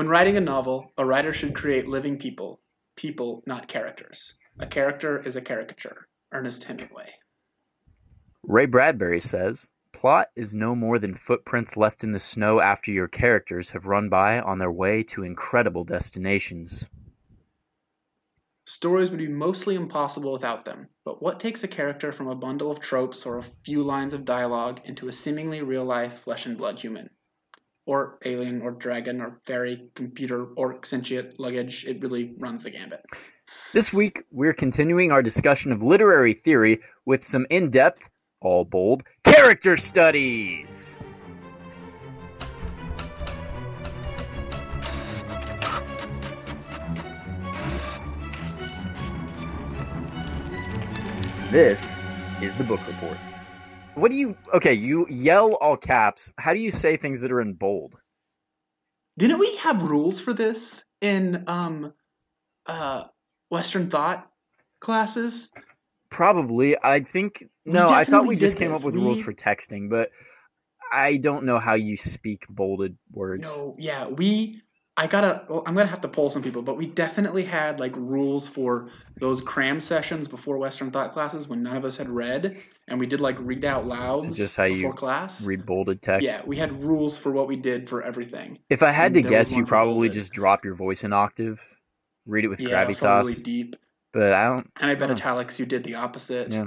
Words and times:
When 0.00 0.08
writing 0.08 0.38
a 0.38 0.40
novel, 0.40 0.94
a 0.96 1.04
writer 1.04 1.30
should 1.30 1.54
create 1.54 1.86
living 1.86 2.16
people, 2.16 2.62
people, 2.96 3.42
not 3.44 3.68
characters. 3.68 4.32
A 4.58 4.66
character 4.66 5.18
is 5.18 5.36
a 5.36 5.42
caricature. 5.42 6.08
Ernest 6.32 6.64
Hemingway. 6.64 7.12
Ray 8.42 8.64
Bradbury 8.64 9.20
says, 9.20 9.68
Plot 9.92 10.28
is 10.34 10.54
no 10.54 10.74
more 10.74 10.98
than 10.98 11.12
footprints 11.12 11.76
left 11.76 12.02
in 12.02 12.12
the 12.12 12.18
snow 12.18 12.60
after 12.60 12.90
your 12.90 13.08
characters 13.08 13.68
have 13.68 13.84
run 13.84 14.08
by 14.08 14.40
on 14.40 14.58
their 14.58 14.72
way 14.72 15.02
to 15.02 15.22
incredible 15.22 15.84
destinations. 15.84 16.88
Stories 18.64 19.10
would 19.10 19.18
be 19.18 19.28
mostly 19.28 19.74
impossible 19.74 20.32
without 20.32 20.64
them, 20.64 20.88
but 21.04 21.22
what 21.22 21.40
takes 21.40 21.62
a 21.62 21.68
character 21.68 22.10
from 22.10 22.28
a 22.28 22.34
bundle 22.34 22.70
of 22.70 22.80
tropes 22.80 23.26
or 23.26 23.36
a 23.36 23.44
few 23.66 23.82
lines 23.82 24.14
of 24.14 24.24
dialogue 24.24 24.80
into 24.86 25.08
a 25.08 25.12
seemingly 25.12 25.60
real 25.60 25.84
life, 25.84 26.20
flesh 26.20 26.46
and 26.46 26.56
blood 26.56 26.78
human? 26.78 27.10
Or 27.90 28.20
alien, 28.24 28.62
or 28.62 28.70
dragon, 28.70 29.20
or 29.20 29.40
fairy, 29.44 29.88
computer, 29.96 30.44
or 30.54 30.78
sentient 30.84 31.40
luggage, 31.40 31.84
it 31.84 32.00
really 32.00 32.34
runs 32.38 32.62
the 32.62 32.70
gambit. 32.70 33.04
This 33.74 33.92
week, 33.92 34.22
we're 34.30 34.52
continuing 34.52 35.10
our 35.10 35.24
discussion 35.24 35.72
of 35.72 35.82
literary 35.82 36.32
theory 36.32 36.82
with 37.04 37.24
some 37.24 37.48
in 37.50 37.68
depth, 37.68 38.08
all 38.40 38.64
bold, 38.64 39.02
character 39.24 39.76
studies. 39.76 40.94
This 51.50 51.98
is 52.40 52.54
the 52.54 52.62
book 52.62 52.86
report. 52.86 53.18
What 53.94 54.10
do 54.10 54.16
you 54.16 54.36
okay, 54.54 54.74
you 54.74 55.06
yell 55.08 55.54
all 55.54 55.76
caps. 55.76 56.30
How 56.38 56.54
do 56.54 56.60
you 56.60 56.70
say 56.70 56.96
things 56.96 57.20
that 57.20 57.32
are 57.32 57.40
in 57.40 57.54
bold? 57.54 57.96
Didn't 59.18 59.38
we 59.38 59.56
have 59.56 59.82
rules 59.82 60.20
for 60.20 60.32
this 60.32 60.84
in 61.00 61.44
um 61.46 61.92
uh 62.66 63.04
Western 63.50 63.90
thought 63.90 64.30
classes? 64.80 65.50
Probably. 66.10 66.76
I 66.82 67.00
think 67.00 67.44
no, 67.64 67.88
I 67.88 68.04
thought 68.04 68.26
we 68.26 68.36
just 68.36 68.56
came 68.56 68.70
this. 68.70 68.80
up 68.80 68.86
with 68.86 68.94
rules 68.94 69.20
for 69.20 69.32
texting, 69.32 69.90
but 69.90 70.10
I 70.92 71.18
don't 71.18 71.44
know 71.44 71.58
how 71.58 71.74
you 71.74 71.96
speak 71.96 72.46
bolded 72.48 72.96
words. 73.12 73.46
No, 73.46 73.76
yeah, 73.78 74.08
we. 74.08 74.62
I 74.96 75.06
gotta. 75.06 75.44
Well, 75.48 75.62
I'm 75.66 75.74
gonna 75.74 75.88
have 75.88 76.00
to 76.00 76.08
poll 76.08 76.30
some 76.30 76.42
people, 76.42 76.62
but 76.62 76.76
we 76.76 76.86
definitely 76.86 77.44
had 77.44 77.78
like 77.78 77.94
rules 77.96 78.48
for 78.48 78.88
those 79.18 79.40
cram 79.40 79.80
sessions 79.80 80.26
before 80.26 80.58
Western 80.58 80.90
thought 80.90 81.12
classes 81.12 81.46
when 81.46 81.62
none 81.62 81.76
of 81.76 81.84
us 81.84 81.96
had 81.96 82.08
read, 82.08 82.56
and 82.90 82.98
we 83.00 83.06
did 83.06 83.20
like 83.20 83.36
read 83.38 83.64
out 83.64 83.86
loud 83.86 84.24
Is 84.24 84.36
this 84.36 84.56
how 84.56 84.64
you 84.64 84.74
before 84.76 84.94
class. 84.94 85.46
Read 85.46 85.64
bolded 85.64 86.02
text. 86.02 86.26
yeah, 86.26 86.42
we 86.44 86.56
had 86.56 86.82
rules 86.82 87.16
for 87.16 87.30
what 87.30 87.46
we 87.48 87.56
did 87.56 87.88
for 87.88 88.02
everything. 88.02 88.58
If 88.68 88.82
I 88.82 88.90
had 88.90 89.14
to 89.14 89.22
guess, 89.22 89.52
you 89.52 89.64
probably 89.64 90.08
bolded. 90.08 90.12
just 90.12 90.32
drop 90.32 90.64
your 90.64 90.74
voice 90.74 91.04
an 91.04 91.12
octave, 91.12 91.60
read 92.26 92.44
it 92.44 92.48
with 92.48 92.60
yeah, 92.60 92.84
gravitas. 92.84 93.42
deep. 93.42 93.76
But 94.12 94.32
I 94.32 94.44
don't. 94.48 94.68
And 94.76 94.90
I 94.90 94.96
bet 94.96 95.08
Huh. 95.08 95.14
italics 95.14 95.60
you 95.60 95.66
did 95.66 95.84
the 95.84 95.94
opposite. 95.94 96.52
Yeah. 96.52 96.64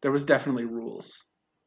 There 0.00 0.10
was 0.10 0.24
definitely 0.24 0.64
rules. 0.64 1.26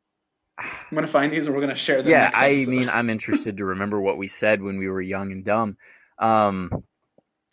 I'm 0.57 0.67
gonna 0.95 1.05
find 1.07 1.31
these 1.31 1.45
and 1.45 1.55
we're 1.55 1.61
gonna 1.61 1.75
share 1.75 2.01
them. 2.01 2.11
Yeah, 2.11 2.31
I 2.33 2.65
mean, 2.65 2.89
I'm 2.89 3.09
interested 3.09 3.57
to 3.57 3.65
remember 3.65 4.01
what 4.01 4.17
we 4.17 4.27
said 4.27 4.61
when 4.61 4.79
we 4.79 4.87
were 4.89 5.01
young 5.01 5.31
and 5.31 5.45
dumb. 5.45 5.77
Um, 6.17 6.71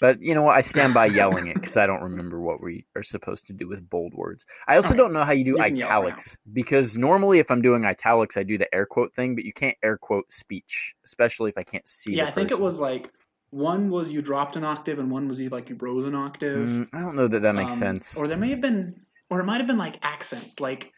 but 0.00 0.20
you 0.20 0.34
know 0.34 0.42
what? 0.42 0.56
I 0.56 0.60
stand 0.60 0.94
by 0.94 1.06
yelling 1.14 1.46
it 1.46 1.58
because 1.60 1.76
I 1.76 1.86
don't 1.86 2.02
remember 2.02 2.40
what 2.40 2.62
we 2.62 2.86
are 2.96 3.02
supposed 3.02 3.46
to 3.48 3.52
do 3.52 3.68
with 3.68 3.88
bold 3.88 4.14
words. 4.14 4.44
I 4.66 4.76
also 4.76 4.90
Okay. 4.90 4.96
don't 4.98 5.12
know 5.12 5.24
how 5.24 5.32
you 5.32 5.44
do 5.44 5.56
You 5.56 5.62
italics 5.62 6.36
because 6.52 6.96
normally 6.96 7.38
if 7.38 7.50
I'm 7.50 7.62
doing 7.62 7.84
italics, 7.84 8.36
I 8.36 8.42
do 8.42 8.58
the 8.58 8.72
air 8.74 8.86
quote 8.86 9.14
thing, 9.14 9.34
but 9.34 9.44
you 9.44 9.52
can't 9.52 9.76
air 9.82 9.96
quote 9.98 10.32
speech, 10.32 10.94
especially 11.04 11.50
if 11.50 11.58
I 11.58 11.62
can't 11.62 11.86
see. 11.88 12.16
yeah, 12.16 12.24
I 12.24 12.30
think 12.30 12.50
it 12.50 12.60
was 12.60 12.78
like 12.80 13.10
one 13.50 13.90
was 13.90 14.10
you 14.10 14.22
dropped 14.22 14.56
an 14.56 14.64
octave 14.64 14.98
and 14.98 15.10
one 15.10 15.28
was 15.28 15.38
you 15.38 15.50
like 15.50 15.68
you 15.68 15.76
rose 15.78 16.06
an 16.06 16.14
octave. 16.14 16.68
Mm, 16.68 16.88
I 16.92 17.00
don't 17.00 17.16
know 17.16 17.28
that 17.28 17.42
that 17.42 17.54
makes 17.54 17.72
Um, 17.72 17.78
sense. 17.78 18.16
Or 18.16 18.26
there 18.26 18.38
may 18.38 18.50
have 18.50 18.60
been, 18.60 18.94
or 19.30 19.40
it 19.40 19.44
might 19.44 19.58
have 19.58 19.66
been 19.66 19.78
like 19.78 20.04
accents, 20.04 20.58
like 20.58 20.90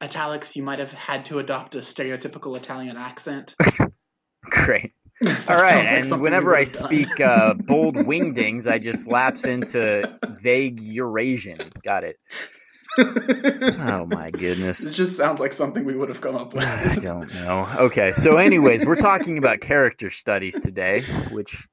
italics. 0.00 0.56
You 0.56 0.62
might 0.62 0.78
have 0.78 0.92
had 0.92 1.26
to 1.26 1.38
adopt 1.38 1.74
a 1.74 1.78
stereotypical 1.78 2.56
Italian 2.56 2.96
accent. 2.96 3.54
Great. 4.44 4.92
All 5.22 5.56
right, 5.60 5.84
like 5.84 6.04
and 6.10 6.20
whenever 6.22 6.56
I 6.56 6.64
done. 6.64 6.86
speak 6.86 7.20
uh, 7.20 7.54
bold 7.54 7.94
wingdings, 7.94 8.66
I 8.66 8.78
just 8.78 9.06
lapse 9.06 9.44
into 9.44 10.18
vague 10.40 10.80
Eurasian. 10.80 11.58
Got 11.84 12.04
it. 12.04 12.18
Oh 12.98 14.04
my 14.06 14.30
goodness. 14.30 14.84
it 14.84 14.92
just 14.92 15.16
sounds 15.16 15.38
like 15.38 15.52
something 15.52 15.84
we 15.84 15.94
would 15.94 16.08
have 16.08 16.20
come 16.20 16.34
up 16.34 16.52
with. 16.52 16.64
I 16.66 16.96
don't 16.96 17.32
know. 17.34 17.68
Okay, 17.78 18.10
so 18.12 18.36
anyways, 18.36 18.84
we're 18.84 18.96
talking 18.96 19.38
about 19.38 19.60
character 19.60 20.10
studies 20.10 20.58
today, 20.58 21.02
which 21.30 21.68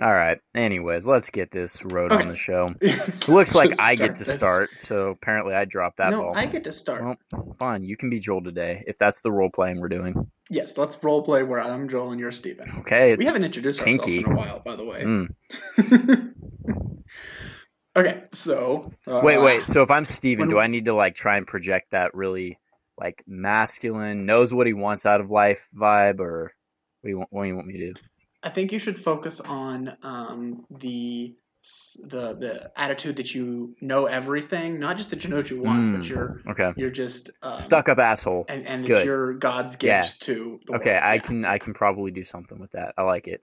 all 0.00 0.12
right. 0.12 0.38
Anyways, 0.54 1.06
let's 1.08 1.30
get 1.30 1.50
this 1.50 1.84
road 1.84 2.12
on 2.12 2.28
the 2.28 2.36
show. 2.36 2.68
It 2.80 3.28
looks 3.28 3.54
like 3.54 3.80
I 3.80 3.94
get 3.96 4.16
to 4.16 4.24
this. 4.24 4.34
start, 4.34 4.70
so 4.78 5.08
apparently 5.08 5.54
I 5.54 5.64
dropped 5.64 5.98
that 5.98 6.10
no, 6.10 6.22
ball. 6.22 6.36
I 6.36 6.46
get 6.46 6.64
to 6.64 6.72
start. 6.72 7.02
Well, 7.32 7.56
fine, 7.58 7.82
you 7.82 7.96
can 7.96 8.08
be 8.08 8.20
Joel 8.20 8.42
today 8.42 8.84
if 8.86 8.96
that's 8.96 9.20
the 9.22 9.32
role 9.32 9.50
playing 9.50 9.80
we're 9.80 9.88
doing. 9.88 10.30
yes, 10.50 10.78
let's 10.78 11.02
role 11.02 11.22
play 11.22 11.42
where 11.42 11.60
I'm 11.60 11.88
Joel 11.88 12.12
and 12.12 12.20
you're 12.20 12.32
Steven. 12.32 12.70
Okay, 12.80 13.16
we 13.16 13.24
haven't 13.24 13.44
introduced 13.44 13.80
kinky. 13.80 14.24
ourselves 14.24 14.26
in 14.26 14.32
a 14.32 14.36
while, 14.36 14.62
by 14.64 14.76
the 14.76 14.84
way. 14.84 15.02
mm. 15.02 16.34
okay, 17.96 18.22
so 18.32 18.92
uh, 19.06 19.20
Wait, 19.22 19.38
wait. 19.38 19.66
So 19.66 19.82
if 19.82 19.90
I'm 19.90 20.04
Steven, 20.04 20.48
do 20.48 20.58
I 20.58 20.68
need 20.68 20.84
to 20.84 20.94
like 20.94 21.16
try 21.16 21.36
and 21.36 21.46
project 21.46 21.90
that 21.90 22.14
really 22.14 22.58
like 22.98 23.22
masculine, 23.26 24.26
knows 24.26 24.54
what 24.54 24.66
he 24.66 24.72
wants 24.72 25.06
out 25.06 25.20
of 25.20 25.30
life 25.30 25.66
vibe, 25.76 26.20
or 26.20 26.52
what 27.00 27.08
do 27.08 27.10
you 27.10 27.18
want? 27.18 27.32
What 27.32 27.42
do 27.42 27.48
you 27.48 27.56
want 27.56 27.66
me 27.66 27.78
to 27.78 27.92
do? 27.92 28.00
I 28.42 28.50
think 28.50 28.72
you 28.72 28.78
should 28.78 28.98
focus 28.98 29.40
on 29.40 29.96
um, 30.02 30.64
the 30.70 31.34
the 32.04 32.34
the 32.34 32.72
attitude 32.76 33.16
that 33.16 33.34
you 33.34 33.74
know 33.80 34.06
everything, 34.06 34.78
not 34.78 34.96
just 34.96 35.10
that 35.10 35.24
you 35.24 35.30
know 35.30 35.36
what 35.36 35.50
you 35.50 35.60
want, 35.60 35.92
but 35.92 36.02
Mm. 36.02 36.08
you're 36.08 36.40
Okay, 36.48 36.72
you're 36.76 36.90
just 36.90 37.30
um, 37.42 37.58
stuck 37.58 37.88
up 37.88 37.98
asshole. 37.98 38.44
and 38.48 38.66
and 38.66 38.84
that 38.84 39.04
you're 39.04 39.34
God's 39.34 39.76
gift 39.76 40.22
Yeah. 40.22 40.26
to 40.26 40.60
the 40.66 40.74
Okay, 40.74 40.90
world. 40.90 41.02
I 41.02 41.14
Yeah. 41.16 41.20
can 41.20 41.44
I 41.44 41.58
can 41.58 41.74
probably 41.74 42.10
do 42.12 42.22
something 42.22 42.58
with 42.60 42.72
that. 42.72 42.94
I 42.96 43.02
like 43.02 43.26
it. 43.26 43.42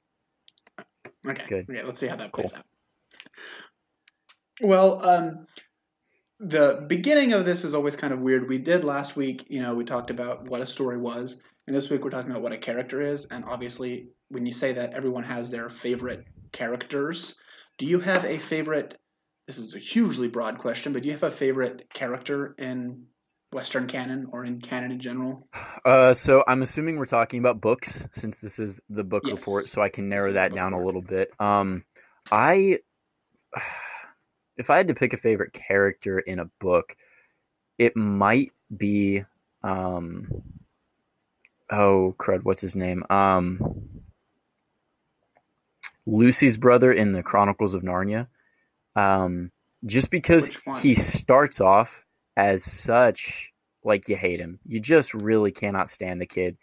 Okay. 1.28 1.44
Good. 1.48 1.70
Okay, 1.70 1.84
let's 1.84 2.00
see 2.00 2.08
how 2.08 2.16
that 2.16 2.32
Cool. 2.32 2.44
plays 2.44 2.54
out. 2.54 2.66
Well, 4.62 5.06
um, 5.06 5.48
the 6.40 6.86
beginning 6.88 7.34
of 7.34 7.46
this 7.46 7.64
is 7.66 7.74
always 7.74 7.96
kind 7.98 8.14
of 8.14 8.20
weird. 8.20 8.48
We 8.48 8.58
did 8.60 8.84
last 8.86 9.18
week, 9.18 9.46
you 9.50 9.62
know, 9.62 9.76
we 9.76 9.84
talked 9.84 10.10
about 10.10 10.50
what 10.50 10.62
a 10.62 10.68
story 10.68 10.98
was, 10.98 11.42
and 11.68 11.76
this 11.76 11.90
week 11.90 12.04
we're 12.04 12.10
talking 12.12 12.32
about 12.32 12.44
what 12.44 12.54
a 12.54 12.58
character 12.58 13.02
is. 13.02 13.26
And 13.26 13.44
obviously, 13.46 14.08
when 14.30 14.46
you 14.46 14.52
say 14.52 14.74
that, 14.74 14.94
everyone 14.94 15.24
has 15.24 15.50
their 15.50 15.70
favorite 15.70 16.26
characters. 16.52 17.40
Do 17.78 17.86
you 17.86 18.00
have 18.00 18.26
a 18.26 18.38
favorite? 18.38 18.98
This 19.48 19.60
is 19.60 19.76
a 19.76 19.80
hugely 19.80 20.28
broad 20.28 20.58
question, 20.58 20.94
but 20.94 21.04
do 21.04 21.08
you 21.08 21.14
have 21.14 21.24
a 21.24 21.32
favorite 21.32 21.88
character 21.94 22.56
in 22.58 23.06
Western 23.52 23.88
canon 23.88 24.28
or 24.32 24.44
in 24.44 24.60
canon 24.60 24.92
in 24.92 25.00
general? 25.00 25.48
Uh, 25.84 26.14
so 26.14 26.44
I'm 26.48 26.62
assuming 26.64 26.98
we're 26.98 27.06
talking 27.06 27.40
about 27.40 27.62
books 27.62 28.08
since 28.12 28.40
this 28.40 28.58
is 28.60 28.80
the 28.90 29.04
book 29.04 29.24
Yes. 29.26 29.34
report, 29.34 29.70
so 29.70 29.82
I 29.82 29.90
can 29.90 30.10
narrow 30.10 30.34
that 30.34 30.54
down 30.54 30.74
a 30.74 30.84
little 30.84 31.02
bit. 31.02 31.32
Um, 31.40 31.84
I, 32.32 32.80
if 34.58 34.70
I 34.70 34.78
had 34.78 34.88
to 34.88 34.96
pick 34.96 35.14
a 35.14 35.18
favorite 35.18 35.54
character 35.54 36.20
in 36.20 36.40
a 36.40 36.50
book, 36.60 36.96
it 37.78 37.96
might 37.96 38.52
be, 38.76 39.24
um, 39.64 40.28
oh 41.70 42.16
crud, 42.18 42.44
what's 42.44 42.62
his 42.62 42.76
name? 42.76 43.04
Um, 43.10 44.02
Lucy's 46.06 46.58
brother 46.58 46.92
in 46.92 47.12
the 47.12 47.24
Chronicles 47.24 47.74
of 47.74 47.84
Narnia. 47.84 48.28
Um, 48.96 49.52
just 49.86 50.10
because 50.10 50.58
he 50.82 50.96
starts 50.96 51.62
off 51.62 52.06
as 52.38 52.64
such 52.64 53.52
like 53.84 54.10
you 54.10 54.16
hate 54.16 54.40
him. 54.40 54.60
You 54.66 54.80
just 54.80 55.14
really 55.14 55.52
cannot 55.52 55.90
stand 55.90 56.20
the 56.20 56.26
kid. 56.26 56.58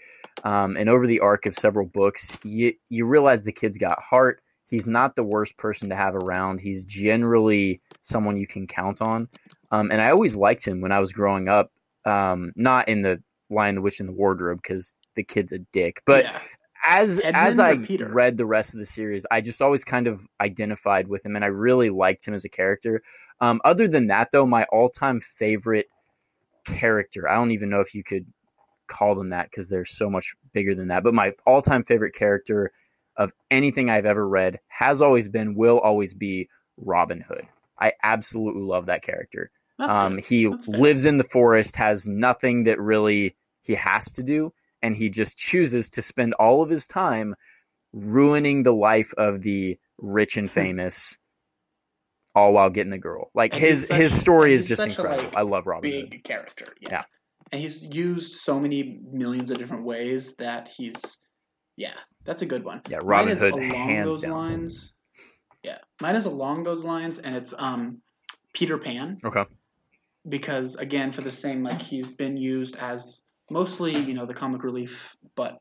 Um, 0.45 0.77
and 0.77 0.89
over 0.89 1.07
the 1.07 1.21
arc 1.21 1.47
of 1.47 1.55
several 1.55 1.87
books, 1.87 2.37
you 2.43 2.75
you 2.89 3.07
realize 3.07 3.45
the 3.45 3.53
kid's 3.53 3.79
got 3.79 4.03
heart. 4.03 4.43
He's 4.69 4.89
not 4.89 5.15
the 5.15 5.23
worst 5.23 5.57
person 5.59 5.91
to 5.91 5.97
have 5.97 6.15
around. 6.17 6.61
He's 6.61 6.85
generally 6.85 7.81
someone 8.03 8.39
you 8.39 8.47
can 8.47 8.67
count 8.67 9.03
on. 9.03 9.29
Um, 9.71 9.91
and 9.93 10.01
I 10.01 10.11
always 10.11 10.35
liked 10.35 10.67
him 10.67 10.81
when 10.81 10.93
I 10.93 10.99
was 10.99 11.13
growing 11.13 11.49
up. 11.49 11.71
Um, 12.05 12.53
not 12.57 12.89
in 12.89 13.03
the 13.03 13.23
Lion, 13.51 13.75
the 13.77 13.83
Witch, 13.83 14.01
and 14.01 14.09
the 14.09 14.15
Wardrobe 14.15 14.61
because 14.63 14.95
the 15.15 15.23
kid's 15.23 15.53
a 15.53 15.59
dick, 15.59 16.03
but 16.07 16.25
yeah. 16.25 16.39
As 16.85 17.19
Edmund 17.19 17.37
as 17.37 17.59
I 17.59 17.77
Peter? 17.77 18.09
read 18.09 18.37
the 18.37 18.47
rest 18.47 18.75
of 18.75 18.81
the 18.81 18.87
series, 18.87 19.25
I 19.31 19.41
just 19.41 19.63
always 19.63 19.85
kind 19.85 20.07
of 20.07 20.27
identified 20.41 21.09
with 21.09 21.25
him, 21.25 21.37
and 21.37 21.45
I 21.45 21.49
really 21.49 21.91
liked 21.91 22.27
him 22.27 22.35
as 22.35 22.45
a 22.45 22.49
character. 22.49 23.03
Um, 23.41 23.61
other 23.65 23.89
than 23.89 24.09
that, 24.09 24.31
though, 24.33 24.47
my 24.47 24.65
all-time 24.65 25.21
favorite 25.21 25.87
character—I 26.65 27.35
don't 27.35 27.53
even 27.53 27.71
know 27.71 27.81
if 27.81 27.95
you 27.95 28.05
could 28.05 28.27
call 28.87 29.15
them 29.15 29.29
that 29.29 29.51
because 29.51 29.69
they're 29.69 29.85
so 29.85 30.11
much 30.11 30.35
bigger 30.53 30.75
than 30.75 30.89
that. 30.89 31.03
But 31.03 31.15
my 31.15 31.33
all-time 31.47 31.83
favorite 31.83 32.15
character 32.15 32.73
of 33.17 33.33
anything 33.51 33.91
I've 33.91 34.07
ever 34.07 34.27
read 34.27 34.61
has 34.69 35.03
always 35.03 35.29
been, 35.29 35.55
will 35.55 35.79
always 35.79 36.15
be 36.15 36.49
Robin 36.77 37.21
Hood. 37.21 37.47
I 37.79 37.93
absolutely 38.03 38.63
love 38.63 38.87
that 38.87 39.03
character. 39.03 39.51
Um, 39.79 40.19
he 40.19 40.47
lives 40.69 41.05
in 41.05 41.19
the 41.19 41.25
forest, 41.25 41.75
has 41.77 42.07
nothing 42.07 42.65
that 42.65 42.79
really 42.81 43.35
he 43.61 43.75
has 43.75 44.13
to 44.13 44.23
do, 44.23 44.53
and 44.83 44.97
he 44.97 45.09
just 45.09 45.37
chooses 45.39 45.89
to 45.91 46.03
spend 46.03 46.35
all 46.35 46.63
of 46.63 46.69
his 46.71 46.87
time 46.87 47.35
ruining 47.93 48.63
the 48.63 48.73
life 48.73 49.13
of 49.17 49.43
the 49.43 49.79
rich 49.99 50.37
and 50.37 50.51
famous, 50.51 51.19
all 52.35 52.53
while 52.55 52.71
getting 52.71 52.91
the 52.91 52.99
girl. 52.99 53.31
Like 53.35 53.53
And 53.55 53.63
his 53.63 53.87
such- 53.87 53.97
his 53.97 54.19
story 54.21 54.55
is 54.55 54.67
just 54.67 54.79
such 54.81 54.99
a, 54.99 55.03
incredible. 55.03 55.25
like, 55.25 55.37
I 55.37 55.43
love 55.43 55.67
Robin 55.67 55.91
Hood. 55.91 56.11
big 56.11 56.25
character. 56.25 56.67
Yeah. 56.81 56.89
Yeah. 56.91 57.05
And 57.53 57.61
he's 57.61 57.83
used 57.95 58.41
so 58.41 58.59
many 58.59 59.01
millions 59.13 59.51
of 59.51 59.59
different 59.59 59.85
ways 59.85 60.35
that 60.37 60.69
he's, 60.69 61.19
yeah, 61.77 61.93
that's 62.25 62.41
a 62.41 62.47
good 62.47 62.65
one. 62.65 62.81
Yeah, 62.89 62.99
Mine 62.99 63.07
Robin 63.07 63.33
is 63.33 63.41
Hood, 63.41 63.53
along 63.53 63.71
hands 63.71 64.07
those 64.07 64.23
down. 64.23 64.33
lines. 64.33 64.95
Yeah, 65.63 65.79
mine 66.01 66.17
is 66.17 66.25
along 66.25 66.63
those 66.65 66.83
lines, 66.83 67.19
and 67.19 67.37
it's 67.37 67.53
um, 67.57 68.01
Peter 68.55 68.79
Pan 68.79 69.19
Okay. 69.23 69.45
because 70.29 70.77
again, 70.77 71.13
for 71.13 71.21
the 71.21 71.31
same 71.31 71.63
like 71.63 71.81
he's 71.81 72.11
been 72.11 72.37
used 72.39 72.77
as 72.77 73.23
mostly 73.51 73.97
you 73.97 74.15
know 74.15 74.27
the 74.27 74.35
comic 74.35 74.63
relief, 74.63 75.17
but 75.35 75.59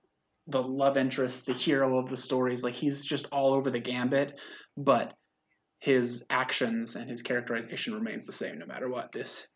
the 0.47 0.61
love 0.61 0.97
interest, 0.97 1.45
the 1.45 1.53
hero 1.53 1.97
of 1.97 2.09
the 2.09 2.17
stories, 2.17 2.63
like 2.63 2.73
he's 2.73 3.05
just 3.05 3.27
all 3.31 3.53
over 3.53 3.69
the 3.69 3.79
gambit, 3.79 4.39
but 4.75 5.13
his 5.79 6.25
actions 6.29 6.95
and 6.95 7.09
his 7.09 7.21
characterization 7.21 7.93
remains 7.93 8.25
the 8.25 8.33
same 8.33 8.59
no 8.59 8.65
matter 8.65 8.89
what. 8.89 9.11
This 9.11 9.47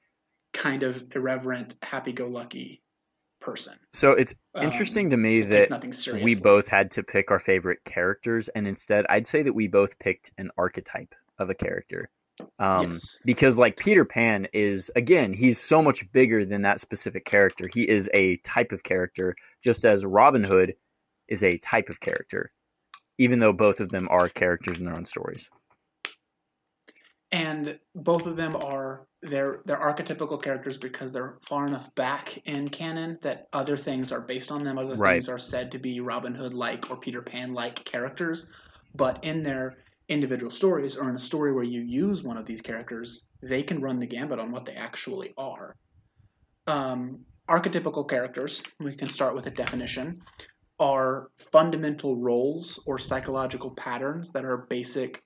kind 0.53 0.83
of 0.83 1.03
irreverent, 1.13 1.75
happy-go-lucky 1.81 2.81
person. 3.41 3.77
So 3.93 4.11
it's 4.11 4.33
Um, 4.55 4.63
interesting 4.63 5.09
to 5.09 5.17
me 5.17 5.41
that 5.41 5.69
we 6.23 6.35
both 6.35 6.67
had 6.67 6.91
to 6.91 7.03
pick 7.03 7.29
our 7.29 7.39
favorite 7.39 7.83
characters, 7.83 8.47
and 8.49 8.67
instead, 8.67 9.05
I'd 9.09 9.25
say 9.25 9.43
that 9.43 9.53
we 9.53 9.67
both 9.67 9.99
picked 9.99 10.31
an 10.37 10.51
archetype 10.57 11.13
of 11.37 11.49
a 11.49 11.53
character. 11.53 12.09
Um, 12.59 12.91
yes. 12.93 13.17
Because, 13.25 13.59
like, 13.59 13.77
Peter 13.77 14.05
Pan 14.05 14.47
is, 14.53 14.91
again, 14.95 15.33
he's 15.33 15.59
so 15.61 15.81
much 15.81 16.11
bigger 16.11 16.45
than 16.45 16.63
that 16.63 16.79
specific 16.79 17.25
character. 17.25 17.67
He 17.67 17.87
is 17.87 18.09
a 18.13 18.37
type 18.37 18.71
of 18.71 18.83
character, 18.83 19.35
just 19.63 19.85
as 19.85 20.05
Robin 20.05 20.43
Hood 20.43 20.75
is 21.27 21.43
a 21.43 21.57
type 21.59 21.89
of 21.89 21.99
character, 21.99 22.51
even 23.17 23.39
though 23.39 23.53
both 23.53 23.79
of 23.81 23.89
them 23.89 24.07
are 24.11 24.29
characters 24.29 24.79
in 24.79 24.85
their 24.85 24.95
own 24.95 25.05
stories. 25.05 25.49
and 27.31 27.79
both 27.95 28.27
of 28.27 28.37
them 28.37 28.57
are 28.57 29.07
they're 29.21 29.61
they're 29.65 29.77
archetypical 29.79 30.41
characters 30.41 30.79
because 30.79 31.13
they're 31.13 31.37
far 31.43 31.67
enough 31.67 31.93
back 31.95 32.39
in 32.47 32.69
canon 32.69 33.19
that 33.23 33.49
other 33.53 33.77
things 33.77 34.13
are 34.13 34.21
based 34.21 34.51
on 34.51 34.65
them. 34.65 34.79
Other 34.79 34.97
Right. 34.97 34.97
things 34.97 35.29
are 35.29 35.39
said 35.39 35.73
to 35.73 35.79
be 35.79 36.01
Robin 36.01 36.35
Hood 36.35 36.53
like 36.53 36.91
or 36.91 36.97
Peter 36.97 37.21
Pan 37.21 37.53
like 37.53 37.85
characters, 37.85 38.49
but 38.95 39.23
in 39.25 39.43
their 39.43 39.77
individual 40.07 40.51
stories 40.51 40.97
or 40.97 41.09
in 41.09 41.15
a 41.15 41.19
story 41.19 41.53
where 41.53 41.63
you 41.63 41.81
use 41.81 42.23
one 42.23 42.37
of 42.37 42.45
these 42.45 42.61
characters, 42.61 43.25
they 43.41 43.63
can 43.63 43.81
run 43.81 43.99
the 43.99 44.07
gambit 44.07 44.39
on 44.39 44.51
what 44.51 44.65
they 44.65 44.75
actually 44.75 45.33
are. 45.37 45.75
Um, 46.67 47.25
archetypical 47.49 48.07
characters, 48.07 48.63
we 48.79 48.95
can 48.95 49.07
start 49.07 49.35
with 49.35 49.47
a 49.47 49.51
definition, 49.51 50.21
are 50.79 51.29
fundamental 51.51 52.21
roles 52.21 52.81
or 52.85 52.99
psychological 52.99 53.71
patterns 53.71 54.31
that 54.31 54.45
are 54.45 54.65
basic 54.69 55.23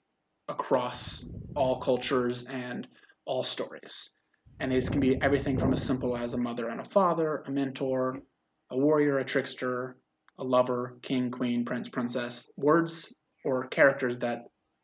across 0.48 1.30
all 1.56 1.80
cultures 1.80 2.44
and 2.44 2.88
all 3.25 3.44
stories. 3.44 4.12
And 4.60 4.72
these 4.72 4.90
can 4.90 5.02
be 5.02 5.22
everything 5.22 5.58
from 5.58 5.74
as 5.74 5.84
simple 5.84 6.18
as 6.18 6.34
a 6.34 6.38
mother 6.38 6.68
and 6.68 6.82
a 6.82 6.86
father, 6.86 7.44
a 7.46 7.52
mentor, 7.52 8.20
a 8.70 8.78
warrior, 8.78 9.18
a 9.18 9.25
trickster, 9.25 9.98
a 10.38 10.44
lover, 10.44 10.98
king, 11.02 11.32
queen, 11.32 11.66
prince, 11.66 11.90
princess. 11.90 12.52
Words 12.58 13.14
or 13.44 13.68
characters 13.68 14.20
that, 14.20 14.44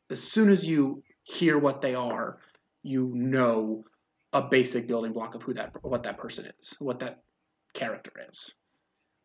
as 0.10 0.24
soon 0.24 0.50
as 0.50 0.68
you 0.68 1.04
hear 1.24 1.58
what 1.58 1.82
they 1.82 1.96
are, 1.96 2.38
you 2.84 3.12
know 3.16 3.84
a 4.34 4.42
basic 4.42 4.88
building 4.88 5.14
block 5.14 5.34
of 5.34 5.42
who 5.42 5.54
that 5.54 5.72
what 5.82 6.04
that 6.04 6.18
person 6.18 6.52
is, 6.60 6.76
what 6.80 7.00
that 7.00 7.24
character 7.74 8.12
is. 8.30 8.54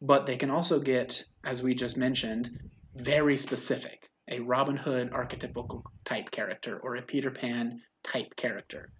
But 0.00 0.26
they 0.26 0.36
can 0.36 0.50
also 0.50 0.80
get, 0.80 1.24
as 1.44 1.62
we 1.62 1.74
just 1.74 1.96
mentioned, 1.96 2.50
very 2.96 3.36
specific. 3.36 4.08
A 4.28 4.40
Robin 4.40 4.76
Hood 4.76 5.10
archetypical 5.10 5.82
type 6.04 6.30
character 6.30 6.78
or 6.78 6.94
a 6.94 7.02
Peter 7.02 7.30
Pan 7.30 7.82
type 8.04 8.36
character. 8.36 8.90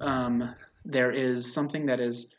Um, 0.00 0.54
there 0.84 1.10
is 1.10 1.52
something 1.52 1.86
that 1.86 2.00
is 2.00 2.34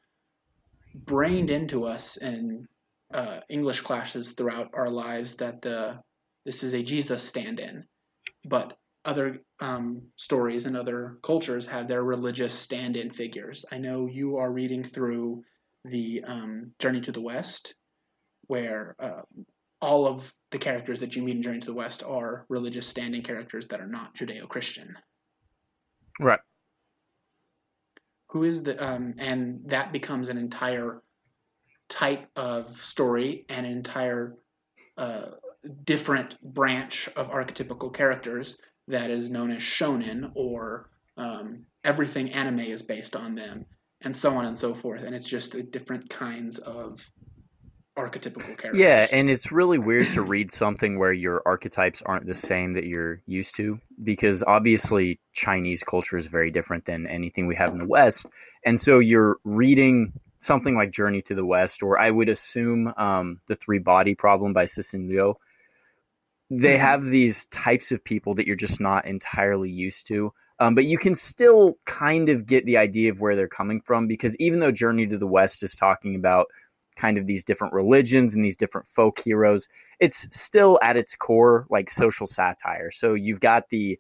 brained 0.96 1.52
into 1.52 1.86
us 1.86 2.18
in 2.18 2.68
uh, 3.14 3.42
English 3.50 3.82
classes 3.82 4.32
throughout 4.32 4.70
our 4.74 4.90
lives 4.90 5.36
that 5.36 5.62
the 5.62 6.02
this 6.46 6.64
is 6.64 6.74
a 6.74 6.82
Jesus 6.82 7.24
stand-in, 7.24 7.84
but 8.46 8.78
other 9.06 9.40
um, 9.60 10.04
stories 10.16 10.66
and 10.66 10.76
other 10.76 11.18
cultures 11.24 11.66
have 11.68 11.88
their 11.88 12.04
religious 12.04 12.54
stand-in 12.54 13.12
figures. 13.12 13.66
I 13.72 13.78
know 13.78 14.08
you 14.08 14.38
are 14.38 14.52
reading 14.52 14.84
through 14.84 15.44
the 15.86 16.24
um, 16.26 16.72
Journey 16.80 17.02
to 17.02 17.12
the 17.12 17.22
West, 17.22 17.76
where 18.48 18.96
uh, 19.00 19.22
all 19.82 20.06
of 20.08 20.34
the 20.52 20.58
characters 20.58 21.00
that 21.00 21.16
you 21.16 21.24
meet 21.24 21.38
in 21.38 21.44
Journey 21.44 21.60
to 21.60 21.66
the 21.66 21.74
West 21.74 22.04
are 22.04 22.46
religious 22.50 22.88
stand-in 22.88 23.24
characters 23.24 23.68
that 23.68 23.80
are 23.80 23.88
not 23.88 24.16
Judeo-Christian. 24.16 24.96
Right. 26.20 26.40
who 28.32 28.44
is 28.44 28.64
the 28.64 28.76
um, 28.86 29.16
and 29.18 29.62
that 29.68 29.92
becomes 29.92 30.30
an 30.30 30.38
entire 30.38 31.02
type 31.88 32.28
of 32.36 32.80
story 32.80 33.46
an 33.50 33.66
entire 33.66 34.36
uh, 34.98 35.32
different 35.84 36.42
branch 36.42 37.10
of 37.16 37.30
archetypical 37.30 37.94
characters 37.94 38.60
that 38.88 39.12
is 39.12 39.30
known 39.30 39.52
as 39.52 39.62
shonen 39.62 40.32
or 40.36 40.90
um, 41.18 41.66
everything 41.84 42.32
anime 42.32 42.60
is 42.60 42.82
based 42.82 43.16
on 43.16 43.36
them 43.36 43.66
and 44.02 44.16
so 44.16 44.32
on 44.32 44.46
and 44.46 44.58
so 44.58 44.74
forth 44.74 45.04
and 45.04 45.14
it's 45.14 45.28
just 45.28 45.52
the 45.52 45.62
different 45.62 46.10
kinds 46.10 46.58
of 46.60 47.00
archetypical 48.00 48.58
characters 48.58 48.80
Yeah, 48.80 49.08
and 49.12 49.30
it's 49.30 49.52
really 49.52 49.78
weird 49.78 50.12
to 50.12 50.22
read 50.22 50.52
something 50.52 50.98
where 50.98 51.12
your 51.12 51.42
archetypes 51.46 52.02
aren't 52.06 52.26
the 52.26 52.36
same 52.36 52.74
that 52.74 52.86
you're 52.86 53.22
used 53.26 53.56
to 53.58 53.80
because 54.02 54.44
obviously 54.44 55.20
Chinese 55.34 55.84
culture 55.84 56.18
is 56.18 56.28
very 56.28 56.52
different 56.52 56.86
than 56.86 57.08
anything 57.08 57.48
we 57.48 57.56
have 57.56 57.74
in 57.74 57.80
the 57.80 57.88
West. 57.88 58.26
And 58.66 58.80
so 58.80 59.00
you're 59.00 59.38
reading 59.44 60.14
something 60.40 60.76
like 60.76 60.92
Journey 60.92 61.22
to 61.24 61.36
the 61.36 61.46
West, 61.46 61.84
or 61.84 62.00
I 62.00 62.10
would 62.10 62.30
assume 62.30 62.94
um, 62.98 63.42
The 63.48 63.56
Three 63.56 63.80
Body 63.80 64.16
Problem 64.16 64.54
by 64.54 64.66
Cixin 64.66 65.10
Liu. 65.10 65.36
They 66.50 66.78
Mhm. 66.78 66.80
have 66.80 67.06
these 67.06 67.46
types 67.48 67.92
of 67.92 68.04
people 68.04 68.36
that 68.36 68.48
you're 68.48 68.56
just 68.56 68.80
not 68.80 69.06
entirely 69.06 69.70
used 69.70 70.08
to. 70.08 70.34
Um, 70.60 70.76
but 70.76 70.86
you 70.86 70.98
can 70.98 71.16
still 71.16 71.76
kind 71.86 72.28
of 72.30 72.46
get 72.46 72.66
the 72.66 72.78
idea 72.78 73.12
of 73.12 73.22
where 73.22 73.36
they're 73.36 73.48
coming 73.48 73.82
from 73.82 74.08
because 74.08 74.36
even 74.38 74.60
though 74.60 74.72
Journey 74.72 75.08
to 75.08 75.18
the 75.18 75.28
West 75.28 75.64
is 75.64 75.76
talking 75.76 76.16
about 76.16 76.48
kind 76.98 77.18
of 77.18 77.28
these 77.28 77.46
different 77.46 77.74
religions 77.74 78.34
and 78.34 78.44
these 78.44 78.58
different 78.58 78.88
folk 78.88 79.20
heroes, 79.20 79.70
it's 80.00 80.28
still 80.38 80.78
at 80.82 80.98
its 80.98 81.16
core 81.16 81.66
like 81.70 81.90
social 81.90 82.28
satire. 82.28 82.92
So 82.92 83.14
you've 83.14 83.40
got 83.40 83.70
the 83.70 83.98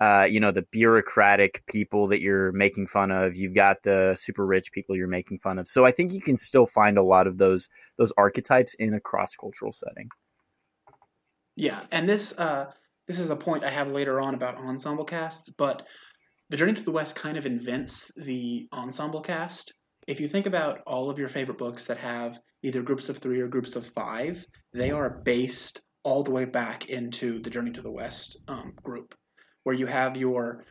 uh, 0.00 0.26
you 0.28 0.40
know, 0.40 0.50
the 0.50 0.62
bureaucratic 0.62 1.64
people 1.66 2.08
that 2.08 2.20
you're 2.20 2.52
making 2.52 2.86
fun 2.88 3.10
of. 3.12 3.36
You've 3.36 3.54
got 3.54 3.82
the 3.84 4.16
super 4.18 4.46
rich 4.46 4.72
people 4.72 4.96
you're 4.96 5.08
making 5.08 5.38
fun 5.38 5.58
of. 5.58 5.68
So 5.68 5.84
I 5.84 5.92
think 5.92 6.12
you 6.12 6.20
can 6.20 6.36
still 6.36 6.66
find 6.66 6.98
a 6.98 7.02
lot 7.02 7.26
of 7.26 7.38
those 7.38 7.68
those 7.96 8.12
archetypes 8.18 8.74
in 8.74 8.94
a 8.94 9.00
cross 9.00 9.36
cultural 9.36 9.72
setting. 9.72 10.08
Yeah, 11.56 11.80
and 11.92 12.08
this 12.08 12.36
uh, 12.36 12.70
this 13.06 13.18
is 13.18 13.30
a 13.30 13.36
point 13.36 13.64
I 13.64 13.70
have 13.70 13.90
later 13.90 14.20
on 14.20 14.34
about 14.34 14.56
ensemble 14.56 15.04
casts, 15.04 15.50
but 15.50 15.86
the 16.50 16.56
Journey 16.56 16.74
to 16.74 16.82
the 16.82 16.90
West 16.90 17.16
kind 17.16 17.36
of 17.36 17.46
invents 17.46 18.12
the 18.16 18.68
ensemble 18.72 19.20
cast. 19.20 19.72
If 20.06 20.20
you 20.20 20.28
think 20.28 20.46
about 20.46 20.80
all 20.86 21.10
of 21.10 21.18
your 21.18 21.28
favorite 21.28 21.58
books 21.58 21.86
that 21.86 21.98
have 21.98 22.38
either 22.62 22.82
groups 22.82 23.08
of 23.08 23.18
three 23.18 23.40
or 23.40 23.48
groups 23.48 23.76
of 23.76 23.86
five, 23.86 24.44
they 24.72 24.90
are 24.90 25.22
based 25.24 25.80
all 26.02 26.22
the 26.22 26.30
way 26.30 26.44
back 26.44 26.88
into 26.90 27.40
the 27.40 27.50
Journey 27.50 27.72
to 27.72 27.82
the 27.82 27.90
West 27.90 28.38
um, 28.48 28.74
group, 28.82 29.14
where 29.62 29.74
you 29.74 29.86
have 29.86 30.16
your 30.16 30.64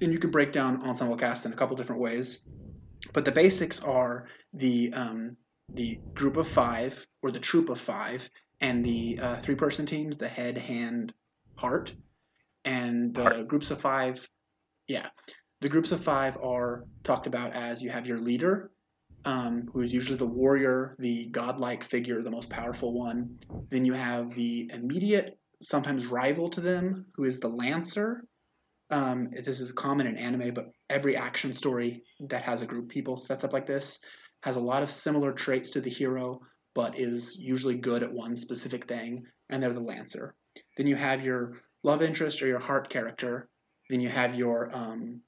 and 0.00 0.12
you 0.12 0.18
can 0.18 0.30
break 0.30 0.52
down 0.52 0.84
ensemble 0.84 1.16
cast 1.16 1.46
in 1.46 1.52
a 1.52 1.56
couple 1.56 1.76
different 1.76 2.02
ways, 2.02 2.40
but 3.12 3.24
the 3.24 3.32
basics 3.32 3.80
are 3.82 4.28
the 4.52 4.92
um, 4.92 5.36
the 5.74 6.00
group 6.14 6.36
of 6.36 6.46
five 6.48 7.06
or 7.22 7.30
the 7.30 7.40
troop 7.40 7.68
of 7.68 7.80
five 7.80 8.28
and 8.60 8.84
the 8.84 9.18
uh, 9.20 9.36
three 9.40 9.54
person 9.54 9.86
teams 9.86 10.16
the 10.16 10.28
head 10.28 10.56
hand 10.56 11.12
heart 11.56 11.92
and 12.64 13.14
the 13.14 13.22
Heart. 13.22 13.48
groups 13.48 13.70
of 13.70 13.80
five 13.80 14.28
yeah 14.86 15.08
the 15.60 15.68
groups 15.68 15.92
of 15.92 16.02
five 16.02 16.36
are 16.42 16.84
talked 17.04 17.26
about 17.26 17.52
as 17.52 17.82
you 17.82 17.90
have 17.90 18.06
your 18.06 18.18
leader 18.18 18.70
um, 19.24 19.68
who 19.72 19.80
is 19.80 19.92
usually 19.92 20.18
the 20.18 20.26
warrior 20.26 20.94
the 20.98 21.26
godlike 21.26 21.84
figure 21.84 22.22
the 22.22 22.30
most 22.30 22.50
powerful 22.50 22.92
one 22.92 23.38
then 23.70 23.84
you 23.84 23.92
have 23.92 24.34
the 24.34 24.70
immediate 24.72 25.38
sometimes 25.60 26.06
rival 26.06 26.50
to 26.50 26.60
them 26.60 27.06
who 27.14 27.24
is 27.24 27.40
the 27.40 27.48
lancer 27.48 28.24
um, 28.90 29.28
this 29.30 29.60
is 29.60 29.70
common 29.72 30.06
in 30.06 30.16
anime 30.16 30.54
but 30.54 30.70
every 30.88 31.16
action 31.16 31.52
story 31.52 32.02
that 32.20 32.42
has 32.42 32.62
a 32.62 32.66
group 32.66 32.84
of 32.84 32.88
people 32.88 33.16
sets 33.16 33.44
up 33.44 33.52
like 33.52 33.66
this 33.66 34.00
has 34.42 34.56
a 34.56 34.60
lot 34.60 34.82
of 34.82 34.90
similar 34.90 35.32
traits 35.32 35.70
to 35.70 35.80
the 35.80 35.90
hero 35.90 36.40
but 36.78 36.96
is 36.96 37.36
usually 37.36 37.74
good 37.74 38.04
at 38.04 38.12
one 38.12 38.36
specific 38.36 38.86
thing, 38.86 39.26
and 39.50 39.60
they're 39.60 39.72
the 39.72 39.80
Lancer. 39.80 40.36
Then 40.76 40.86
you 40.86 40.94
have 40.94 41.24
your 41.24 41.54
love 41.82 42.02
interest 42.02 42.40
or 42.40 42.46
your 42.46 42.60
heart 42.60 42.88
character. 42.88 43.48
Then 43.90 44.00
you 44.00 44.08
have 44.08 44.36
your 44.36 44.70
um, 44.72 45.22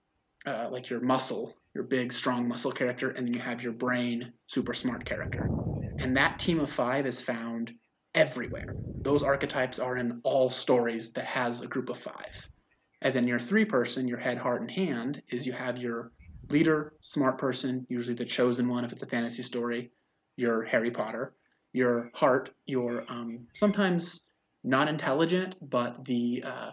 uh, 0.46 0.68
like 0.70 0.90
your 0.90 1.00
muscle, 1.00 1.56
your 1.74 1.82
big 1.82 2.12
strong 2.12 2.46
muscle 2.46 2.70
character, 2.70 3.10
and 3.10 3.26
then 3.26 3.34
you 3.34 3.40
have 3.40 3.64
your 3.64 3.72
brain 3.72 4.32
super 4.46 4.74
smart 4.74 5.04
character. 5.04 5.50
And 5.98 6.16
that 6.16 6.38
team 6.38 6.60
of 6.60 6.70
five 6.70 7.04
is 7.04 7.20
found 7.20 7.72
everywhere. 8.14 8.76
Those 9.02 9.24
archetypes 9.24 9.80
are 9.80 9.96
in 9.96 10.20
all 10.22 10.50
stories 10.50 11.14
that 11.14 11.24
has 11.24 11.62
a 11.62 11.66
group 11.66 11.88
of 11.88 11.98
five. 11.98 12.48
And 13.02 13.12
then 13.12 13.26
your 13.26 13.40
three 13.40 13.64
person, 13.64 14.06
your 14.06 14.18
head, 14.18 14.38
heart, 14.38 14.60
and 14.60 14.70
hand, 14.70 15.20
is 15.28 15.48
you 15.48 15.52
have 15.54 15.78
your 15.78 16.12
leader, 16.48 16.92
smart 17.00 17.38
person, 17.38 17.88
usually 17.88 18.14
the 18.14 18.24
chosen 18.24 18.68
one 18.68 18.84
if 18.84 18.92
it's 18.92 19.02
a 19.02 19.06
fantasy 19.06 19.42
story, 19.42 19.90
your 20.36 20.62
Harry 20.62 20.92
Potter, 20.92 21.34
your 21.72 22.10
heart, 22.14 22.50
your 22.66 23.04
um, 23.08 23.46
sometimes 23.54 24.28
not 24.64 24.88
intelligent, 24.88 25.56
but 25.60 26.04
the 26.04 26.42
uh, 26.46 26.70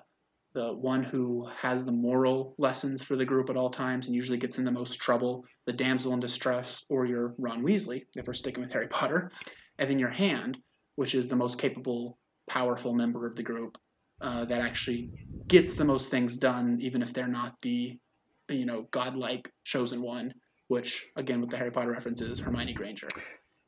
the 0.54 0.74
one 0.74 1.04
who 1.04 1.46
has 1.62 1.86
the 1.86 1.92
moral 1.92 2.56
lessons 2.58 3.04
for 3.04 3.16
the 3.16 3.26
group 3.26 3.50
at 3.50 3.58
all 3.58 3.70
times 3.70 4.08
and 4.08 4.16
usually 4.16 4.40
gets 4.40 4.58
in 4.58 4.66
the 4.66 4.72
most 4.72 4.96
trouble, 5.00 5.46
the 5.68 5.74
damsel 5.74 6.14
in 6.14 6.20
distress, 6.20 6.84
or 6.90 7.06
your 7.06 7.36
Ron 7.38 7.64
Weasley, 7.64 8.06
if 8.16 8.26
we're 8.26 8.34
sticking 8.34 8.64
with 8.64 8.72
Harry 8.72 8.88
Potter, 8.88 9.32
and 9.78 9.90
then 9.90 10.00
your 10.00 10.10
hand, 10.10 10.58
which 10.96 11.14
is 11.14 11.28
the 11.28 11.36
most 11.36 11.60
capable, 11.60 12.18
powerful 12.50 12.94
member 12.94 13.28
of 13.28 13.36
the 13.36 13.44
group 13.44 13.78
uh, 14.22 14.46
that 14.46 14.62
actually 14.62 15.12
gets 15.48 15.76
the 15.76 15.86
most 15.86 16.10
things 16.10 16.38
done, 16.38 16.78
even 16.82 17.04
if 17.04 17.14
they're 17.14 17.28
not 17.28 17.56
the, 17.62 18.00
you 18.50 18.66
know, 18.66 18.88
godlike 18.90 19.52
chosen 19.64 20.02
one. 20.02 20.34
Which 20.70 21.06
again, 21.16 21.40
with 21.40 21.50
the 21.50 21.58
Harry 21.58 21.72
Potter 21.72 21.92
references, 21.92 22.40
Hermione 22.42 22.74
Granger. 22.74 23.08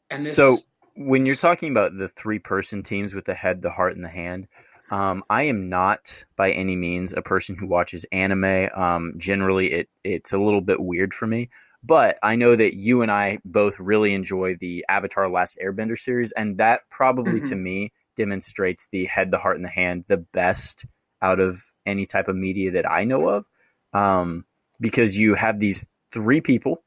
And 0.09 0.25
this, 0.25 0.35
so 0.35 0.57
when 0.99 1.25
you're 1.25 1.35
talking 1.37 1.71
about 1.71 1.97
the 1.97 2.09
three-person 2.09 2.83
teams 2.83 3.13
with 3.13 3.23
the 3.23 3.33
head, 3.33 3.61
the 3.61 3.71
heart, 3.71 3.95
and 3.95 4.03
the 4.03 4.09
hand, 4.09 4.49
um, 4.91 5.23
I 5.29 5.43
am 5.43 5.69
not 5.69 6.25
by 6.35 6.51
any 6.51 6.75
means 6.75 7.13
a 7.13 7.21
person 7.21 7.55
who 7.55 7.67
watches 7.67 8.05
anime. 8.11 8.67
Um, 8.75 9.13
generally, 9.15 9.71
it 9.71 9.89
it's 10.03 10.33
a 10.33 10.37
little 10.37 10.59
bit 10.59 10.81
weird 10.81 11.13
for 11.13 11.25
me. 11.25 11.49
But 11.81 12.17
I 12.21 12.35
know 12.35 12.53
that 12.53 12.75
you 12.75 13.01
and 13.01 13.09
I 13.09 13.39
both 13.45 13.79
really 13.79 14.13
enjoy 14.13 14.57
the 14.59 14.85
Avatar: 14.89 15.29
Last 15.29 15.57
Airbender 15.63 15.97
series, 15.97 16.33
and 16.33 16.57
that 16.57 16.81
probably 16.89 17.39
mm-hmm. 17.39 17.49
to 17.49 17.55
me 17.55 17.93
demonstrates 18.17 18.89
the 18.91 19.05
head, 19.05 19.31
the 19.31 19.37
heart, 19.37 19.55
and 19.55 19.63
the 19.63 19.69
hand 19.69 20.03
the 20.09 20.17
best 20.17 20.85
out 21.21 21.39
of 21.39 21.63
any 21.85 22.05
type 22.05 22.27
of 22.27 22.35
media 22.35 22.71
that 22.71 22.89
I 22.89 23.05
know 23.05 23.29
of. 23.29 23.45
Um, 23.93 24.45
because 24.81 25.17
you 25.17 25.35
have 25.35 25.59
these 25.59 25.85
three 26.11 26.41
people 26.41 26.83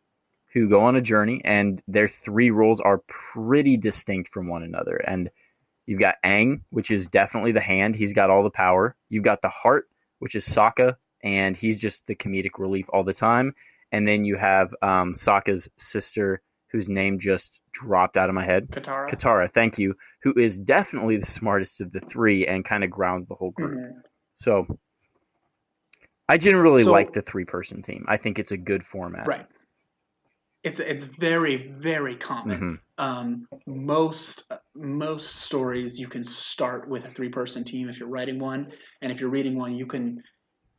who 0.52 0.68
go 0.68 0.80
on 0.80 0.96
a 0.96 1.00
journey, 1.00 1.40
and 1.44 1.82
their 1.88 2.08
three 2.08 2.50
roles 2.50 2.80
are 2.80 3.02
pretty 3.08 3.76
distinct 3.76 4.30
from 4.32 4.48
one 4.48 4.62
another, 4.62 4.96
and 4.96 5.30
You've 5.86 6.00
got 6.00 6.16
Aang, 6.24 6.62
which 6.70 6.90
is 6.90 7.06
definitely 7.06 7.52
the 7.52 7.60
hand. 7.60 7.96
He's 7.96 8.12
got 8.12 8.30
all 8.30 8.42
the 8.42 8.50
power. 8.50 8.96
You've 9.08 9.24
got 9.24 9.42
the 9.42 9.48
heart, 9.48 9.88
which 10.20 10.34
is 10.34 10.46
Sokka, 10.46 10.96
and 11.22 11.56
he's 11.56 11.78
just 11.78 12.06
the 12.06 12.14
comedic 12.14 12.58
relief 12.58 12.86
all 12.92 13.04
the 13.04 13.12
time. 13.12 13.54
And 13.90 14.06
then 14.06 14.24
you 14.24 14.36
have 14.36 14.74
um, 14.80 15.14
Sokka's 15.14 15.68
sister, 15.76 16.40
whose 16.70 16.88
name 16.88 17.18
just 17.18 17.60
dropped 17.72 18.16
out 18.16 18.28
of 18.28 18.34
my 18.34 18.44
head. 18.44 18.68
Katara. 18.70 19.10
Katara, 19.10 19.50
thank 19.50 19.78
you. 19.78 19.96
Who 20.22 20.32
is 20.34 20.58
definitely 20.58 21.16
the 21.16 21.26
smartest 21.26 21.80
of 21.80 21.92
the 21.92 22.00
three 22.00 22.46
and 22.46 22.64
kind 22.64 22.84
of 22.84 22.90
grounds 22.90 23.26
the 23.26 23.34
whole 23.34 23.50
group. 23.50 23.78
Mm-hmm. 23.78 23.98
So 24.36 24.78
I 26.28 26.38
generally 26.38 26.84
so, 26.84 26.92
like 26.92 27.12
the 27.12 27.22
three 27.22 27.44
person 27.44 27.82
team. 27.82 28.06
I 28.08 28.16
think 28.16 28.38
it's 28.38 28.52
a 28.52 28.56
good 28.56 28.84
format. 28.84 29.26
Right 29.26 29.46
it's 30.62 30.80
it's 30.80 31.04
very 31.04 31.56
very 31.56 32.14
common. 32.14 32.58
Mm-hmm. 32.58 32.74
Um, 32.98 33.48
most 33.66 34.50
most 34.74 35.36
stories 35.36 35.98
you 35.98 36.08
can 36.08 36.24
start 36.24 36.88
with 36.88 37.04
a 37.04 37.08
three 37.08 37.30
person 37.30 37.64
team 37.64 37.88
if 37.88 37.98
you're 37.98 38.08
writing 38.08 38.38
one, 38.38 38.72
and 39.00 39.10
if 39.10 39.20
you're 39.20 39.30
reading 39.30 39.56
one, 39.56 39.74
you 39.74 39.86
can 39.86 40.22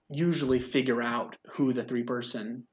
usually 0.09 0.59
figure 0.59 1.01
out 1.01 1.37
who 1.51 1.73
the 1.73 1.83
three 1.83 2.03
person. 2.03 2.65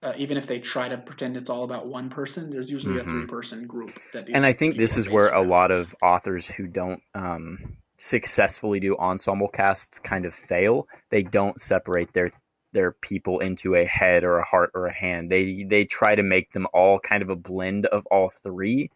Uh, 0.00 0.12
even 0.16 0.36
if 0.36 0.46
they 0.46 0.60
try 0.60 0.88
to 0.88 0.96
pretend 0.96 1.36
it's 1.36 1.50
all 1.50 1.64
about 1.64 1.88
one 1.88 2.08
person, 2.08 2.50
there's 2.50 2.70
usually 2.70 3.00
mm-hmm. 3.00 3.08
a 3.08 3.12
three 3.12 3.26
person 3.26 3.66
group 3.66 3.90
that. 4.12 4.28
And 4.32 4.46
I 4.46 4.52
think 4.52 4.78
this 4.78 4.96
is 4.96 5.08
where 5.08 5.32
a 5.34 5.42
lot 5.42 5.72
of 5.72 5.94
authors 6.00 6.46
who 6.46 6.68
don't 6.68 7.02
um, 7.16 7.78
successfully 7.98 8.78
do 8.78 8.96
ensemble 8.96 9.48
casts 9.48 9.98
kind 9.98 10.24
of 10.24 10.34
fail. 10.34 10.86
They 11.10 11.24
don't 11.24 11.60
separate 11.60 12.12
their 12.12 12.30
their 12.72 12.92
people 12.92 13.40
into 13.40 13.74
a 13.74 13.84
head 13.84 14.24
or 14.24 14.38
a 14.38 14.44
heart 14.44 14.70
or 14.74 14.86
a 14.86 14.92
hand. 14.92 15.30
They 15.30 15.64
they 15.64 15.84
try 15.84 16.14
to 16.14 16.22
make 16.22 16.52
them 16.52 16.66
all 16.72 16.98
kind 16.98 17.22
of 17.22 17.30
a 17.30 17.36
blend 17.36 17.86
of 17.86 18.06
all 18.06 18.28
three, 18.28 18.90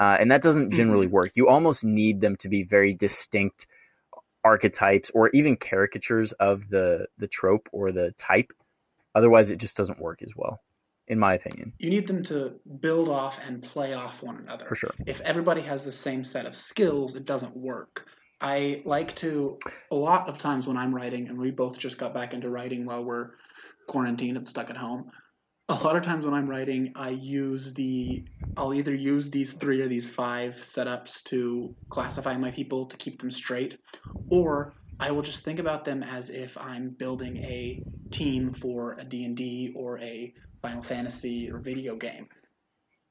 uh, 0.00 0.16
and 0.18 0.30
that 0.30 0.42
doesn't 0.42 0.72
generally 0.72 1.06
mm-hmm. 1.06 1.14
work. 1.14 1.32
You 1.34 1.48
almost 1.48 1.84
need 1.84 2.20
them 2.20 2.36
to 2.36 2.48
be 2.48 2.62
very 2.62 2.94
distinct 2.94 3.66
archetypes 4.44 5.10
or 5.14 5.30
even 5.30 5.56
caricatures 5.56 6.32
of 6.32 6.68
the 6.68 7.06
the 7.18 7.28
trope 7.28 7.68
or 7.72 7.92
the 7.92 8.12
type. 8.12 8.52
Otherwise, 9.14 9.50
it 9.50 9.56
just 9.56 9.76
doesn't 9.76 10.00
work 10.00 10.22
as 10.22 10.34
well, 10.34 10.60
in 11.06 11.18
my 11.18 11.34
opinion. 11.34 11.74
You 11.78 11.90
need 11.90 12.06
them 12.06 12.24
to 12.24 12.54
build 12.80 13.08
off 13.08 13.38
and 13.46 13.62
play 13.62 13.92
off 13.92 14.22
one 14.22 14.36
another. 14.36 14.66
For 14.66 14.74
sure. 14.74 14.94
If 15.06 15.20
everybody 15.20 15.60
has 15.60 15.84
the 15.84 15.92
same 15.92 16.24
set 16.24 16.46
of 16.46 16.56
skills, 16.56 17.14
it 17.14 17.26
doesn't 17.26 17.56
work. 17.56 18.06
I 18.42 18.82
like 18.84 19.14
to 19.16 19.56
a 19.92 19.94
lot 19.94 20.28
of 20.28 20.36
times 20.36 20.66
when 20.66 20.76
I'm 20.76 20.92
writing, 20.92 21.28
and 21.28 21.38
we 21.38 21.52
both 21.52 21.78
just 21.78 21.96
got 21.96 22.12
back 22.12 22.34
into 22.34 22.50
writing 22.50 22.84
while 22.84 23.04
we're 23.04 23.30
quarantined 23.86 24.36
and 24.36 24.48
stuck 24.48 24.68
at 24.68 24.76
home. 24.76 25.12
A 25.68 25.74
lot 25.74 25.94
of 25.94 26.02
times 26.02 26.24
when 26.24 26.34
I'm 26.34 26.50
writing, 26.50 26.92
I 26.96 27.10
use 27.10 27.72
the 27.72 28.24
I'll 28.56 28.74
either 28.74 28.92
use 28.92 29.30
these 29.30 29.52
three 29.52 29.80
or 29.80 29.86
these 29.86 30.10
five 30.10 30.54
setups 30.56 31.22
to 31.24 31.76
classify 31.88 32.36
my 32.36 32.50
people 32.50 32.86
to 32.86 32.96
keep 32.96 33.20
them 33.20 33.30
straight, 33.30 33.78
or 34.28 34.74
I 34.98 35.12
will 35.12 35.22
just 35.22 35.44
think 35.44 35.60
about 35.60 35.84
them 35.84 36.02
as 36.02 36.28
if 36.28 36.58
I'm 36.58 36.90
building 36.90 37.36
a 37.36 37.80
team 38.10 38.52
for 38.52 38.96
a 38.98 39.04
D&D 39.04 39.72
or 39.76 40.00
a 40.00 40.34
Final 40.62 40.82
Fantasy 40.82 41.50
or 41.50 41.58
video 41.58 41.94
game. 41.94 42.28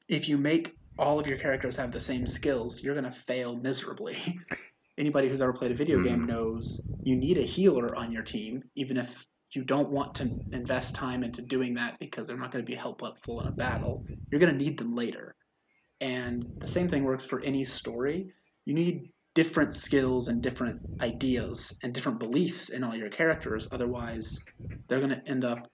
If 0.10 0.28
you 0.28 0.38
make 0.38 0.76
all 1.00 1.20
of 1.20 1.28
your 1.28 1.38
characters 1.38 1.78
have 1.78 1.92
the 1.92 2.00
same 2.00 2.28
skills, 2.28 2.84
you're 2.84 2.96
going 2.96 3.06
to 3.06 3.12
fail 3.12 3.56
miserably. 3.56 4.18
anybody 5.02 5.28
who's 5.28 5.42
ever 5.42 5.52
played 5.52 5.72
a 5.72 5.76
video 5.76 5.98
mm. 5.98 6.06
game 6.06 6.26
knows 6.26 6.82
you 7.04 7.16
need 7.16 7.38
a 7.38 7.42
healer 7.42 7.96
on 7.96 8.12
your 8.12 8.22
team, 8.22 8.64
even 8.76 8.98
if 8.98 9.26
you 9.54 9.64
don't 9.64 9.90
want 9.90 10.16
to 10.16 10.30
invest 10.54 10.96
time 10.96 11.24
into 11.24 11.42
doing 11.42 11.74
that 11.74 12.00
because 12.00 12.28
they're 12.28 12.38
not 12.38 12.52
going 12.52 12.64
to 12.64 12.72
be 12.72 12.78
helpful 12.78 13.42
in 13.42 13.48
a 13.48 13.52
battle. 13.52 14.06
You're 14.30 14.40
going 14.40 14.58
to 14.58 14.64
need 14.64 14.78
them 14.78 14.96
later. 14.96 15.36
And 16.00 16.46
the 16.60 16.68
same 16.68 16.88
thing 16.88 17.04
works 17.04 17.26
for 17.26 17.42
any 17.42 17.66
story. 17.66 18.32
You 18.64 18.76
need 18.76 19.12
different 19.34 19.74
skills 19.74 20.28
and 20.28 20.42
different 20.42 20.82
ideas 21.02 21.74
and 21.84 21.94
different 21.94 22.20
beliefs 22.20 22.70
in 22.70 22.84
all 22.84 22.96
your 22.96 23.10
characters. 23.10 23.68
Otherwise, 23.72 24.40
they're 24.88 25.00
going 25.00 25.10
to 25.10 25.28
end 25.28 25.44
up 25.44 25.68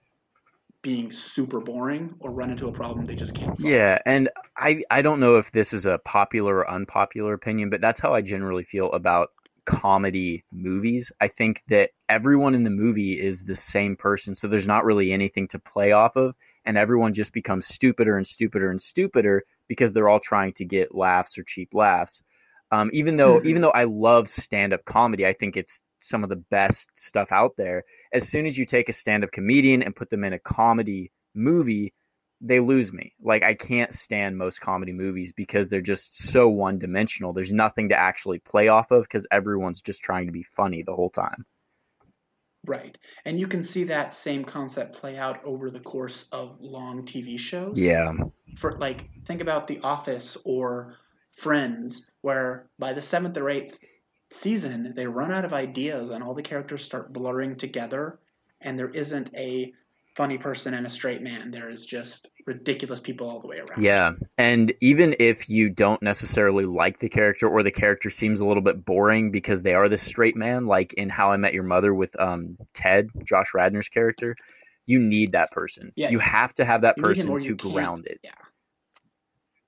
being 0.82 1.12
super 1.12 1.60
boring 1.60 2.14
or 2.20 2.32
run 2.32 2.50
into 2.50 2.68
a 2.68 2.72
problem 2.72 3.04
they 3.04 3.14
just 3.14 3.34
can't 3.34 3.56
solve. 3.58 3.72
Yeah, 3.72 3.98
and 4.06 4.30
I 4.58 4.82
I 4.90 5.02
don't 5.02 5.20
know 5.20 5.36
if 5.36 5.52
this 5.52 5.72
is 5.72 5.86
a 5.86 5.98
popular 5.98 6.56
or 6.56 6.70
unpopular 6.70 7.34
opinion, 7.34 7.70
but 7.70 7.80
that's 7.80 8.00
how 8.00 8.12
I 8.12 8.22
generally 8.22 8.64
feel 8.64 8.90
about 8.92 9.30
comedy 9.64 10.44
movies. 10.50 11.12
I 11.20 11.28
think 11.28 11.62
that 11.68 11.90
everyone 12.08 12.54
in 12.54 12.64
the 12.64 12.70
movie 12.70 13.20
is 13.20 13.44
the 13.44 13.56
same 13.56 13.96
person, 13.96 14.34
so 14.34 14.48
there's 14.48 14.66
not 14.66 14.84
really 14.84 15.12
anything 15.12 15.46
to 15.48 15.58
play 15.58 15.92
off 15.92 16.16
of, 16.16 16.34
and 16.64 16.76
everyone 16.76 17.12
just 17.12 17.32
becomes 17.32 17.66
stupider 17.66 18.16
and 18.16 18.26
stupider 18.26 18.70
and 18.70 18.80
stupider 18.80 19.44
because 19.68 19.92
they're 19.92 20.08
all 20.08 20.20
trying 20.20 20.52
to 20.54 20.64
get 20.64 20.94
laughs 20.94 21.38
or 21.38 21.44
cheap 21.44 21.74
laughs. 21.74 22.22
Um, 22.70 22.90
even 22.92 23.16
though 23.16 23.38
mm-hmm. 23.38 23.48
even 23.48 23.62
though 23.62 23.70
I 23.70 23.84
love 23.84 24.28
stand 24.28 24.72
up 24.72 24.84
comedy, 24.84 25.26
I 25.26 25.32
think 25.32 25.56
it's 25.56 25.82
some 26.00 26.22
of 26.22 26.30
the 26.30 26.36
best 26.36 26.90
stuff 26.96 27.32
out 27.32 27.56
there. 27.56 27.84
As 28.12 28.28
soon 28.28 28.46
as 28.46 28.56
you 28.56 28.66
take 28.66 28.88
a 28.88 28.92
stand 28.92 29.24
up 29.24 29.32
comedian 29.32 29.82
and 29.82 29.96
put 29.96 30.10
them 30.10 30.24
in 30.24 30.32
a 30.32 30.38
comedy 30.38 31.10
movie, 31.34 31.92
they 32.40 32.60
lose 32.60 32.92
me. 32.92 33.14
Like 33.20 33.42
I 33.42 33.54
can't 33.54 33.92
stand 33.92 34.36
most 34.36 34.60
comedy 34.60 34.92
movies 34.92 35.32
because 35.32 35.68
they're 35.68 35.80
just 35.80 36.18
so 36.18 36.48
one 36.48 36.78
dimensional. 36.78 37.32
There's 37.32 37.52
nothing 37.52 37.88
to 37.90 37.96
actually 37.96 38.38
play 38.38 38.68
off 38.68 38.90
of 38.90 39.02
because 39.02 39.26
everyone's 39.30 39.82
just 39.82 40.02
trying 40.02 40.26
to 40.26 40.32
be 40.32 40.44
funny 40.44 40.82
the 40.82 40.94
whole 40.94 41.10
time. 41.10 41.46
Right. 42.66 42.96
And 43.24 43.38
you 43.40 43.46
can 43.46 43.62
see 43.62 43.84
that 43.84 44.12
same 44.12 44.44
concept 44.44 44.96
play 44.96 45.16
out 45.16 45.44
over 45.44 45.70
the 45.70 45.80
course 45.80 46.28
of 46.30 46.58
long 46.60 47.04
TV 47.04 47.38
shows. 47.38 47.80
Yeah. 47.80 48.12
For 48.56 48.76
like 48.78 49.08
think 49.26 49.40
about 49.40 49.66
The 49.66 49.80
Office 49.80 50.36
or 50.44 50.94
Friends 51.32 52.10
where 52.20 52.68
by 52.78 52.92
the 52.92 53.00
7th 53.00 53.36
or 53.36 53.44
8th 53.44 53.76
season, 54.30 54.92
they 54.94 55.06
run 55.06 55.32
out 55.32 55.44
of 55.44 55.52
ideas 55.52 56.10
and 56.10 56.22
all 56.22 56.34
the 56.34 56.42
characters 56.42 56.84
start 56.84 57.12
blurring 57.12 57.56
together, 57.56 58.18
and 58.60 58.78
there 58.78 58.88
isn't 58.88 59.34
a 59.34 59.72
funny 60.18 60.36
person 60.36 60.74
and 60.74 60.84
a 60.84 60.90
straight 60.90 61.22
man. 61.22 61.52
There 61.52 61.70
is 61.70 61.86
just 61.86 62.32
ridiculous 62.44 62.98
people 62.98 63.30
all 63.30 63.38
the 63.38 63.46
way 63.46 63.58
around. 63.58 63.80
Yeah. 63.80 64.14
And 64.36 64.74
even 64.80 65.14
if 65.20 65.48
you 65.48 65.70
don't 65.70 66.02
necessarily 66.02 66.66
like 66.66 66.98
the 66.98 67.08
character 67.08 67.48
or 67.48 67.62
the 67.62 67.70
character 67.70 68.10
seems 68.10 68.40
a 68.40 68.44
little 68.44 68.64
bit 68.64 68.84
boring 68.84 69.30
because 69.30 69.62
they 69.62 69.74
are 69.74 69.88
the 69.88 69.96
straight 69.96 70.34
man, 70.34 70.66
like 70.66 70.92
in 70.94 71.08
How 71.08 71.30
I 71.30 71.36
Met 71.36 71.54
Your 71.54 71.62
Mother 71.62 71.94
with 71.94 72.18
um, 72.20 72.58
Ted, 72.74 73.10
Josh 73.22 73.52
Radnor's 73.54 73.88
character, 73.88 74.34
you 74.86 74.98
need 74.98 75.32
that 75.32 75.52
person. 75.52 75.92
Yeah. 75.94 76.10
You 76.10 76.18
have 76.18 76.52
to 76.54 76.64
have 76.64 76.80
that 76.80 76.96
person 76.96 77.40
to 77.40 77.54
ground 77.54 78.06
it. 78.06 78.18
Yeah. 78.24 78.32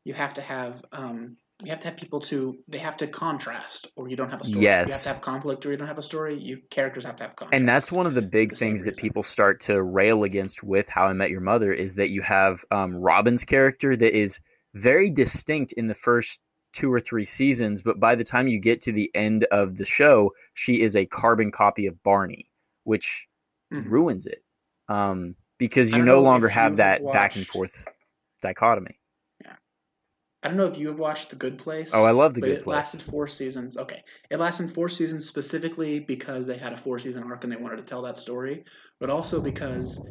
You 0.02 0.14
have 0.14 0.34
to 0.34 0.42
have 0.42 0.84
um, 0.90 1.36
you 1.62 1.70
have 1.70 1.80
to 1.80 1.88
have 1.88 1.96
people 1.96 2.20
to 2.20 2.58
they 2.68 2.78
have 2.78 2.96
to 2.98 3.06
contrast 3.06 3.88
or 3.96 4.08
you 4.08 4.16
don't 4.16 4.30
have 4.30 4.40
a 4.40 4.44
story. 4.44 4.64
Yes. 4.64 4.88
You 4.88 4.92
have 4.92 5.02
to 5.02 5.08
have 5.08 5.20
conflict 5.20 5.66
or 5.66 5.70
you 5.70 5.76
don't 5.76 5.88
have 5.88 5.98
a 5.98 6.02
story. 6.02 6.38
You 6.38 6.60
characters 6.70 7.04
have 7.04 7.16
to 7.16 7.24
have 7.24 7.36
conflict. 7.36 7.58
And 7.58 7.68
that's 7.68 7.92
one 7.92 8.06
of 8.06 8.14
the 8.14 8.22
big 8.22 8.50
the 8.50 8.56
things 8.56 8.84
that 8.84 8.96
people 8.96 9.22
start 9.22 9.60
to 9.62 9.82
rail 9.82 10.24
against 10.24 10.62
with 10.62 10.88
How 10.88 11.06
I 11.06 11.12
Met 11.12 11.30
Your 11.30 11.40
Mother 11.40 11.72
is 11.72 11.96
that 11.96 12.10
you 12.10 12.22
have 12.22 12.64
um, 12.70 12.96
Robin's 12.96 13.44
character 13.44 13.96
that 13.96 14.16
is 14.16 14.40
very 14.74 15.10
distinct 15.10 15.72
in 15.72 15.86
the 15.86 15.94
first 15.94 16.40
two 16.72 16.92
or 16.92 17.00
three 17.00 17.24
seasons, 17.24 17.82
but 17.82 17.98
by 17.98 18.14
the 18.14 18.24
time 18.24 18.46
you 18.46 18.58
get 18.58 18.82
to 18.82 18.92
the 18.92 19.10
end 19.14 19.44
of 19.50 19.76
the 19.76 19.84
show, 19.84 20.32
she 20.54 20.80
is 20.80 20.94
a 20.94 21.04
carbon 21.06 21.50
copy 21.50 21.86
of 21.86 22.00
Barney, 22.02 22.48
which 22.84 23.26
Mhm. 23.72 23.90
ruins 23.90 24.26
it. 24.26 24.44
Um, 24.88 25.34
because 25.58 25.92
you 25.92 25.98
no 25.98 26.04
know 26.04 26.22
longer 26.22 26.48
have 26.48 26.76
that 26.76 27.04
back 27.04 27.36
and 27.36 27.46
forth 27.46 27.86
dichotomy. 28.40 28.99
I 30.42 30.48
don't 30.48 30.56
know 30.56 30.66
if 30.66 30.78
you 30.78 30.88
have 30.88 30.98
watched 30.98 31.30
The 31.30 31.36
Good 31.36 31.58
Place. 31.58 31.90
Oh, 31.92 32.04
I 32.04 32.12
love 32.12 32.34
The 32.34 32.40
Good 32.40 32.50
it 32.50 32.62
Place. 32.62 32.66
It 32.66 32.76
lasted 32.76 33.02
four 33.02 33.26
seasons. 33.26 33.76
Okay, 33.76 34.02
it 34.30 34.38
lasted 34.38 34.72
four 34.72 34.88
seasons 34.88 35.26
specifically 35.26 36.00
because 36.00 36.46
they 36.46 36.56
had 36.56 36.72
a 36.72 36.76
four-season 36.78 37.24
arc 37.24 37.44
and 37.44 37.52
they 37.52 37.56
wanted 37.56 37.76
to 37.76 37.82
tell 37.82 38.02
that 38.02 38.16
story, 38.16 38.64
but 38.98 39.10
also 39.10 39.40
because 39.40 40.02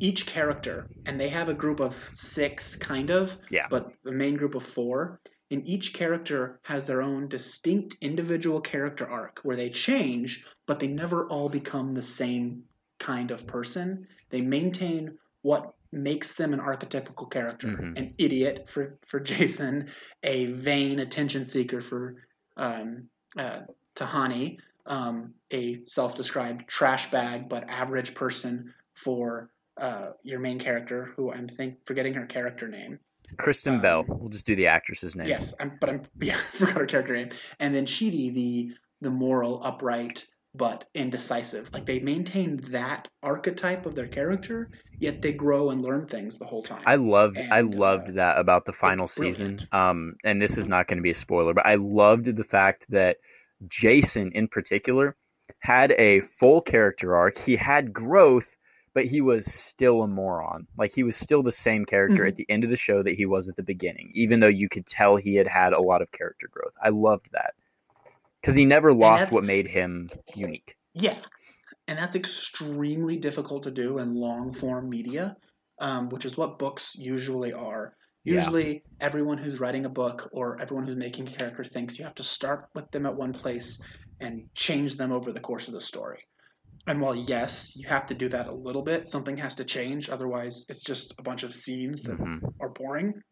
each 0.00 0.26
character, 0.26 0.90
and 1.06 1.18
they 1.18 1.28
have 1.28 1.48
a 1.48 1.54
group 1.54 1.80
of 1.80 1.94
six, 2.12 2.76
kind 2.76 3.10
of, 3.10 3.36
Yeah. 3.50 3.66
but 3.70 3.90
the 4.02 4.12
main 4.12 4.34
group 4.36 4.54
of 4.54 4.64
four, 4.64 5.20
and 5.50 5.66
each 5.66 5.94
character 5.94 6.60
has 6.62 6.86
their 6.86 7.00
own 7.00 7.28
distinct 7.28 7.96
individual 8.00 8.60
character 8.60 9.06
arc 9.06 9.40
where 9.44 9.56
they 9.56 9.70
change, 9.70 10.44
but 10.66 10.78
they 10.78 10.88
never 10.88 11.26
all 11.28 11.48
become 11.48 11.94
the 11.94 12.02
same 12.02 12.64
kind 12.98 13.30
of 13.30 13.46
person. 13.46 14.08
They 14.30 14.42
maintain 14.42 15.18
what 15.42 15.74
makes 15.94 16.34
them 16.34 16.52
an 16.52 16.60
archetypical 16.60 17.30
character 17.30 17.68
Mhm. 17.68 17.96
an 17.98 18.14
idiot 18.18 18.68
for, 18.68 18.98
for 19.06 19.20
Jason, 19.32 19.88
a 20.22 20.46
vain 20.46 20.98
attention 20.98 21.46
seeker 21.46 21.80
for 21.80 22.16
um, 22.56 23.08
uh, 23.38 23.60
Tahani, 23.94 24.58
um, 24.86 25.34
a 25.50 25.84
self 25.86 26.14
described 26.14 26.68
trash 26.68 27.10
bag 27.10 27.48
but 27.48 27.68
average 27.70 28.14
person 28.14 28.74
for 28.94 29.50
uh, 29.76 30.10
your 30.22 30.38
main 30.40 30.58
character, 30.58 31.12
who 31.16 31.32
I'm 31.32 31.48
think 31.48 31.84
forgetting 31.84 32.14
her 32.14 32.26
character 32.26 32.68
name. 32.68 32.98
Kristen 33.38 33.74
Um, 33.76 33.80
Bell. 33.80 34.04
We'll 34.06 34.28
just 34.28 34.46
do 34.46 34.54
the 34.54 34.66
actress's 34.68 35.16
name. 35.16 35.26
Yes, 35.28 35.54
I'm, 35.58 35.78
but 35.80 35.90
I'm 35.90 36.02
yeah, 36.20 36.36
I 36.36 36.56
forgot 36.56 36.76
her 36.76 36.86
character 36.86 37.14
name. 37.14 37.30
And 37.58 37.74
then 37.74 37.86
Chidi, 37.86 38.32
the 38.32 38.74
the 39.00 39.10
moral, 39.10 39.62
upright 39.64 40.26
but 40.54 40.84
indecisive. 40.94 41.70
Like 41.72 41.86
they 41.86 41.98
maintain 42.00 42.58
that 42.70 43.08
archetype 43.22 43.86
of 43.86 43.94
their 43.94 44.06
character, 44.06 44.70
yet 44.98 45.20
they 45.20 45.32
grow 45.32 45.70
and 45.70 45.82
learn 45.82 46.06
things 46.06 46.38
the 46.38 46.44
whole 46.44 46.62
time. 46.62 46.82
I 46.86 46.96
loved 46.96 47.38
I 47.38 47.62
loved 47.62 48.10
uh, 48.10 48.12
that 48.12 48.38
about 48.38 48.64
the 48.64 48.72
final 48.72 49.08
season. 49.08 49.60
Um, 49.72 50.14
and 50.24 50.40
this 50.40 50.56
is 50.56 50.68
not 50.68 50.86
going 50.86 50.98
to 50.98 51.02
be 51.02 51.10
a 51.10 51.14
spoiler, 51.14 51.54
but 51.54 51.66
I 51.66 51.74
loved 51.74 52.36
the 52.36 52.44
fact 52.44 52.86
that 52.90 53.16
Jason 53.66 54.30
in 54.32 54.48
particular 54.48 55.16
had 55.58 55.92
a 55.92 56.20
full 56.20 56.60
character 56.60 57.16
arc. 57.16 57.36
He 57.38 57.56
had 57.56 57.92
growth, 57.92 58.56
but 58.94 59.06
he 59.06 59.20
was 59.20 59.52
still 59.52 60.02
a 60.02 60.06
moron. 60.08 60.68
Like 60.78 60.94
he 60.94 61.02
was 61.02 61.16
still 61.16 61.42
the 61.42 61.50
same 61.52 61.84
character 61.84 62.22
Mhm. 62.22 62.28
at 62.28 62.36
the 62.36 62.46
end 62.48 62.62
of 62.64 62.70
the 62.70 62.76
show 62.76 63.02
that 63.02 63.14
he 63.14 63.26
was 63.26 63.48
at 63.48 63.56
the 63.56 63.62
beginning, 63.62 64.12
even 64.14 64.40
though 64.40 64.46
you 64.46 64.68
could 64.68 64.86
tell 64.86 65.16
he 65.16 65.34
had 65.34 65.48
had 65.48 65.72
a 65.72 65.82
lot 65.82 66.00
of 66.00 66.12
character 66.12 66.48
growth. 66.50 66.74
I 66.82 66.90
loved 66.90 67.30
that 67.32 67.54
because 68.44 68.56
he 68.56 68.66
never 68.66 68.92
lost 68.92 69.32
what 69.32 69.42
made 69.42 69.66
him 69.66 70.10
unique. 70.34 70.76
Yeah, 70.92 71.16
and 71.88 71.98
that's 71.98 72.14
extremely 72.14 73.16
difficult 73.16 73.62
to 73.62 73.70
do 73.70 73.96
in 73.98 74.14
long 74.14 74.52
form 74.52 74.90
media, 74.90 75.36
um, 75.80 76.10
which 76.10 76.26
is 76.26 76.36
what 76.36 76.58
books 76.58 76.94
usually 76.94 77.54
are. 77.54 77.94
Yeah. 78.22 78.34
Usually, 78.34 78.82
everyone 79.00 79.38
who's 79.38 79.60
writing 79.60 79.86
a 79.86 79.88
book 79.88 80.28
or 80.30 80.60
everyone 80.60 80.86
who's 80.86 80.96
making 80.96 81.28
a 81.28 81.32
character 81.32 81.64
thinks 81.64 81.98
you 81.98 82.04
have 82.04 82.16
to 82.16 82.22
start 82.22 82.66
with 82.74 82.90
them 82.90 83.06
at 83.06 83.16
one 83.16 83.32
place 83.32 83.80
and 84.20 84.42
change 84.54 84.96
them 84.96 85.10
over 85.10 85.32
the 85.32 85.40
course 85.40 85.68
of 85.68 85.72
the 85.72 85.80
story. 85.80 86.20
And 86.86 87.00
while 87.00 87.14
yes, 87.14 87.74
you 87.74 87.88
have 87.88 88.06
to 88.06 88.14
do 88.14 88.28
that 88.28 88.46
a 88.46 88.54
little 88.54 88.82
bit, 88.82 89.08
something 89.08 89.38
has 89.38 89.54
to 89.54 89.64
change. 89.64 90.10
Otherwise, 90.10 90.66
it's 90.68 90.84
just 90.84 91.14
a 91.18 91.22
bunch 91.22 91.44
of 91.44 91.54
scenes 91.54 92.02
that 92.02 92.18
Mhm. 92.18 92.40
are 92.60 92.68
boring. 92.68 93.22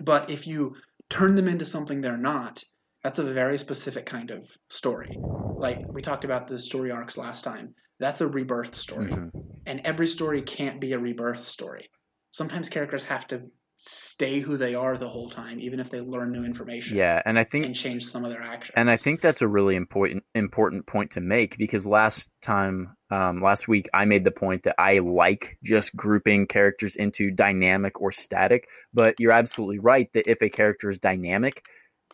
But 0.00 0.30
if 0.30 0.48
you 0.48 0.74
turn 1.08 1.36
them 1.36 1.46
into 1.46 1.64
something 1.64 2.00
they're 2.00 2.16
not, 2.16 2.64
that's 3.02 3.18
a 3.18 3.24
very 3.24 3.58
specific 3.58 4.06
kind 4.06 4.30
of 4.30 4.48
story. 4.68 5.20
Like 5.58 5.84
we 5.92 6.02
talked 6.02 6.24
about 6.24 6.48
the 6.48 6.58
story 6.58 6.90
arcs 6.90 7.18
last 7.18 7.44
time. 7.44 7.74
That's 7.98 8.20
a 8.20 8.26
rebirth 8.26 8.74
story. 8.74 9.12
Mhm. 9.12 9.32
And 9.66 9.80
every 9.84 10.06
story 10.06 10.42
can't 10.42 10.80
be 10.80 10.92
a 10.92 10.98
rebirth 10.98 11.46
story. 11.46 11.88
Sometimes 12.32 12.68
characters 12.68 13.04
have 13.04 13.26
to 13.28 13.42
stay 13.76 14.38
who 14.38 14.56
they 14.56 14.74
are 14.74 14.96
the 14.96 15.08
whole 15.08 15.28
time, 15.28 15.58
even 15.58 15.80
if 15.80 15.90
they 15.90 16.00
learn 16.00 16.30
new 16.30 16.44
information 16.44 16.96
Yeah, 16.96 17.20
and 17.24 17.38
I 17.38 17.44
think 17.44 17.66
and 17.66 17.74
change 17.74 18.04
some 18.04 18.24
of 18.24 18.30
their 18.30 18.42
actions. 18.42 18.74
And 18.76 18.88
I 18.88 18.96
think 18.96 19.20
that's 19.20 19.42
a 19.42 19.48
really 19.48 19.74
important 19.74 20.24
important 20.34 20.86
point 20.86 21.12
to 21.12 21.20
make 21.20 21.58
because 21.58 21.86
last 21.86 22.28
time, 22.40 22.96
um, 23.10 23.42
last 23.42 23.66
week, 23.66 23.88
I 23.92 24.04
made 24.04 24.24
the 24.24 24.30
point 24.30 24.62
that 24.64 24.76
I 24.78 24.98
like 24.98 25.58
just 25.64 25.96
grouping 25.96 26.46
characters 26.46 26.94
into 26.94 27.30
dynamic 27.32 28.00
or 28.00 28.12
static. 28.12 28.68
But 28.94 29.16
you're 29.18 29.32
absolutely 29.32 29.80
right 29.80 30.12
that 30.12 30.30
if 30.30 30.42
a 30.42 30.48
character 30.48 30.88
is 30.88 30.98
dynamic, 30.98 31.64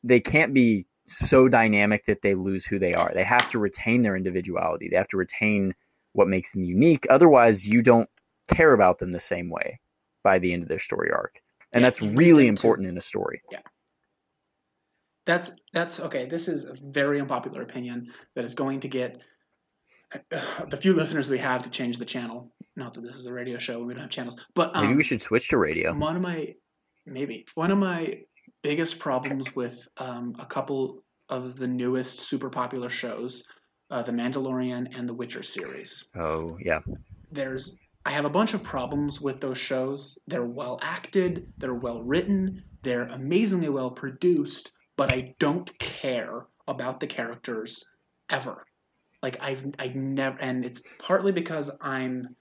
they 0.03 0.21
can't 0.21 0.55
be 0.55 0.87
so 1.07 1.49
dynamic 1.49 2.07
that 2.07 2.23
they 2.23 2.35
lose 2.35 2.67
who 2.67 2.79
they 2.79 2.95
are. 2.95 3.13
They 3.15 3.25
have 3.25 3.49
to 3.51 3.59
retain 3.59 4.03
their 4.03 4.17
individuality. 4.17 4.89
They 4.89 4.97
have 4.97 5.09
to 5.09 5.17
retain 5.17 5.75
what 6.13 6.29
makes 6.29 6.53
them 6.53 6.65
unique. 6.65 7.07
Otherwise, 7.11 7.67
you 7.67 7.83
don't 7.83 8.09
care 8.49 8.73
about 8.73 8.99
them 8.99 9.13
the 9.13 9.21
same 9.21 9.51
way 9.51 9.81
by 10.23 10.39
the 10.39 10.53
end 10.53 10.63
of 10.63 10.69
their 10.69 10.79
story 10.79 11.11
arc. 11.11 11.41
And 11.73 11.83
Yeah, 11.83 11.87
that's 11.87 12.03
really 12.03 12.47
important 12.47 12.89
in 12.89 12.97
a 12.97 13.03
story. 13.03 13.43
Yeah. 13.51 13.61
That's 15.27 15.51
that's 15.75 16.01
okay. 16.01 16.25
This 16.27 16.49
is 16.49 16.65
a 16.65 16.75
very 16.75 17.21
unpopular 17.21 17.61
opinion 17.63 18.09
that 18.35 18.45
is 18.45 18.55
going 18.55 18.81
to 18.81 18.89
get 18.89 19.21
the 20.31 20.77
few 20.79 20.95
listeners 20.95 21.29
we 21.29 21.39
have 21.39 21.65
to 21.65 21.71
change 21.71 21.99
the 21.99 22.07
channel. 22.07 22.51
Not 22.77 22.95
that 22.95 23.03
this 23.03 23.17
is 23.17 23.27
a 23.27 23.33
radio 23.33 23.59
show 23.59 23.79
and 23.79 23.87
we 23.87 23.95
don't 23.95 24.03
have 24.03 24.11
channels, 24.11 24.37
but 24.55 24.75
um, 24.75 24.87
Maybe 24.87 24.97
we 24.97 25.03
should 25.03 25.21
switch 25.21 25.49
to 25.49 25.59
radio. 25.59 25.95
one 25.95 26.17
of 26.17 26.23
my 26.23 26.55
maybe 27.05 27.47
one 27.55 27.71
of 27.71 27.79
my 27.79 28.23
biggest 28.63 28.99
problems 28.99 29.55
with 29.55 29.89
um, 29.99 30.35
a 30.39 30.47
couple 30.47 31.03
of 31.29 31.57
the 31.57 31.67
newest 31.67 32.21
super 32.21 32.51
popular 32.51 32.89
shows, 32.89 33.45
uh, 33.91 34.03
The 34.03 34.13
Mandalorian 34.13 34.99
and 34.99 35.09
The 35.09 35.15
Witcher 35.15 35.43
series. 35.43 36.05
Oh, 36.17 36.59
yeah. 36.61 36.81
There's 37.31 37.79
I 38.07 38.13
have 38.13 38.25
a 38.25 38.31
bunch 38.31 38.55
of 38.55 38.63
problems 38.63 39.21
with 39.21 39.41
those 39.41 39.59
shows. 39.59 40.17
They're 40.27 40.45
well 40.45 40.79
acted, 40.83 41.53
they're 41.59 41.75
well 41.75 42.03
written, 42.03 42.65
they're 42.83 43.05
amazingly 43.05 43.69
well 43.69 43.91
produced, 43.91 44.73
but 44.97 45.13
I 45.13 45.35
don't 45.39 45.79
care 45.79 46.47
about 46.67 47.01
the 47.01 47.07
characters 47.07 47.85
ever. 48.31 48.65
Like 49.23 49.43
I've 49.43 49.65
I 49.79 49.89
never, 49.89 50.39
and 50.41 50.65
it's 50.65 50.81
partly 50.99 51.33
because 51.33 51.71
I'm 51.81 52.35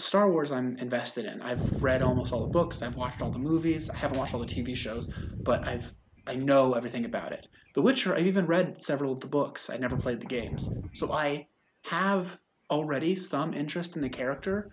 Star 0.00 0.30
Wars. 0.30 0.52
I'm 0.52 0.76
invested 0.76 1.24
in. 1.24 1.42
I've 1.42 1.72
read 1.80 2.02
almost 2.02 2.32
all 2.32 2.42
the 2.42 2.48
books. 2.48 2.82
I've 2.82 2.96
watched 2.96 3.22
all 3.22 3.30
the 3.30 3.38
movies. 3.38 3.90
I 3.90 3.96
haven't 3.96 4.18
watched 4.18 4.34
all 4.34 4.40
the 4.40 4.46
TV 4.46 4.76
shows, 4.76 5.08
but 5.44 5.66
I've 5.66 5.92
I 6.26 6.34
know 6.34 6.74
everything 6.74 7.06
about 7.06 7.32
it. 7.32 7.48
The 7.74 7.82
Witcher. 7.82 8.14
I've 8.14 8.26
even 8.26 8.46
read 8.46 8.76
several 8.78 9.12
of 9.12 9.20
the 9.20 9.28
books. 9.28 9.70
I 9.70 9.78
never 9.78 9.96
played 9.96 10.20
the 10.20 10.26
games, 10.26 10.70
so 10.92 11.10
I 11.10 11.48
have 11.84 12.38
already 12.70 13.14
some 13.16 13.54
interest 13.54 13.96
in 13.96 14.02
the 14.02 14.10
character, 14.10 14.70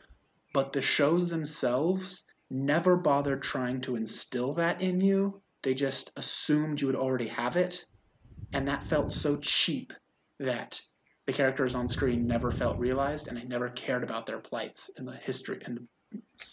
but 0.53 0.73
the 0.73 0.81
shows 0.81 1.29
themselves 1.29 2.25
never 2.49 2.97
bothered 2.97 3.41
trying 3.41 3.81
to 3.81 3.95
instill 3.95 4.55
that 4.55 4.81
in 4.81 4.99
you. 4.99 5.41
They 5.63 5.73
just 5.73 6.11
assumed 6.17 6.81
you 6.81 6.87
would 6.87 6.95
already 6.95 7.29
have 7.29 7.55
it, 7.55 7.85
and 8.53 8.67
that 8.67 8.83
felt 8.83 9.11
so 9.11 9.37
cheap 9.37 9.93
that 10.39 10.81
the 11.25 11.33
characters 11.33 11.75
on 11.75 11.87
screen 11.89 12.27
never 12.27 12.51
felt 12.51 12.77
realized, 12.77 13.27
and 13.27 13.37
I 13.37 13.43
never 13.43 13.69
cared 13.69 14.03
about 14.03 14.25
their 14.25 14.39
plights 14.39 14.89
in 14.97 15.05
the 15.05 15.13
history 15.13 15.61
in 15.65 15.87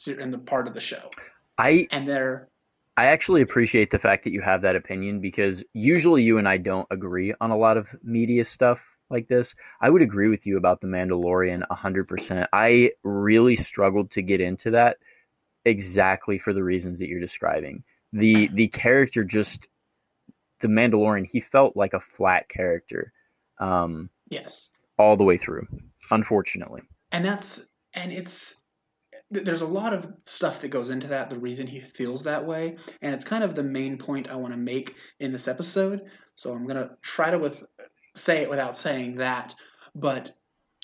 the 0.06 0.20
in 0.20 0.30
the 0.30 0.38
part 0.38 0.66
of 0.66 0.74
the 0.74 0.80
show. 0.80 1.10
I 1.58 1.86
And 1.90 2.08
they're 2.08 2.48
I 2.96 3.06
actually 3.06 3.40
appreciate 3.42 3.90
the 3.90 3.98
fact 3.98 4.24
that 4.24 4.32
you 4.32 4.42
have 4.42 4.62
that 4.62 4.76
opinion 4.76 5.20
because 5.20 5.64
usually 5.72 6.22
you 6.22 6.38
and 6.38 6.46
I 6.46 6.58
don't 6.58 6.86
agree 6.90 7.34
on 7.40 7.50
a 7.50 7.56
lot 7.56 7.76
of 7.76 7.94
media 8.02 8.44
stuff 8.44 8.96
like 9.08 9.28
this. 9.28 9.54
I 9.80 9.88
would 9.88 10.02
agree 10.02 10.28
with 10.28 10.46
you 10.46 10.58
about 10.58 10.80
The 10.80 10.88
Mandalorian 10.88 11.62
100%. 11.70 12.46
I 12.52 12.92
really 13.02 13.56
struggled 13.56 14.10
to 14.10 14.22
get 14.22 14.40
into 14.40 14.70
that 14.72 14.98
exactly 15.64 16.38
for 16.38 16.52
the 16.52 16.64
reasons 16.64 16.98
that 16.98 17.08
you're 17.08 17.20
describing. 17.20 17.84
The 18.12 18.48
the 18.48 18.68
character 18.68 19.24
just 19.24 19.68
the 20.60 20.68
Mandalorian, 20.68 21.26
he 21.26 21.40
felt 21.40 21.76
like 21.76 21.94
a 21.94 22.00
flat 22.00 22.48
character 22.48 23.12
um, 23.58 24.10
yes, 24.32 24.70
all 24.98 25.16
the 25.16 25.24
way 25.24 25.36
through, 25.36 25.66
unfortunately. 26.10 26.82
and 27.12 27.24
that's 27.24 27.60
and 27.94 28.12
it's 28.12 28.58
there's 29.30 29.62
a 29.62 29.66
lot 29.66 29.92
of 29.92 30.10
stuff 30.26 30.60
that 30.60 30.68
goes 30.68 30.90
into 30.90 31.08
that 31.08 31.30
the 31.30 31.38
reason 31.38 31.66
he 31.66 31.80
feels 31.80 32.24
that 32.24 32.46
way. 32.46 32.76
And 33.02 33.14
it's 33.14 33.24
kind 33.24 33.44
of 33.44 33.54
the 33.54 33.62
main 33.62 33.98
point 33.98 34.30
i 34.30 34.36
want 34.36 34.52
to 34.54 34.58
make 34.58 34.94
in 35.20 35.32
this 35.32 35.48
episode. 35.48 36.02
So 36.34 36.52
i'm 36.52 36.66
going 36.66 36.76
to 36.88 36.96
try 37.02 37.30
to 37.30 37.38
with 37.38 37.62
say 38.14 38.42
it 38.42 38.50
without 38.50 38.76
saying 38.76 39.16
that. 39.16 39.54
But 39.94 40.32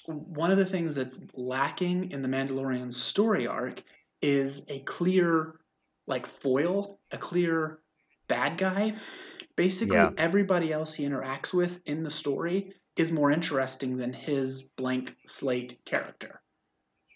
one 0.07 0.51
of 0.51 0.59
the 0.59 0.67
things 0.67 0.95
that's 0.95 1.21
lacking 1.35 2.13
in 2.13 2.23
the 2.23 2.29
mandalorian 2.29 2.93
story 2.93 3.47
arc 3.47 3.83
is 4.23 4.65
a 4.69 4.81
clear 4.81 5.55
like 6.07 6.27
foil 6.27 7.01
a 7.11 7.19
clear 7.19 7.79
bad 8.29 8.59
guy. 8.59 8.97
Basically 9.57 9.97
Yeah. 9.97 10.11
everybody 10.19 10.73
else 10.73 10.93
he 10.95 11.05
interacts 11.05 11.53
with 11.55 11.81
in 11.87 12.03
the 12.03 12.11
story 12.11 12.75
is 12.99 13.11
more 13.13 13.31
interesting 13.31 13.97
than 13.97 14.13
his 14.13 14.63
blank 14.63 15.17
slate 15.27 15.79
character 15.85 16.41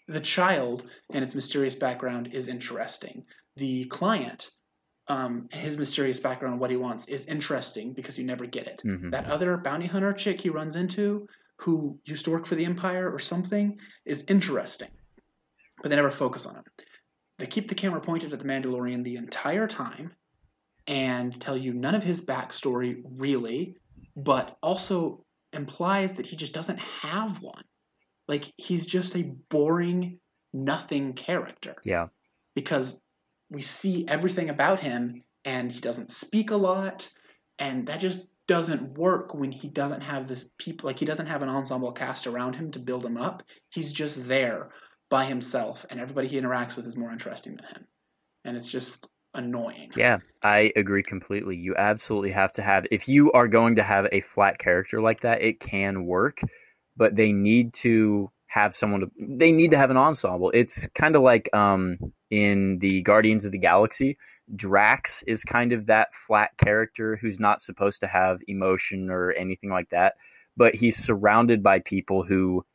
the 0.07 0.19
child 0.19 0.83
and 1.11 1.23
its 1.23 1.35
mysterious 1.35 1.75
background 1.75 2.27
is 2.33 2.47
interesting. 2.47 3.25
The 3.55 3.85
client 3.85 4.51
um, 5.07 5.49
his 5.51 5.77
mysterious 5.77 6.21
background, 6.21 6.61
what 6.61 6.71
he 6.71 6.77
wants, 6.77 7.07
is 7.07 7.25
interesting 7.25 7.91
because 7.91 8.17
you 8.17 8.25
never 8.25 8.45
get 8.45 8.67
it. 8.67 8.81
Mhm. 8.85 9.11
That 9.11 9.25
other 9.25 9.57
bounty 9.57 9.85
hunter 9.85 10.13
chick 10.13 10.39
he 10.39 10.49
runs 10.49 10.77
into, 10.77 11.27
who 11.57 11.99
used 12.05 12.23
to 12.25 12.31
work 12.31 12.45
for 12.45 12.55
the 12.55 12.63
Empire 12.63 13.11
or 13.11 13.19
something, 13.19 13.81
is 14.05 14.23
interesting, 14.29 14.87
but 15.81 15.89
they 15.89 15.97
never 15.97 16.09
focus 16.09 16.45
on 16.45 16.55
him. 16.55 16.63
They 17.37 17.47
keep 17.47 17.67
the 17.67 17.75
camera 17.75 17.99
pointed 17.99 18.31
at 18.31 18.39
the 18.39 18.45
Mandalorian 18.45 19.03
the 19.03 19.17
entire 19.17 19.67
time 19.67 20.13
and 20.87 21.37
tell 21.37 21.57
you 21.57 21.73
none 21.73 21.95
of 21.95 22.03
his 22.03 22.21
backstory 22.21 23.01
really, 23.03 23.75
but 24.15 24.57
also 24.63 25.25
implies 25.53 26.15
that 26.15 26.25
he 26.25 26.35
just 26.35 26.53
doesn't 26.53 26.79
have 26.79 27.41
one. 27.41 27.63
Like 28.27 28.51
he's 28.57 28.85
just 28.85 29.15
a 29.15 29.23
boring, 29.23 30.19
nothing 30.53 31.13
character 31.13 31.75
Yeah. 31.83 32.07
because 32.55 32.99
we 33.49 33.61
see 33.61 34.05
everything 34.07 34.49
about 34.49 34.79
him 34.79 35.23
and 35.45 35.71
he 35.71 35.79
doesn't 35.79 36.11
speak 36.11 36.51
a 36.51 36.55
lot 36.57 37.09
and 37.59 37.87
that 37.87 37.99
just 37.99 38.25
doesn't 38.47 38.97
work 38.97 39.33
when 39.33 39.51
he 39.51 39.67
doesn't 39.67 40.01
have 40.01 40.27
this 40.27 40.49
people 40.57 40.87
like 40.87 40.99
he 40.99 41.05
doesn't 41.05 41.27
have 41.27 41.41
an 41.43 41.49
ensemble 41.49 41.91
cast 41.91 42.27
around 42.27 42.55
him 42.55 42.71
to 42.71 42.79
build 42.79 43.05
him 43.05 43.17
up 43.17 43.43
he's 43.69 43.91
just 43.91 44.27
there 44.27 44.69
by 45.09 45.25
himself 45.25 45.85
and 45.89 45.99
everybody 45.99 46.27
he 46.27 46.39
interacts 46.39 46.75
with 46.75 46.85
is 46.85 46.97
more 46.97 47.11
interesting 47.11 47.55
than 47.55 47.65
him 47.65 47.87
and 48.43 48.57
it's 48.57 48.69
just 48.69 49.07
annoying 49.33 49.91
Yeah, 49.95 50.19
I 50.41 50.71
agree 50.75 51.03
completely. 51.03 51.55
You 51.57 51.75
absolutely 51.75 52.31
have 52.31 52.51
to 52.53 52.61
have 52.61 52.85
if 52.91 53.07
you 53.07 53.31
are 53.31 53.47
going 53.47 53.75
to 53.75 53.83
have 53.83 54.07
a 54.11 54.21
flat 54.21 54.59
character 54.59 55.01
like 55.01 55.21
that, 55.21 55.41
it 55.41 55.59
can 55.59 56.05
work, 56.05 56.41
but 56.95 57.15
they 57.15 57.31
need 57.31 57.73
to 57.75 58.31
have 58.47 58.73
someone 58.73 59.01
to 59.01 59.11
they 59.19 59.51
need 59.51 59.71
to 59.71 59.77
have 59.77 59.89
an 59.89 59.97
ensemble. 59.97 60.51
It's 60.53 60.87
kind 60.89 61.15
of 61.15 61.21
like 61.21 61.49
um 61.53 61.97
in 62.29 62.79
the 62.79 63.01
Guardians 63.01 63.45
of 63.45 63.51
the 63.51 63.59
Galaxy, 63.59 64.17
Drax 64.55 65.23
is 65.23 65.43
kind 65.43 65.73
of 65.73 65.87
that 65.87 66.13
flat 66.13 66.51
character 66.57 67.15
who's 67.15 67.39
not 67.39 67.61
supposed 67.61 68.01
to 68.01 68.07
have 68.07 68.39
emotion 68.47 69.09
or 69.09 69.31
anything 69.31 69.69
like 69.69 69.89
that, 69.89 70.15
but 70.55 70.75
he's 70.75 70.97
surrounded 70.97 71.63
by 71.63 71.79
people 71.79 72.23
who 72.23 72.65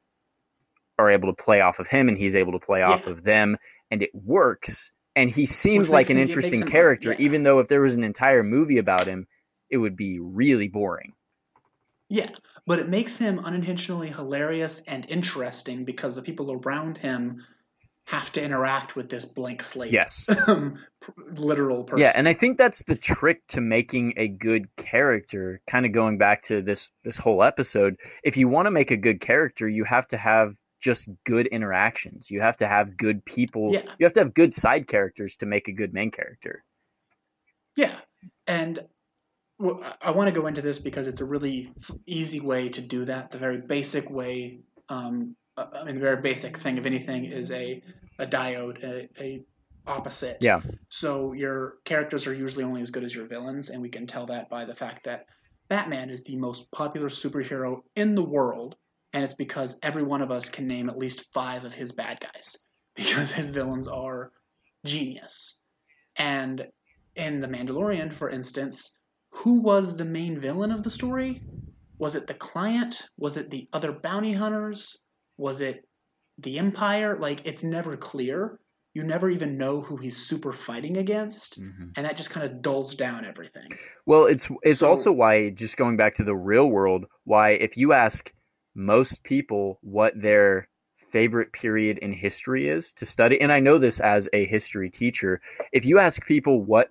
are 0.98 1.10
able 1.10 1.32
to 1.32 1.42
play 1.42 1.60
off 1.60 1.78
of 1.78 1.86
him 1.86 2.08
and 2.08 2.18
he's 2.18 2.34
able 2.34 2.52
to 2.52 2.58
play 2.58 2.82
off 2.82 3.06
of 3.06 3.22
them 3.22 3.56
and 3.90 4.02
it 4.02 4.10
works 4.12 4.92
and 5.18 5.30
he 5.30 5.46
seems 5.46 5.88
Which 5.88 5.92
like 5.92 6.10
an 6.10 6.16
him- 6.16 6.28
interesting 6.28 6.62
character 6.62 7.10
yeah. 7.10 7.18
even 7.26 7.42
though 7.42 7.58
if 7.58 7.68
there 7.68 7.80
was 7.80 7.96
an 7.96 8.04
entire 8.04 8.42
movie 8.44 8.78
about 8.78 9.06
him 9.06 9.26
it 9.68 9.76
would 9.76 9.96
be 9.96 10.18
really 10.20 10.68
boring. 10.68 11.12
Yeah 12.08 12.30
but 12.66 12.78
it 12.78 12.88
makes 12.88 13.16
him 13.16 13.38
unintentionally 13.38 14.08
hilarious 14.08 14.80
and 14.86 15.08
interesting 15.10 15.84
because 15.84 16.14
the 16.14 16.22
people 16.22 16.52
around 16.52 16.98
him 16.98 17.42
have 18.04 18.30
to 18.32 18.42
interact 18.42 18.94
with 18.96 19.08
this 19.10 19.24
blank 19.24 19.62
slate. 19.62 19.92
Yes. 19.92 20.24
Um, 20.46 20.78
literal 21.32 21.84
person. 21.84 22.02
Yeah 22.02 22.12
and 22.14 22.28
i 22.28 22.34
think 22.34 22.58
that's 22.58 22.82
the 22.84 22.94
trick 22.94 23.46
to 23.48 23.60
making 23.62 24.14
a 24.18 24.28
good 24.28 24.74
character 24.76 25.60
kind 25.66 25.86
of 25.86 25.92
going 25.92 26.18
back 26.18 26.42
to 26.42 26.62
this 26.62 26.90
this 27.02 27.18
whole 27.18 27.42
episode. 27.42 27.96
If 28.22 28.36
you 28.36 28.46
want 28.48 28.66
to 28.66 28.70
make 28.70 28.90
a 28.90 28.96
good 28.96 29.20
character 29.20 29.66
you 29.68 29.84
have 29.84 30.06
to 30.08 30.16
have 30.16 30.54
just 30.78 31.08
good 31.24 31.46
interactions 31.46 32.30
you 32.30 32.40
have 32.40 32.56
to 32.56 32.66
have 32.66 32.96
good 32.96 33.24
people 33.24 33.72
Yeah. 33.72 33.82
you 33.98 34.04
have 34.06 34.12
to 34.14 34.20
have 34.20 34.34
good 34.34 34.54
side 34.54 34.86
characters 34.86 35.36
to 35.36 35.46
make 35.46 35.68
a 35.68 35.72
good 35.72 35.92
main 35.92 36.10
character 36.10 36.64
Yeah, 37.76 37.96
and 38.46 38.84
I 39.60 40.12
want 40.12 40.32
to 40.32 40.40
go 40.40 40.46
into 40.46 40.62
this 40.62 40.78
because 40.78 41.08
it's 41.08 41.20
a 41.20 41.24
really 41.24 41.72
easy 42.06 42.40
way 42.40 42.68
to 42.70 42.80
do 42.80 43.04
that. 43.06 43.30
The 43.30 43.38
very 43.38 43.58
basic 43.58 44.08
way, 44.08 44.60
um, 44.88 45.36
uh, 45.56 45.66
I 45.74 45.84
mean, 45.84 45.96
the 45.96 46.00
very 46.00 46.20
basic 46.22 46.58
thing 46.58 46.78
of 46.78 46.86
anything 46.86 47.24
is 47.24 47.50
a 47.50 47.82
a 48.18 48.26
diode, 48.26 48.82
a, 48.84 49.08
a 49.20 49.44
opposite. 49.86 50.38
Yeah. 50.40 50.60
So 50.90 51.32
your 51.32 51.74
characters 51.84 52.26
are 52.26 52.34
usually 52.34 52.64
only 52.64 52.82
as 52.82 52.90
good 52.90 53.04
as 53.04 53.14
your 53.14 53.26
villains, 53.26 53.68
and 53.68 53.82
we 53.82 53.88
can 53.88 54.06
tell 54.06 54.26
that 54.26 54.48
by 54.48 54.64
the 54.64 54.74
fact 54.74 55.04
that 55.04 55.26
Batman 55.68 56.10
is 56.10 56.24
the 56.24 56.36
most 56.36 56.70
popular 56.70 57.08
superhero 57.08 57.82
in 57.96 58.14
the 58.14 58.24
world, 58.24 58.76
and 59.18 59.24
it's 59.24 59.34
because 59.34 59.80
every 59.82 60.04
one 60.04 60.22
of 60.22 60.30
us 60.30 60.48
can 60.48 60.68
name 60.68 60.88
at 60.88 60.96
least 60.96 61.26
five 61.34 61.64
of 61.64 61.74
his 61.74 61.90
bad 61.90 62.20
guys 62.20 62.56
because 62.94 63.32
his 63.32 63.50
villains 63.50 63.88
are 63.88 64.30
genius. 64.86 65.58
And 66.14 66.68
in 67.16 67.40
The 67.40 67.48
Mandalorian, 67.48 68.12
for 68.12 68.30
instance, 68.30 68.96
who 69.30 69.60
was 69.60 69.96
the 69.96 70.04
main 70.04 70.38
villain 70.38 70.70
of 70.70 70.84
the 70.84 70.90
story? 70.90 71.42
Was 71.98 72.14
it 72.14 72.28
the 72.28 72.34
client? 72.34 73.02
Was 73.16 73.36
it 73.36 73.50
the 73.50 73.68
other 73.72 73.90
bounty 73.90 74.32
hunters? 74.32 74.96
Was 75.36 75.62
it 75.62 75.84
the 76.38 76.60
Empire? 76.60 77.18
Like, 77.18 77.44
it's 77.44 77.64
never 77.64 77.96
clear. 77.96 78.60
You 78.94 79.02
never 79.02 79.28
even 79.28 79.58
know 79.58 79.80
who 79.80 79.96
he's 79.96 80.16
super 80.28 80.52
fighting 80.52 80.96
against, 80.96 81.60
mm-hmm. 81.60 81.88
and 81.96 82.06
that 82.06 82.16
just 82.16 82.30
kind 82.30 82.46
of 82.46 82.62
dulls 82.62 82.94
down 82.94 83.24
everything. 83.24 83.68
Well, 84.06 84.26
it's 84.26 84.48
it's 84.62 84.78
So- 84.78 84.88
also 84.88 85.10
why 85.10 85.50
just 85.50 85.76
going 85.76 85.96
back 85.96 86.14
to 86.16 86.24
the 86.24 86.36
real 86.36 86.68
world, 86.68 87.06
why 87.24 87.50
if 87.50 87.76
you 87.76 87.92
ask 87.92 88.32
most 88.78 89.24
people 89.24 89.78
what 89.82 90.12
their 90.18 90.68
favorite 91.10 91.52
period 91.52 91.98
in 91.98 92.12
history 92.12 92.68
is 92.68 92.92
to 92.92 93.04
study, 93.04 93.40
and 93.40 93.52
I 93.52 93.58
know 93.58 93.76
this 93.76 93.98
as 93.98 94.28
a 94.32 94.46
history 94.46 94.88
teacher, 94.88 95.40
if 95.72 95.84
you 95.84 95.98
ask 95.98 96.24
people 96.24 96.62
what 96.62 96.90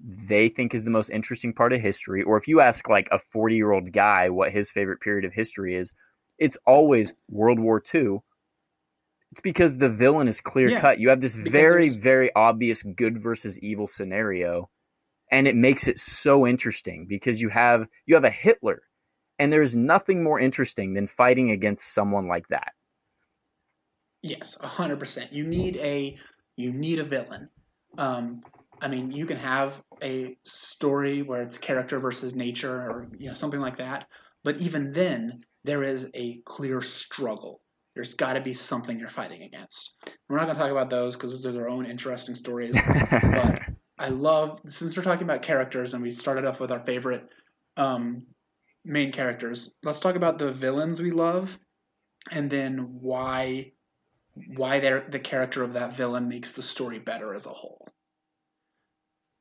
they 0.00 0.48
think 0.48 0.72
is 0.74 0.84
the 0.84 0.90
most 0.90 1.10
interesting 1.10 1.52
part 1.52 1.72
of 1.72 1.80
history, 1.80 2.22
or 2.22 2.36
if 2.36 2.46
you 2.46 2.60
ask 2.60 2.88
like 2.88 3.08
a 3.10 3.18
40 3.18 3.56
year 3.56 3.72
old 3.72 3.92
guy 3.92 4.30
what 4.30 4.52
his 4.52 4.70
favorite 4.70 5.00
period 5.00 5.24
of 5.24 5.32
history 5.32 5.74
is, 5.74 5.92
it's 6.38 6.58
always 6.64 7.12
World 7.28 7.58
War 7.58 7.82
II. 7.94 8.18
It's 9.32 9.40
because 9.40 9.78
the 9.78 9.88
villain 9.88 10.28
is 10.28 10.40
clear 10.40 10.70
Yeah, 10.70 10.80
cut. 10.80 11.00
You 11.00 11.08
have 11.08 11.20
this 11.20 11.34
very, 11.34 11.88
there's- 11.88 11.96
very 12.02 12.30
obvious 12.36 12.82
good 12.82 13.18
versus 13.18 13.58
evil 13.58 13.88
scenario 13.88 14.70
and 15.32 15.48
it 15.48 15.56
makes 15.56 15.88
it 15.88 15.98
so 15.98 16.46
interesting 16.46 17.06
because 17.08 17.40
you 17.40 17.48
have 17.48 17.88
you 18.06 18.14
have 18.14 18.22
a 18.24 18.30
Hitler 18.30 18.82
and 19.38 19.52
there's 19.52 19.76
nothing 19.76 20.22
more 20.22 20.40
interesting 20.40 20.94
than 20.94 21.06
fighting 21.06 21.50
against 21.50 21.92
someone 21.92 22.26
like 22.28 22.48
that. 22.48 22.72
Yes, 24.22 24.56
a 24.60 24.66
hundred 24.66 24.98
percent. 24.98 25.32
You 25.32 25.46
need 25.46 25.76
a 25.76 26.16
you 26.56 26.72
need 26.72 26.98
a 26.98 27.04
villain. 27.04 27.48
Um, 27.98 28.42
I 28.80 28.88
mean, 28.88 29.10
you 29.10 29.26
can 29.26 29.38
have 29.38 29.80
a 30.02 30.36
story 30.44 31.22
where 31.22 31.42
it's 31.42 31.58
character 31.58 31.98
versus 31.98 32.34
nature, 32.34 32.74
or 32.74 33.08
you 33.18 33.28
know 33.28 33.34
something 33.34 33.60
like 33.60 33.76
that. 33.76 34.06
But 34.42 34.56
even 34.58 34.92
then, 34.92 35.44
there 35.64 35.82
is 35.82 36.10
a 36.14 36.40
clear 36.44 36.82
struggle. 36.82 37.60
There's 37.94 38.14
got 38.14 38.34
to 38.34 38.40
be 38.40 38.52
something 38.52 38.98
you're 38.98 39.08
fighting 39.08 39.42
against. 39.42 39.94
We're 40.28 40.36
not 40.36 40.44
going 40.44 40.56
to 40.56 40.62
talk 40.62 40.70
about 40.70 40.90
those 40.90 41.16
because 41.16 41.32
those 41.32 41.46
are 41.46 41.52
their 41.52 41.68
own 41.68 41.86
interesting 41.86 42.34
stories. 42.34 42.76
but 43.10 43.62
I 43.98 44.08
love 44.08 44.60
since 44.68 44.96
we're 44.96 45.02
talking 45.02 45.24
about 45.24 45.42
characters 45.42 45.94
and 45.94 46.02
we 46.02 46.10
started 46.10 46.44
off 46.44 46.60
with 46.60 46.70
our 46.70 46.84
favorite 46.84 47.26
um, 47.78 48.24
main 48.86 49.12
characters. 49.12 49.74
Let's 49.82 50.00
talk 50.00 50.14
about 50.14 50.38
the 50.38 50.52
villains 50.52 51.02
we 51.02 51.10
love, 51.10 51.58
and 52.30 52.48
then 52.48 53.00
why 53.00 53.72
why 54.54 54.80
the 54.80 55.18
character 55.18 55.62
of 55.62 55.72
that 55.74 55.96
villain 55.96 56.28
makes 56.28 56.52
the 56.52 56.62
story 56.62 56.98
better 56.98 57.34
as 57.34 57.46
a 57.46 57.50
whole. 57.50 57.88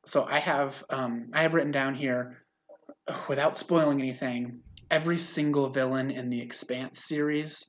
So 0.05 0.23
I 0.23 0.39
have 0.39 0.83
um, 0.89 1.29
I 1.33 1.43
have 1.43 1.53
written 1.53 1.71
down 1.71 1.95
here, 1.95 2.43
without 3.27 3.57
spoiling 3.57 4.01
anything, 4.01 4.61
every 4.89 5.17
single 5.17 5.69
villain 5.69 6.11
in 6.11 6.29
the 6.29 6.41
Expanse 6.41 7.03
series 7.05 7.65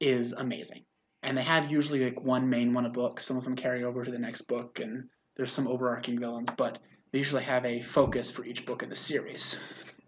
is 0.00 0.32
amazing, 0.32 0.84
and 1.22 1.36
they 1.36 1.42
have 1.42 1.70
usually 1.70 2.04
like 2.04 2.20
one 2.20 2.48
main 2.48 2.74
one 2.74 2.86
a 2.86 2.90
book. 2.90 3.20
Some 3.20 3.36
of 3.36 3.44
them 3.44 3.56
carry 3.56 3.84
over 3.84 4.04
to 4.04 4.10
the 4.10 4.18
next 4.18 4.42
book, 4.42 4.80
and 4.80 5.04
there's 5.36 5.52
some 5.52 5.68
overarching 5.68 6.18
villains, 6.18 6.50
but 6.56 6.78
they 7.12 7.18
usually 7.18 7.44
have 7.44 7.64
a 7.64 7.82
focus 7.82 8.30
for 8.30 8.44
each 8.44 8.64
book 8.66 8.82
in 8.82 8.88
the 8.88 8.96
series. 8.96 9.56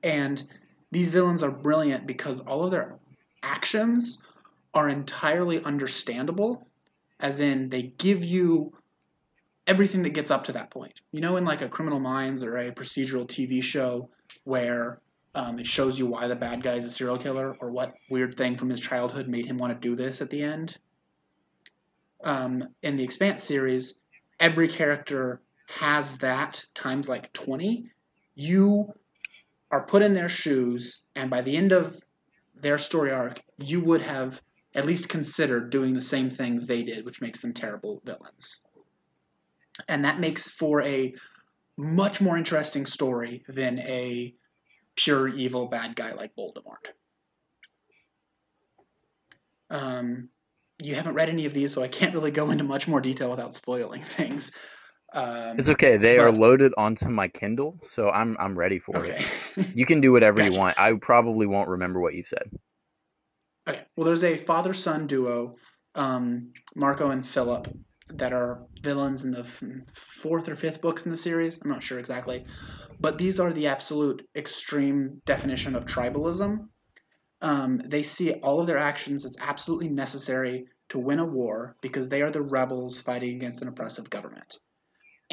And 0.02 0.42
these 0.94 1.10
villains 1.10 1.42
are 1.42 1.50
brilliant 1.50 2.06
because 2.06 2.38
all 2.38 2.62
of 2.62 2.70
their 2.70 3.00
actions 3.42 4.22
are 4.72 4.88
entirely 4.88 5.60
understandable, 5.60 6.68
as 7.18 7.40
in 7.40 7.68
they 7.68 7.82
give 7.82 8.24
you 8.24 8.72
everything 9.66 10.02
that 10.02 10.10
gets 10.10 10.30
up 10.30 10.44
to 10.44 10.52
that 10.52 10.70
point. 10.70 11.00
You 11.10 11.20
know, 11.20 11.36
in 11.36 11.44
like 11.44 11.62
a 11.62 11.68
Criminal 11.68 11.98
Minds 11.98 12.44
or 12.44 12.56
a 12.56 12.70
procedural 12.70 13.26
TV 13.26 13.60
show 13.60 14.08
where 14.44 15.00
um, 15.34 15.58
it 15.58 15.66
shows 15.66 15.98
you 15.98 16.06
why 16.06 16.28
the 16.28 16.36
bad 16.36 16.62
guy 16.62 16.74
is 16.74 16.84
a 16.84 16.90
serial 16.90 17.18
killer 17.18 17.56
or 17.60 17.72
what 17.72 17.92
weird 18.08 18.36
thing 18.36 18.56
from 18.56 18.70
his 18.70 18.78
childhood 18.78 19.26
made 19.26 19.46
him 19.46 19.58
want 19.58 19.72
to 19.72 19.88
do 19.88 19.96
this 19.96 20.20
at 20.20 20.30
the 20.30 20.44
end. 20.44 20.78
Um, 22.22 22.68
in 22.84 22.94
the 22.94 23.02
Expanse 23.02 23.42
series, 23.42 23.98
every 24.38 24.68
character 24.68 25.40
has 25.66 26.18
that 26.18 26.64
times 26.72 27.08
like 27.08 27.32
20. 27.32 27.90
You 28.36 28.94
are 29.74 29.82
put 29.82 30.02
in 30.02 30.14
their 30.14 30.28
shoes, 30.28 31.02
and 31.16 31.28
by 31.28 31.42
the 31.42 31.56
end 31.56 31.72
of 31.72 32.00
their 32.54 32.78
story 32.78 33.10
arc, 33.10 33.42
you 33.58 33.80
would 33.80 34.02
have 34.02 34.40
at 34.72 34.84
least 34.84 35.08
considered 35.08 35.70
doing 35.70 35.94
the 35.94 36.00
same 36.00 36.30
things 36.30 36.64
they 36.64 36.84
did, 36.84 37.04
which 37.04 37.20
makes 37.20 37.40
them 37.40 37.52
terrible 37.52 38.00
villains. 38.04 38.60
And 39.88 40.04
that 40.04 40.20
makes 40.20 40.48
for 40.48 40.80
a 40.82 41.14
much 41.76 42.20
more 42.20 42.38
interesting 42.38 42.86
story 42.86 43.44
than 43.48 43.80
a 43.80 44.32
pure 44.94 45.26
evil 45.26 45.66
bad 45.66 45.96
guy 45.96 46.12
like 46.12 46.36
Voldemort. 46.36 46.86
Um, 49.70 50.28
you 50.78 50.94
haven't 50.94 51.14
read 51.14 51.30
any 51.30 51.46
of 51.46 51.52
these, 51.52 51.72
so 51.72 51.82
I 51.82 51.88
can't 51.88 52.14
really 52.14 52.30
go 52.30 52.52
into 52.52 52.62
much 52.62 52.86
more 52.86 53.00
detail 53.00 53.30
without 53.30 53.54
spoiling 53.54 54.02
things. 54.04 54.52
Um, 55.14 55.58
It's 55.60 55.70
okay. 55.70 55.96
They 55.96 56.18
are 56.18 56.32
loaded 56.32 56.72
onto 56.76 57.08
my 57.08 57.28
Kindle, 57.28 57.78
so 57.82 58.10
I'm 58.10 58.36
I'm 58.38 58.58
ready 58.58 58.80
for 58.80 59.04
it. 59.04 59.24
You 59.74 59.86
can 59.86 60.00
do 60.00 60.10
whatever 60.10 60.42
you 60.42 60.58
want. 60.58 60.78
I 60.78 60.94
probably 60.94 61.46
won't 61.46 61.68
remember 61.68 62.00
what 62.00 62.14
you've 62.14 62.26
said. 62.26 62.50
Okay. 63.68 63.82
Well, 63.96 64.04
there's 64.04 64.24
a 64.24 64.36
father 64.36 64.74
son 64.74 65.06
duo, 65.06 65.56
um, 65.94 66.52
Marco 66.74 67.10
and 67.10 67.24
Philip, 67.24 67.68
that 68.08 68.32
are 68.32 68.66
villains 68.82 69.22
in 69.22 69.30
the 69.30 69.44
fourth 69.94 70.48
or 70.48 70.56
fifth 70.56 70.80
books 70.80 71.04
in 71.04 71.12
the 71.12 71.16
series. 71.16 71.60
I'm 71.62 71.70
not 71.70 71.82
sure 71.84 72.00
exactly. 72.00 72.44
But 72.98 73.16
these 73.16 73.38
are 73.38 73.52
the 73.52 73.68
absolute 73.68 74.26
extreme 74.34 75.22
definition 75.24 75.76
of 75.76 75.86
tribalism. 75.86 76.68
Um, 77.40 77.78
they 77.78 78.02
see 78.02 78.32
all 78.32 78.60
of 78.60 78.66
their 78.66 78.78
actions 78.78 79.24
as 79.24 79.36
absolutely 79.40 79.88
necessary 79.88 80.66
to 80.88 80.98
win 80.98 81.18
a 81.18 81.24
war 81.24 81.76
because 81.80 82.08
they 82.08 82.22
are 82.22 82.30
the 82.30 82.42
rebels 82.42 83.00
fighting 83.00 83.36
against 83.36 83.62
an 83.62 83.68
oppressive 83.68 84.10
government. 84.10 84.58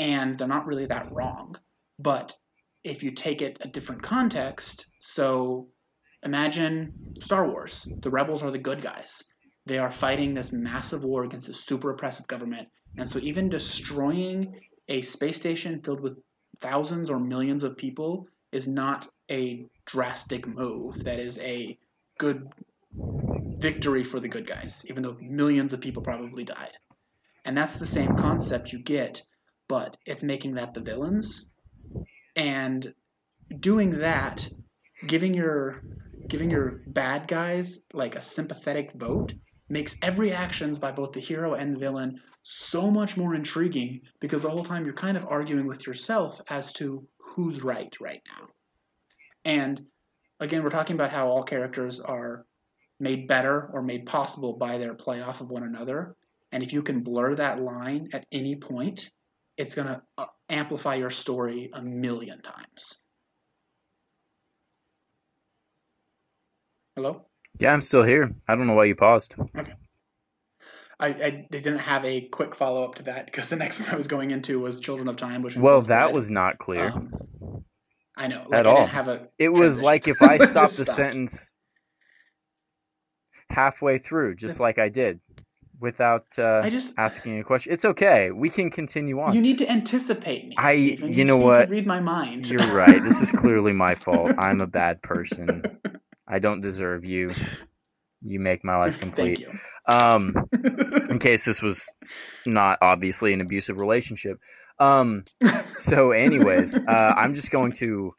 And 0.02 0.36
they're 0.36 0.48
not 0.48 0.66
really 0.66 0.88
that 0.88 1.12
wrong. 1.14 1.56
But 2.00 2.34
if 2.84 3.04
you 3.04 3.12
take 3.12 3.44
it 3.44 3.60
a 3.62 3.68
different 3.68 4.02
context, 4.02 4.88
so 5.00 5.70
imagine 6.24 6.94
Star 7.20 7.48
Wars. 7.48 7.88
The 8.02 8.10
rebels 8.10 8.42
are 8.42 8.50
the 8.50 8.58
good 8.58 8.82
guys. 8.82 9.24
They 9.68 9.78
are 9.78 9.92
fighting 9.92 10.34
this 10.34 10.52
massive 10.52 11.04
war 11.04 11.24
against 11.24 11.50
a 11.50 11.54
super 11.54 11.92
oppressive 11.92 12.26
government. 12.26 12.70
And 12.98 13.08
so 13.08 13.20
even 13.20 13.50
destroying 13.50 14.60
a 14.88 15.04
space 15.04 15.38
station 15.38 15.84
filled 15.84 16.02
with 16.02 16.18
thousands 16.62 17.12
or 17.12 17.20
millions 17.20 17.64
of 17.64 17.78
people 17.78 18.26
is 18.52 18.68
not 18.68 19.08
a 19.30 19.68
drastic 19.86 20.48
move. 20.48 21.04
That 21.04 21.20
is 21.20 21.38
a 21.38 21.78
good 22.18 22.48
victory 23.60 24.04
for 24.04 24.20
the 24.20 24.30
good 24.30 24.48
guys, 24.48 24.84
even 24.90 25.04
though 25.04 25.18
millions 25.22 25.74
of 25.74 25.82
people 25.82 26.02
probably 26.02 26.44
died. 26.44 26.72
And 27.46 27.56
that's 27.56 27.76
the 27.76 27.86
same 27.86 28.16
concept 28.16 28.74
you 28.74 28.80
get, 28.80 29.22
but 29.72 29.96
it's 30.06 30.22
making 30.22 30.56
that 30.56 30.74
the 30.74 30.82
villains. 30.82 31.50
And 32.36 32.94
doing 33.58 34.00
that, 34.00 34.46
giving 35.08 35.34
your 35.34 35.82
giving 36.28 36.52
your 36.52 36.82
bad 36.88 37.26
guys 37.26 37.80
like 37.94 38.18
a 38.18 38.22
sympathetic 38.22 38.92
vote 38.94 39.34
makes 39.70 39.96
every 40.02 40.34
actions 40.34 40.78
by 40.78 40.92
both 40.92 41.14
the 41.14 41.22
hero 41.22 41.54
and 41.54 41.74
the 41.74 41.80
villain 41.80 42.20
so 42.44 42.92
much 42.92 43.16
more 43.16 43.34
intriguing 43.34 44.02
because 44.20 44.42
the 44.42 44.50
whole 44.50 44.66
time 44.66 44.84
you're 44.84 44.94
kind 44.94 45.16
of 45.16 45.26
arguing 45.26 45.68
with 45.68 45.88
yourself 45.88 46.42
as 46.50 46.74
to 46.74 47.08
who's 47.20 47.64
right 47.64 47.96
right 48.02 48.22
now. 48.28 48.48
And 49.46 49.82
again, 50.42 50.64
we're 50.64 50.70
talking 50.70 50.98
about 50.98 51.14
how 51.14 51.30
all 51.30 51.44
characters 51.44 52.02
are 52.02 52.46
made 53.00 53.26
better 53.26 53.70
or 53.72 53.82
made 53.82 54.06
possible 54.06 54.58
by 54.58 54.80
their 54.80 54.96
play 54.96 55.22
off 55.22 55.40
of 55.40 55.50
one 55.50 55.64
another. 55.64 56.18
And 56.52 56.62
if 56.62 56.74
you 56.74 56.82
can 56.82 57.04
blur 57.04 57.36
that 57.36 57.62
line 57.62 58.10
at 58.12 58.26
any 58.34 58.58
point, 58.58 59.10
it's 59.58 59.76
going 59.76 59.88
to 59.88 60.02
uh, 60.18 60.26
amplify 60.50 60.96
your 60.96 61.10
story 61.10 61.70
a 61.74 61.82
million 61.82 62.42
times. 62.42 63.00
Hello? 66.96 67.26
Yeah, 67.60 67.74
I'm 67.74 67.82
still 67.82 68.04
here. 68.04 68.34
I 68.48 68.56
don't 68.56 68.68
know 68.68 68.74
why 68.74 68.86
you 68.86 68.96
paused. 68.96 69.36
I, 71.00 71.08
I 71.08 71.48
didn't 71.50 71.80
have 71.80 72.06
a 72.06 72.22
quick 72.22 72.54
follow 72.54 72.84
up 72.84 72.96
to 72.96 73.04
that 73.04 73.26
because 73.26 73.50
the 73.50 73.56
next 73.56 73.80
one 73.82 73.90
I 73.90 73.96
was 73.96 74.08
going 74.08 74.32
into 74.32 74.60
was 74.60 74.80
Children 74.80 75.08
of 75.08 75.18
Time, 75.18 75.42
which 75.42 75.56
Well, 75.56 75.82
that 75.84 76.06
read. 76.08 76.14
was 76.16 76.30
not 76.30 76.58
clear. 76.60 76.90
Um, 76.90 77.64
I 78.16 78.28
know. 78.28 78.46
Like 78.48 78.60
At 78.60 78.68
I 78.68 78.70
all. 78.70 78.76
didn't 78.78 78.90
have 78.90 79.08
a. 79.08 79.28
it 79.40 79.50
was 79.50 79.82
like 79.82 80.08
if 80.08 80.22
I 80.22 80.38
stopped 80.46 80.78
the 80.78 80.86
sentence 80.86 81.58
halfway 83.50 83.98
through, 83.98 84.36
just 84.36 84.60
like 84.60 84.78
I 84.80 84.90
did, 84.90 85.20
without 85.82 86.40
uh, 86.40 86.62
I 86.64 86.70
just. 86.70 86.94
asking 86.98 87.40
a 87.40 87.44
question. 87.44 87.74
It's 87.74 87.84
okay. 87.84 88.32
We 88.32 88.50
can 88.50 88.70
continue 88.70 89.20
on. 89.20 89.34
You 89.34 89.42
need 89.42 89.58
to 89.58 89.70
anticipate 89.70 90.48
me. 90.48 90.56
I- 90.58 90.76
Stephen. 90.76 91.14
you 91.14 91.26
know 91.26 91.38
need 91.38 91.44
what? 91.44 91.66
To 91.66 91.72
read 91.72 91.88
my 91.88 92.00
mind. 92.00 92.50
You're 92.50 92.62
right. 92.74 93.02
This 93.04 93.22
is 93.22 93.32
clearly 93.42 93.74
my 93.74 93.96
fault. 93.96 94.34
I'm 94.38 94.62
a 94.62 94.68
bad 94.68 95.02
person. 95.02 95.64
I 96.28 96.40
don't 96.40 96.62
deserve 96.62 97.04
you. 97.04 97.34
You 98.22 98.40
make 98.40 98.64
my 98.64 98.78
life 98.78 99.00
complete. 99.00 99.40
You. 99.40 99.60
Um, 99.88 100.48
in 101.10 101.20
case 101.20 101.44
this 101.44 101.62
was 101.62 101.92
not 102.46 102.78
obviously 102.82 103.34
an 103.34 103.42
abusive 103.42 103.82
relationship. 103.82 104.40
Um, 104.80 105.26
so, 105.76 106.12
anyways, 106.12 106.78
uh, 106.78 107.14
I'm 107.18 107.36
just 107.36 107.52
going 107.52 107.74
to 107.74 108.14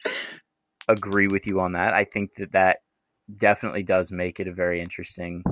agree 0.87 1.27
with 1.27 1.47
you 1.47 1.61
on 1.61 1.71
that. 1.71 1.93
I 1.93 2.03
think 2.03 2.35
that 2.35 2.51
that 2.51 2.79
definitely 3.35 3.83
does 3.83 4.11
make 4.11 4.39
it 4.39 4.47
a 4.47 4.53
very 4.53 4.79
interesting 4.81 5.43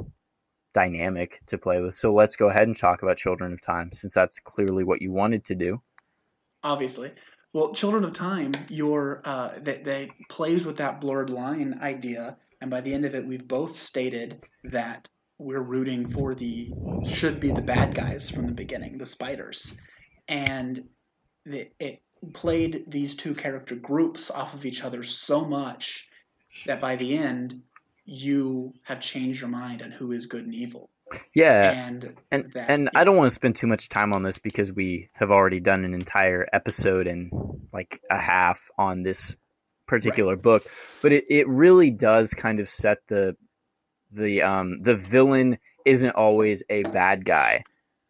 dynamic 0.73 1.41
to 1.47 1.57
play 1.57 1.81
with. 1.81 1.95
So, 1.95 2.13
let's 2.13 2.35
go 2.35 2.49
ahead 2.49 2.67
and 2.67 2.77
talk 2.77 3.03
about 3.03 3.17
Children 3.17 3.53
of 3.53 3.61
Time, 3.61 3.91
since 3.91 4.13
that's 4.13 4.39
clearly 4.39 4.83
what 4.83 5.01
you 5.01 5.11
wanted 5.11 5.45
to 5.45 5.55
do. 5.55 5.81
Obviously. 6.63 7.11
Well, 7.53 7.73
Children 7.73 8.05
of 8.05 8.13
Time, 8.13 8.53
your 8.69 9.21
uh, 9.25 9.51
that 9.63 9.85
that 9.85 10.09
plays 10.29 10.65
with 10.65 10.77
that 10.77 11.01
blurred 11.01 11.29
line 11.29 11.79
idea, 11.81 12.37
and 12.61 12.71
by 12.71 12.81
the 12.81 12.93
end 12.93 13.05
of 13.05 13.15
it, 13.15 13.27
we've 13.27 13.47
both 13.47 13.77
stated 13.77 14.45
that 14.65 15.09
we're 15.37 15.61
rooting 15.61 16.09
for 16.09 16.35
the 16.35 16.71
should 17.05 17.39
be 17.39 17.51
the 17.51 17.61
bad 17.61 17.95
guys 17.95 18.29
from 18.29 18.45
the 18.45 18.53
beginning, 18.53 18.97
the 18.97 19.05
spiders, 19.05 19.75
and 20.27 20.87
the, 21.45 21.69
it 21.79 22.01
played 22.33 22.85
these 22.87 23.15
two 23.15 23.33
character 23.33 23.75
groups 23.75 24.29
off 24.29 24.53
of 24.53 24.65
each 24.65 24.83
other 24.83 25.03
so 25.03 25.43
much 25.43 26.07
that 26.65 26.79
by 26.79 26.95
the 26.95 27.17
end, 27.17 27.61
you 28.11 28.73
have 28.83 28.99
changed 28.99 29.39
your 29.39 29.49
mind 29.49 29.81
on 29.81 29.89
who 29.89 30.11
is 30.11 30.25
good 30.25 30.43
and 30.45 30.53
evil, 30.53 30.89
Yeah. 31.33 31.87
and 31.87 32.13
And 32.29 32.51
that 32.51 32.69
and 32.69 32.89
I 32.93 33.05
don't 33.05 33.15
want 33.15 33.29
to 33.29 33.35
spend 33.35 33.55
too 33.55 33.67
much 33.67 33.87
time 33.87 34.11
on 34.11 34.23
this 34.23 34.37
because 34.37 34.71
we 34.71 35.09
have 35.13 35.31
already 35.31 35.61
done 35.61 35.85
an 35.85 35.93
entire 35.93 36.45
episode 36.51 37.07
and 37.07 37.31
like 37.71 38.01
a 38.09 38.17
half 38.17 38.69
on 38.77 39.03
this 39.03 39.35
particular 39.87 40.35
book. 40.35 40.65
But 41.01 41.13
it, 41.13 41.25
it 41.29 41.47
really 41.47 41.89
does 41.89 42.33
kind 42.33 42.59
of 42.59 42.67
set 42.67 42.97
the 43.07 43.37
the 44.11 44.41
um 44.41 44.77
the 44.79 44.95
villain 44.97 45.57
isn't 45.85 46.11
always 46.11 46.63
a 46.69 46.83
bad 46.83 47.23
guy 47.23 47.63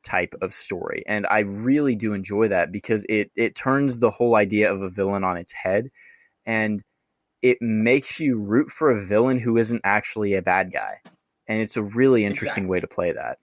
type 0.03 0.33
of 0.41 0.51
story. 0.51 1.03
And 1.05 1.27
I 1.27 1.39
really 1.41 1.95
do 1.95 2.13
enjoy 2.13 2.47
that 2.47 2.71
because 2.71 3.05
it 3.07 3.31
it 3.35 3.55
turns 3.55 3.99
the 3.99 4.09
whole 4.09 4.35
idea 4.35 4.73
of 4.73 4.81
a 4.81 4.89
villain 4.89 5.23
on 5.23 5.37
its 5.37 5.53
head 5.53 5.91
and 6.43 6.81
it 7.41 7.57
makes 7.61 8.19
you 8.19 8.37
root 8.39 8.69
for 8.71 8.91
a 8.91 9.03
villain 9.05 9.39
who 9.39 9.57
isn't 9.57 9.81
actually 9.83 10.35
a 10.35 10.41
bad 10.41 10.71
guy. 10.71 11.01
And 11.47 11.59
it's 11.61 11.77
a 11.77 11.83
really 11.83 12.23
interesting 12.25 12.65
Exactly. 12.65 12.71
way 12.71 12.79
to 12.81 12.87
play 12.87 13.11
that. 13.13 13.39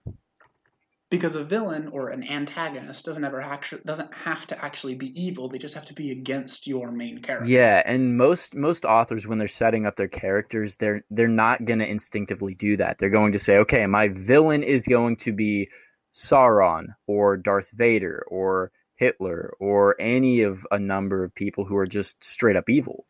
because 1.11 1.35
a 1.37 1.43
villain 1.45 1.89
or 1.89 2.11
an 2.11 2.23
antagonist 2.29 3.05
doesn't 3.07 3.25
ever 3.25 3.41
actually 3.41 3.81
doesn't 3.87 4.13
have 4.13 4.47
to 4.47 4.65
actually 4.65 4.95
be 4.95 5.09
evil 5.21 5.49
they 5.49 5.57
just 5.59 5.75
have 5.75 5.87
to 5.87 5.95
be 5.95 6.11
against 6.11 6.67
your 6.67 6.93
main 6.93 7.19
character 7.23 7.49
Yeah, 7.49 7.83
and 7.87 8.17
most 8.19 8.55
most 8.55 8.85
authors 8.85 9.27
when 9.27 9.39
they're 9.39 9.49
setting 9.49 9.87
up 9.87 9.97
their 9.97 10.09
characters, 10.09 10.77
they're 10.77 11.05
they're 11.11 11.27
not 11.29 11.65
going 11.65 11.79
to 11.81 11.89
instinctively 11.89 12.55
do 12.55 12.77
that. 12.77 12.99
They're 12.99 13.09
going 13.11 13.33
to 13.33 13.39
say, 13.39 13.57
"Okay, 13.59 13.87
my 13.87 14.09
villain 14.09 14.63
is 14.63 14.87
going 14.87 15.17
to 15.17 15.33
be 15.33 15.69
Sauron 16.15 16.89
or 17.07 17.37
Darth 17.37 17.71
Vader 17.71 18.25
or 18.29 18.71
Hitler 18.97 19.55
or 19.61 19.97
any 20.01 20.43
of 20.43 20.67
a 20.71 20.79
number 20.79 21.25
of 21.25 21.35
people 21.35 21.65
who 21.65 21.77
are 21.77 21.87
just 21.87 22.23
straight 22.23 22.57
up 22.57 22.69
evil." 22.69 23.07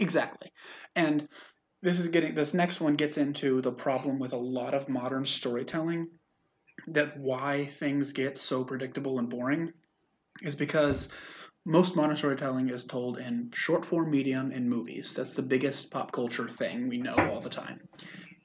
Exactly. 0.00 0.52
And 0.96 1.28
this 1.82 1.98
is 1.98 2.08
getting 2.08 2.34
this 2.34 2.54
next 2.54 2.80
one 2.80 2.94
gets 2.94 3.16
into 3.16 3.60
the 3.60 3.72
problem 3.72 4.18
with 4.18 4.32
a 4.32 4.38
lot 4.38 4.74
of 4.74 4.88
modern 4.88 5.24
storytelling 5.26 6.08
that 6.88 7.18
why 7.18 7.66
things 7.66 8.12
get 8.12 8.38
so 8.38 8.64
predictable 8.64 9.18
and 9.18 9.28
boring 9.28 9.72
is 10.42 10.56
because 10.56 11.08
most 11.64 11.96
modern 11.96 12.16
storytelling 12.16 12.70
is 12.70 12.84
told 12.84 13.18
in 13.18 13.50
short 13.54 13.84
form 13.84 14.10
medium 14.10 14.50
in 14.50 14.68
movies. 14.68 15.14
That's 15.14 15.32
the 15.32 15.42
biggest 15.42 15.90
pop 15.90 16.12
culture 16.12 16.48
thing 16.48 16.88
we 16.88 16.98
know 16.98 17.14
all 17.14 17.40
the 17.40 17.50
time. 17.50 17.80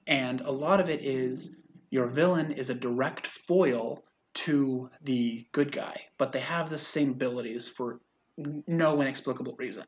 And 0.05 0.41
a 0.41 0.51
lot 0.51 0.79
of 0.79 0.89
it 0.89 1.01
is 1.01 1.55
your 1.89 2.07
villain 2.07 2.51
is 2.51 2.69
a 2.69 2.75
direct 2.75 3.27
foil 3.27 4.03
to 4.33 4.89
the 5.01 5.47
good 5.53 5.71
guy, 5.71 6.01
but 6.17 6.33
they 6.33 6.41
have 6.41 6.69
the 6.69 6.79
same 6.79 7.11
abilities 7.11 7.69
for 7.69 7.99
no 8.37 9.01
inexplicable 9.01 9.55
reason. 9.57 9.85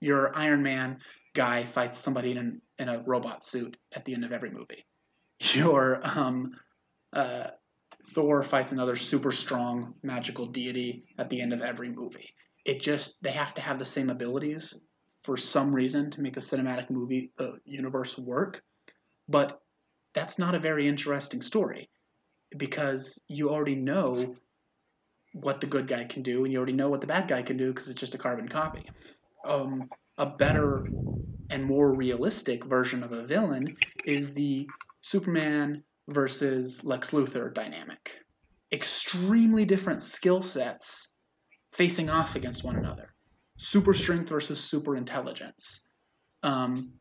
Your 0.00 0.36
Iron 0.36 0.62
Man 0.62 0.98
guy 1.34 1.64
fights 1.64 1.98
somebody 1.98 2.32
in, 2.32 2.38
an, 2.38 2.62
in 2.78 2.88
a 2.88 3.02
robot 3.06 3.44
suit 3.44 3.76
at 3.94 4.04
the 4.04 4.14
end 4.14 4.24
of 4.24 4.32
every 4.32 4.50
movie. 4.50 4.84
Your 5.54 6.00
um, 6.02 6.52
uh, 7.12 7.48
Thor 8.14 8.42
fights 8.42 8.72
another 8.72 8.96
super 8.96 9.32
strong 9.32 9.94
magical 10.02 10.46
deity 10.46 11.04
at 11.18 11.28
the 11.28 11.40
end 11.40 11.52
of 11.52 11.60
every 11.60 11.90
movie. 11.90 12.30
It 12.64 12.80
just 12.80 13.22
they 13.22 13.30
have 13.30 13.54
to 13.54 13.62
have 13.62 13.78
the 13.78 13.84
same 13.84 14.10
abilities 14.10 14.82
for 15.24 15.36
some 15.36 15.74
reason 15.74 16.10
to 16.12 16.20
make 16.22 16.34
the 16.34 16.40
cinematic 16.40 16.90
movie 16.90 17.32
uh, 17.38 17.52
universe 17.64 18.18
work, 18.18 18.62
but 19.28 19.60
that's 20.14 20.38
not 20.38 20.54
a 20.54 20.58
very 20.58 20.88
interesting 20.88 21.42
story 21.42 21.88
because 22.56 23.22
you 23.28 23.50
already 23.50 23.76
know 23.76 24.34
what 25.32 25.60
the 25.60 25.66
good 25.66 25.86
guy 25.86 26.04
can 26.04 26.22
do 26.22 26.44
and 26.44 26.52
you 26.52 26.58
already 26.58 26.72
know 26.72 26.88
what 26.88 27.00
the 27.00 27.06
bad 27.06 27.28
guy 27.28 27.42
can 27.42 27.56
do 27.56 27.68
because 27.68 27.88
it's 27.88 28.00
just 28.00 28.14
a 28.14 28.18
carbon 28.18 28.48
copy. 28.48 28.84
Um, 29.44 29.88
a 30.18 30.26
better 30.26 30.86
and 31.48 31.64
more 31.64 31.92
realistic 31.92 32.64
version 32.64 33.02
of 33.02 33.12
a 33.12 33.26
villain 33.26 33.76
is 34.04 34.34
the 34.34 34.68
Superman 35.02 35.82
versus 36.08 36.84
Lex 36.84 37.10
Luthor 37.12 37.52
dynamic. 37.52 38.14
extremely 38.72 39.64
different 39.64 40.02
skill 40.02 40.42
sets 40.42 41.14
facing 41.72 42.10
off 42.10 42.36
against 42.36 42.64
one 42.64 42.76
another. 42.76 43.14
Super 43.56 43.94
strength 43.94 44.28
versus 44.28 44.62
super 44.62 44.96
intelligence. 44.96 45.82
Um, 46.42 46.92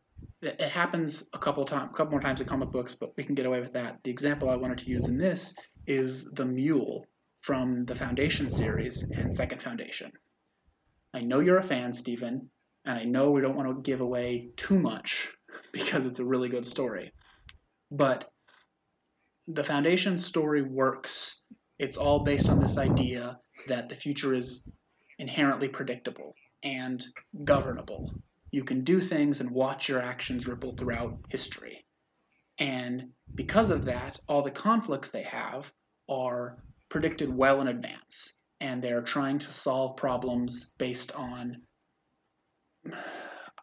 it, 0.41 0.55
it 0.59 0.69
happens 0.69 1.29
a 1.33 1.37
couple 1.37 1.65
times, 1.65 1.91
a 1.91 1.95
couple 1.95 2.11
more 2.11 2.21
times 2.21 2.41
in 2.41 2.47
comic 2.47 2.71
books, 2.71 2.95
but 2.95 3.11
we 3.17 3.23
can 3.23 3.35
get 3.35 3.45
away 3.45 3.59
with 3.59 3.73
that. 3.73 3.99
The 4.03 4.11
example 4.11 4.49
I 4.49 4.55
wanted 4.57 4.79
to 4.79 4.89
use 4.89 5.07
in 5.07 5.17
this 5.17 5.55
is 5.87 6.31
the 6.31 6.45
mule 6.45 7.05
from 7.41 7.85
the 7.85 7.95
Foundation 7.95 8.49
series 8.49 9.07
and 9.15 9.33
Second 9.33 9.63
Foundation. 9.63 10.11
I 11.13 11.21
know 11.21 11.39
you're 11.39 11.57
a 11.57 11.63
fan, 11.63 11.93
Stephen, 11.93 12.49
and 12.85 12.97
I 12.97 13.03
know 13.03 13.31
we 13.31 13.41
don't 13.41 13.55
want 13.55 13.69
to 13.69 13.81
give 13.81 14.01
away 14.01 14.51
too 14.55 14.79
much 14.79 15.31
because 15.71 16.05
it's 16.05 16.19
a 16.19 16.25
really 16.25 16.49
good 16.49 16.65
story. 16.65 17.13
But 17.91 18.29
the 19.47 19.63
Foundation 19.63 20.17
story 20.19 20.61
works. 20.61 21.41
It's 21.79 21.97
all 21.97 22.23
based 22.23 22.49
on 22.49 22.59
this 22.59 22.77
idea 22.77 23.39
that 23.67 23.89
the 23.89 23.95
future 23.95 24.33
is 24.33 24.63
inherently 25.17 25.67
predictable 25.67 26.35
and 26.63 27.03
governable. 27.43 28.11
You 28.51 28.63
can 28.63 28.83
do 28.83 28.99
things 28.99 29.41
and 29.41 29.51
watch 29.51 29.89
your 29.89 30.01
actions 30.01 30.47
ripple 30.47 30.73
throughout 30.73 31.17
history. 31.29 31.85
And 32.59 33.11
because 33.33 33.71
of 33.71 33.85
that, 33.85 34.19
all 34.27 34.41
the 34.41 34.51
conflicts 34.51 35.09
they 35.09 35.23
have 35.23 35.71
are 36.09 36.57
predicted 36.89 37.33
well 37.35 37.61
in 37.61 37.67
advance. 37.67 38.33
And 38.61 38.81
they're 38.81 39.01
trying 39.01 39.39
to 39.39 39.51
solve 39.51 39.97
problems 39.97 40.71
based 40.77 41.13
on 41.15 41.61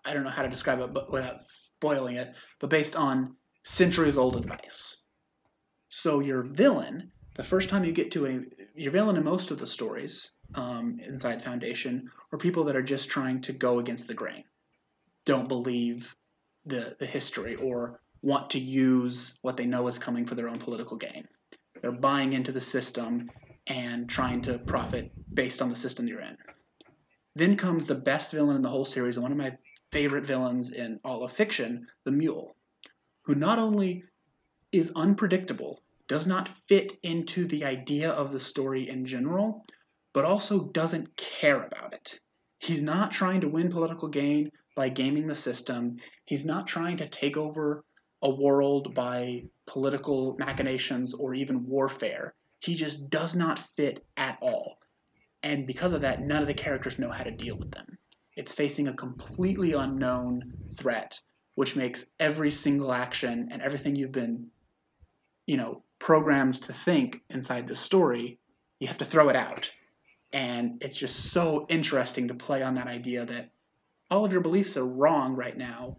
I 0.05 0.15
don't 0.15 0.25
know 0.25 0.31
how 0.31 0.43
to 0.43 0.49
describe 0.49 0.79
it 0.81 0.93
but 0.93 1.11
without 1.11 1.41
spoiling 1.41 2.17
it, 2.17 2.33
but 2.61 2.71
based 2.71 2.95
on 2.95 3.37
centuries 3.65 4.17
old 4.17 4.37
advice. 4.37 5.03
So 5.89 6.21
your 6.21 6.43
villain, 6.43 7.11
the 7.35 7.45
first 7.45 7.69
time 7.69 7.85
you 7.85 7.93
get 7.93 8.13
to 8.13 8.27
a 8.27 8.41
your 8.75 8.93
villain 8.93 9.17
in 9.17 9.25
most 9.25 9.51
of 9.51 9.59
the 9.59 9.67
stories 9.67 10.33
um, 10.55 11.01
inside 11.01 11.43
Foundation 11.43 12.11
are 12.33 12.39
people 12.39 12.65
that 12.65 12.77
are 12.77 12.83
just 12.83 13.11
trying 13.11 13.41
to 13.43 13.53
go 13.53 13.79
against 13.79 14.07
the 14.07 14.15
grain, 14.15 14.45
don't 15.25 15.49
believe 15.49 16.15
the 16.65 16.97
the 16.99 17.07
history 17.07 17.57
or 17.57 18.01
want 18.23 18.51
to 18.51 18.59
use 18.59 19.39
what 19.43 19.57
they 19.57 19.67
know 19.67 19.89
is 19.89 19.99
coming 19.99 20.27
for 20.27 20.35
their 20.35 20.49
own 20.49 20.57
political 20.57 20.97
gain. 20.97 21.27
They're 21.81 21.93
buying 21.93 22.33
into 22.33 22.53
the 22.53 22.61
system 22.61 23.31
and 23.67 24.09
trying 24.09 24.43
to 24.43 24.59
profit 24.59 25.13
based 25.35 25.61
on 25.63 25.71
the 25.71 25.77
system 25.77 26.07
you're 26.07 26.21
in. 26.21 26.37
Then 27.35 27.57
comes 27.57 27.87
the 27.87 27.95
best 27.95 28.33
villain 28.33 28.57
in 28.57 28.63
the 28.63 28.71
whole 28.71 28.85
series 28.85 29.17
and 29.17 29.23
one 29.23 29.33
of 29.33 29.39
my 29.39 29.59
favorite 29.93 30.25
villains 30.25 30.71
in 30.71 31.01
all 31.05 31.25
of 31.25 31.33
fiction, 31.33 31.87
the 32.05 32.13
Mule, 32.13 32.57
who 33.23 33.35
not 33.35 33.59
only 33.59 34.05
is 34.73 34.93
unpredictable, 34.97 35.83
does 36.09 36.27
not 36.27 36.49
fit 36.69 36.99
into 37.03 37.47
the 37.47 37.65
idea 37.65 38.11
of 38.11 38.33
the 38.33 38.41
story 38.41 38.89
in 38.89 39.05
general, 39.05 39.65
but 40.13 40.25
also 40.25 40.65
doesn't 40.69 41.17
care 41.17 41.63
about 41.63 41.93
it. 41.93 42.21
He's 42.59 42.83
not 42.83 43.13
trying 43.13 43.43
to 43.43 43.49
win 43.49 43.71
political 43.71 44.09
gain 44.09 44.51
by 44.75 44.89
gaming 44.89 45.27
the 45.27 45.37
system. 45.37 45.99
He's 46.25 46.45
not 46.45 46.67
trying 46.67 46.99
to 46.99 47.09
take 47.09 47.37
over 47.37 47.85
a 48.23 48.31
world 48.31 48.95
by 48.95 49.45
political 49.67 50.37
machinations 50.39 51.13
or 51.13 51.35
even 51.35 51.67
warfare. 51.67 52.35
He 52.67 52.75
just 52.75 53.11
does 53.11 53.37
not 53.37 53.61
fit 53.77 54.05
at 54.17 54.39
all. 54.43 54.81
And 55.45 55.69
because 55.69 55.93
of 55.93 56.01
that, 56.01 56.21
none 56.21 56.43
of 56.43 56.49
the 56.49 56.55
characters 56.55 56.99
know 56.99 57.11
how 57.11 57.23
to 57.23 57.31
deal 57.31 57.57
with 57.57 57.71
them. 57.71 57.97
It's 58.37 58.53
facing 58.53 58.89
a 58.89 58.93
completely 58.93 59.75
unknown 59.75 60.55
threat, 60.75 61.21
which 61.55 61.77
makes 61.77 62.05
every 62.19 62.51
single 62.51 62.93
action 62.93 63.51
and 63.53 63.63
everything 63.63 63.95
you've 63.95 64.11
been, 64.11 64.49
you 65.47 65.57
know, 65.57 65.85
programmed 66.01 66.61
to 66.63 66.73
think 66.73 67.23
inside 67.31 67.69
the 67.69 67.77
story, 67.77 68.41
you 68.81 68.89
have 68.89 68.99
to 68.99 69.05
throw 69.05 69.29
it 69.29 69.37
out. 69.37 69.71
And 70.33 70.83
it's 70.83 70.99
just 70.99 71.31
so 71.31 71.67
interesting 71.69 72.29
to 72.29 72.35
play 72.35 72.65
on 72.65 72.75
that 72.75 72.89
idea 72.89 73.25
that 73.27 73.51
all 74.11 74.25
of 74.25 74.33
your 74.33 74.41
beliefs 74.41 74.77
are 74.77 74.85
wrong 74.85 75.37
right 75.37 75.57
now. 75.57 75.99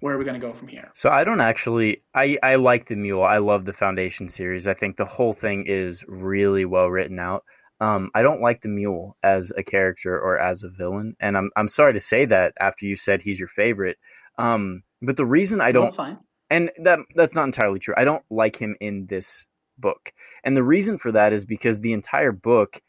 Where 0.00 0.14
are 0.14 0.18
we 0.18 0.24
going 0.24 0.38
to 0.38 0.46
go 0.46 0.52
from 0.52 0.68
here? 0.68 0.90
So 0.94 1.10
I 1.10 1.24
don't 1.24 1.40
actually. 1.40 2.02
I 2.14 2.38
I 2.42 2.56
like 2.56 2.86
the 2.86 2.96
Mule. 2.96 3.22
I 3.22 3.38
love 3.38 3.64
the 3.64 3.72
Foundation 3.72 4.28
series. 4.28 4.66
I 4.66 4.74
think 4.74 4.96
the 4.96 5.04
whole 5.06 5.32
thing 5.32 5.64
is 5.66 6.04
really 6.06 6.64
well 6.64 6.88
written 6.88 7.18
out. 7.18 7.44
Um, 7.80 8.10
I 8.14 8.22
don't 8.22 8.40
like 8.40 8.62
the 8.62 8.68
Mule 8.68 9.16
as 9.22 9.52
a 9.56 9.62
character 9.62 10.18
or 10.18 10.38
as 10.38 10.62
a 10.62 10.68
villain, 10.68 11.16
and 11.20 11.36
I'm 11.36 11.50
I'm 11.56 11.68
sorry 11.68 11.92
to 11.94 12.00
say 12.00 12.24
that 12.26 12.54
after 12.60 12.86
you 12.86 12.96
said 12.96 13.22
he's 13.22 13.38
your 13.38 13.48
favorite. 13.48 13.98
Um, 14.38 14.82
but 15.02 15.16
the 15.16 15.26
reason 15.26 15.60
I 15.60 15.72
don't, 15.72 15.84
That's 15.84 15.94
fine. 15.96 16.18
and 16.50 16.70
that 16.82 17.00
that's 17.14 17.34
not 17.34 17.44
entirely 17.44 17.78
true. 17.78 17.94
I 17.96 18.04
don't 18.04 18.24
like 18.30 18.56
him 18.56 18.76
in 18.80 19.06
this 19.06 19.46
book, 19.78 20.12
and 20.44 20.56
the 20.56 20.62
reason 20.62 20.98
for 20.98 21.12
that 21.12 21.32
is 21.32 21.44
because 21.44 21.80
the 21.80 21.92
entire 21.92 22.32
book 22.32 22.80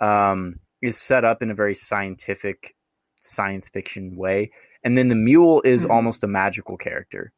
um, 0.00 0.60
is 0.82 0.96
set 0.96 1.24
up 1.24 1.42
in 1.42 1.50
a 1.50 1.54
very 1.54 1.74
scientific, 1.74 2.74
science 3.20 3.68
fiction 3.68 4.16
way, 4.16 4.50
and 4.86 4.96
then 4.96 5.08
the 5.08 5.16
Mule 5.16 5.60
is 5.64 5.84
Mhm. 5.84 5.90
almost 5.90 6.22
a 6.22 6.28
magical 6.28 6.76
character, 6.78 7.32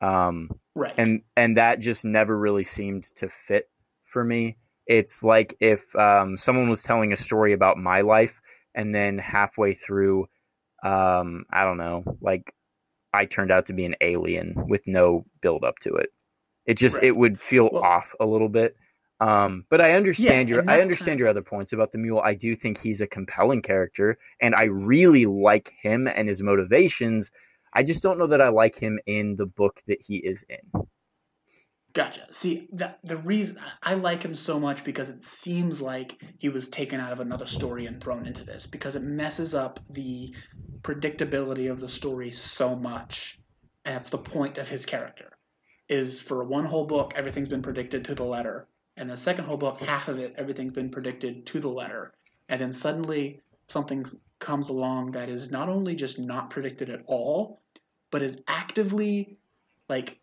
um, 0.00 0.48
Right. 0.74 0.94
and 0.96 1.22
and 1.36 1.56
that 1.58 1.78
just 1.80 2.02
never 2.04 2.36
really 2.36 2.64
seemed 2.64 3.04
to 3.16 3.28
fit 3.28 3.68
for 4.06 4.24
me. 4.24 4.56
It's 4.86 5.22
like 5.22 5.54
if 5.60 5.94
um, 5.96 6.36
someone 6.38 6.70
was 6.70 6.82
telling 6.82 7.12
a 7.12 7.16
story 7.16 7.52
about 7.52 7.76
my 7.76 8.00
life, 8.00 8.40
and 8.74 8.94
then 8.94 9.18
halfway 9.18 9.74
through, 9.74 10.26
um, 10.82 11.44
I 11.50 11.64
don't 11.64 11.76
know, 11.78 12.02
like 12.22 12.54
I 13.12 13.26
turned 13.26 13.50
out 13.52 13.66
to 13.66 13.74
be 13.74 13.84
an 13.84 13.96
alien 14.00 14.54
with 14.68 14.86
no 14.86 15.26
build 15.42 15.62
up 15.62 15.78
to 15.80 15.94
it. 15.94 16.08
It 16.66 16.74
just 16.78 16.96
Right. 16.98 17.08
it 17.08 17.16
would 17.16 17.38
feel 17.40 17.68
Well- 17.70 17.84
off 17.84 18.14
a 18.18 18.24
little 18.26 18.48
bit. 18.48 18.76
Um, 19.20 19.64
but 19.70 19.80
I 19.80 19.92
understand 19.92 20.48
Yeah, 20.48 20.56
your 20.56 20.64
I 20.70 20.80
understand 20.80 21.06
kind 21.06 21.20
your 21.20 21.28
other 21.28 21.42
points 21.42 21.72
about 21.72 21.92
the 21.92 21.98
mule. 21.98 22.20
I 22.20 22.34
do 22.34 22.56
think 22.56 22.80
he's 22.80 23.00
a 23.00 23.06
compelling 23.06 23.62
character, 23.62 24.18
and 24.40 24.54
I 24.54 24.64
really 24.64 25.26
like 25.26 25.72
him 25.80 26.08
and 26.08 26.28
his 26.28 26.42
motivations. 26.42 27.30
I 27.72 27.82
just 27.82 28.02
don't 28.02 28.18
know 28.18 28.26
that 28.28 28.40
I 28.40 28.48
like 28.48 28.78
him 28.78 28.98
in 29.06 29.36
the 29.36 29.46
book 29.46 29.82
that 29.86 30.02
he 30.02 30.16
is 30.16 30.44
in. 30.48 30.86
Gotcha. 31.92 32.26
See, 32.32 32.68
the, 32.72 32.96
the 33.04 33.16
reason 33.16 33.58
I 33.80 33.94
like 33.94 34.24
him 34.24 34.34
so 34.34 34.58
much 34.58 34.82
because 34.82 35.08
it 35.08 35.22
seems 35.22 35.80
like 35.80 36.20
he 36.38 36.48
was 36.48 36.68
taken 36.68 37.00
out 37.00 37.12
of 37.12 37.20
another 37.20 37.46
story 37.46 37.86
and 37.86 38.02
thrown 38.02 38.26
into 38.26 38.44
this 38.44 38.66
because 38.66 38.96
it 38.96 39.02
messes 39.02 39.54
up 39.54 39.78
the 39.88 40.34
predictability 40.82 41.70
of 41.70 41.78
the 41.78 41.88
story 41.88 42.32
so 42.32 42.74
much. 42.74 43.38
And 43.84 43.94
that's 43.94 44.08
the 44.08 44.18
point 44.18 44.58
of 44.58 44.68
his 44.68 44.86
character. 44.86 45.30
Is 45.88 46.20
for 46.20 46.42
one 46.42 46.64
whole 46.64 46.86
book, 46.86 47.12
everything's 47.14 47.48
been 47.48 47.62
predicted 47.62 48.06
to 48.06 48.14
the 48.16 48.24
letter. 48.24 48.66
And 48.96 49.10
the 49.10 49.16
second 49.16 49.44
whole 49.46 49.56
book, 49.56 49.80
half 49.80 50.08
of 50.08 50.18
it, 50.18 50.34
everything's 50.36 50.72
been 50.72 50.90
predicted 50.90 51.46
to 51.46 51.60
the 51.60 51.68
letter. 51.68 52.12
And 52.48 52.60
then 52.60 52.72
suddenly 52.72 53.40
something 53.66 54.04
comes 54.38 54.68
along 54.68 55.12
that 55.12 55.28
is 55.28 55.50
not 55.50 55.68
only 55.68 55.96
just 55.96 56.18
not 56.18 56.50
predicted 56.50 56.90
at 56.90 57.02
all, 57.06 57.60
but 58.10 58.22
is 58.22 58.42
actively 58.46 59.38
like 59.88 60.18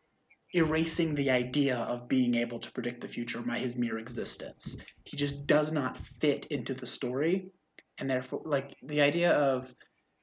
erasing 0.54 1.16
the 1.16 1.32
idea 1.32 1.78
of 1.78 2.08
being 2.08 2.36
able 2.36 2.60
to 2.60 2.72
predict 2.72 3.02
the 3.02 3.08
future 3.08 3.42
by 3.42 3.58
his 3.58 3.76
mere 3.76 3.98
existence. 3.98 4.78
He 5.04 5.18
just 5.18 5.48
does 5.48 5.72
not 5.72 5.98
fit 6.20 6.46
into 6.48 6.74
the 6.74 6.88
story, 6.88 7.50
and 7.98 8.10
therefore, 8.10 8.42
like 8.46 8.76
the 8.84 9.02
idea 9.02 9.32
of 9.32 9.74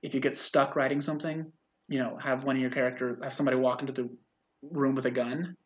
if 0.03 0.15
you 0.15 0.21
get 0.21 0.37
stuck 0.37 0.77
writing 0.77 1.01
something, 1.01 1.51
you 1.89 1.99
know, 1.99 2.17
have 2.19 2.45
one 2.45 2.57
of 2.57 2.63
your 2.63 2.71
character 2.71 3.19
have 3.23 3.35
somebody 3.35 3.57
walk 3.57 3.81
into 3.81 3.93
the 3.93 4.11
room 4.63 4.95
with 4.95 5.07
a 5.07 5.11
gun, 5.11 5.57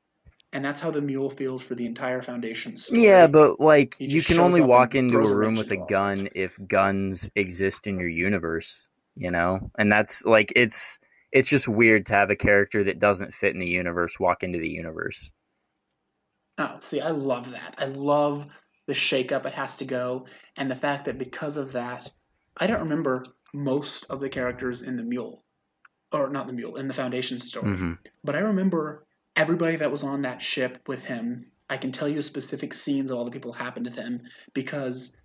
and 0.53 0.65
that's 0.65 0.81
how 0.81 0.91
the 0.91 1.01
mule 1.01 1.31
feels 1.31 1.63
for 1.63 1.75
the 1.75 1.87
entire 1.87 2.21
Foundation 2.23 2.77
story. 2.77 3.03
Yeah, 3.03 3.27
but 3.27 3.61
like 3.61 3.97
you 3.99 4.23
can 4.23 4.39
only 4.39 4.61
walk 4.61 4.95
into 4.95 5.19
a 5.19 5.35
room 5.35 5.57
with 5.57 5.71
a 5.71 5.77
gun 5.89 6.29
if 6.35 6.59
guns 6.67 7.31
exist 7.35 7.87
in 7.87 7.99
your 7.99 8.09
universe, 8.09 8.81
you 9.17 9.31
know? 9.31 9.71
And 9.79 9.91
that's 9.91 10.25
like 10.25 10.53
it's 10.55 10.99
it's 11.33 11.49
just 11.49 11.67
weird 11.67 12.07
to 12.07 12.15
have 12.15 12.31
a 12.31 12.37
character 12.37 12.85
that 12.85 12.99
doesn't 12.99 13.35
fit 13.35 13.55
in 13.55 13.61
the 13.61 13.67
universe 13.67 14.21
walk 14.21 14.43
into 14.43 14.59
the 14.59 14.69
universe. 14.69 15.31
Oh, 16.59 16.77
see, 16.81 17.01
I 17.01 17.11
love 17.11 17.51
that. 17.53 17.77
I 17.79 17.87
love 17.87 18.47
the 18.87 18.93
shakeup 18.93 19.47
it 19.47 19.55
has 19.55 19.79
to 19.79 19.87
go, 19.87 20.27
and 20.57 20.71
the 20.71 20.77
fact 20.77 21.07
that 21.07 21.17
because 21.17 21.57
of 21.57 21.73
that, 21.73 22.13
I 22.57 22.67
don't 22.67 22.81
remember 22.81 23.25
most 23.55 24.05
of 24.11 24.21
the 24.21 24.29
characters 24.29 24.83
in 24.83 24.97
the 24.97 25.03
Mule, 25.03 25.43
or 26.13 26.29
not 26.29 26.47
the 26.47 26.53
Mule, 26.53 26.77
in 26.77 26.89
the 26.89 26.95
Foundation 26.95 27.39
story. 27.39 27.73
Mhm. 27.73 27.99
But 28.23 28.37
I 28.37 28.41
remember 28.41 29.07
everybody 29.37 29.77
that 29.77 29.91
was 29.91 30.03
on 30.03 30.23
that 30.23 30.43
ship 30.43 30.87
with 30.87 31.05
him. 31.05 31.47
I 31.69 31.77
can 31.79 31.93
tell 31.93 32.09
you 32.09 32.23
specific 32.23 32.75
scenes 32.75 33.11
of 33.11 33.17
all 33.17 33.25
the 33.25 33.31
people 33.31 33.53
happened 33.53 33.87
to 33.87 33.93
them 33.93 34.23
because 34.53 35.17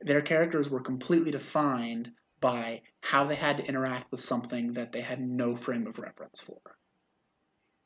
their 0.00 0.22
characters 0.22 0.68
were 0.68 0.80
completely 0.80 1.30
defined 1.30 2.10
by 2.40 2.82
how 3.00 3.24
they 3.24 3.36
had 3.36 3.58
to 3.58 3.66
interact 3.66 4.10
with 4.10 4.20
something 4.20 4.74
that 4.74 4.92
they 4.92 5.00
had 5.00 5.20
no 5.20 5.54
frame 5.56 5.86
of 5.86 5.98
reference 5.98 6.40
for. 6.40 6.58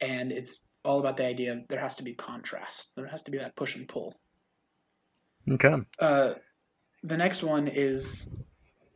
And 0.00 0.32
it's 0.32 0.62
all 0.84 1.00
about 1.00 1.16
the 1.16 1.26
idea 1.26 1.52
of 1.52 1.68
there 1.68 1.80
has 1.80 1.96
to 1.96 2.02
be 2.02 2.14
contrast. 2.14 2.90
There 2.96 3.06
has 3.06 3.22
to 3.24 3.30
be 3.30 3.38
that 3.38 3.56
push 3.56 3.76
and 3.76 3.86
pull. 3.86 4.18
Okay. 5.50 5.74
Uh, 5.98 6.34
the 7.02 7.16
next 7.16 7.42
one 7.42 7.68
is 7.68 8.28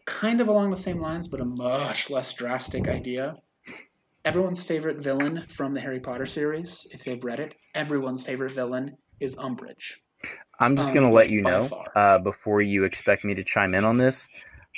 kind 0.05 0.41
of 0.41 0.49
along 0.49 0.70
the 0.70 0.77
same 0.77 1.01
lines, 1.01 1.29
but 1.29 1.41
a 1.41 1.45
much 1.45 2.11
less 2.11 2.33
drastic 2.35 2.89
idea. 2.89 3.37
Everyone's 4.25 4.62
favorite 4.62 4.99
villain 4.99 5.47
from 5.49 5.75
the 5.75 5.81
Harry 5.81 5.99
Potter 5.99 6.27
series, 6.27 6.87
if 6.93 7.03
they've 7.05 7.23
read 7.25 7.41
it, 7.41 7.55
everyone's 7.75 8.23
favorite 8.23 8.53
villain 8.53 8.97
is 9.18 9.35
Umbridge. 9.35 9.95
I'm 10.61 10.77
just 10.77 10.91
Um, 10.91 10.95
gonna 10.95 11.11
let 11.11 11.31
you 11.31 11.43
know 11.43 11.68
uh, 11.97 12.18
before 12.20 12.62
you 12.62 12.85
expect 12.85 13.25
me 13.25 13.35
to 13.35 13.43
chime 13.43 13.75
in 13.75 13.85
on 13.85 13.97
this. 13.97 14.29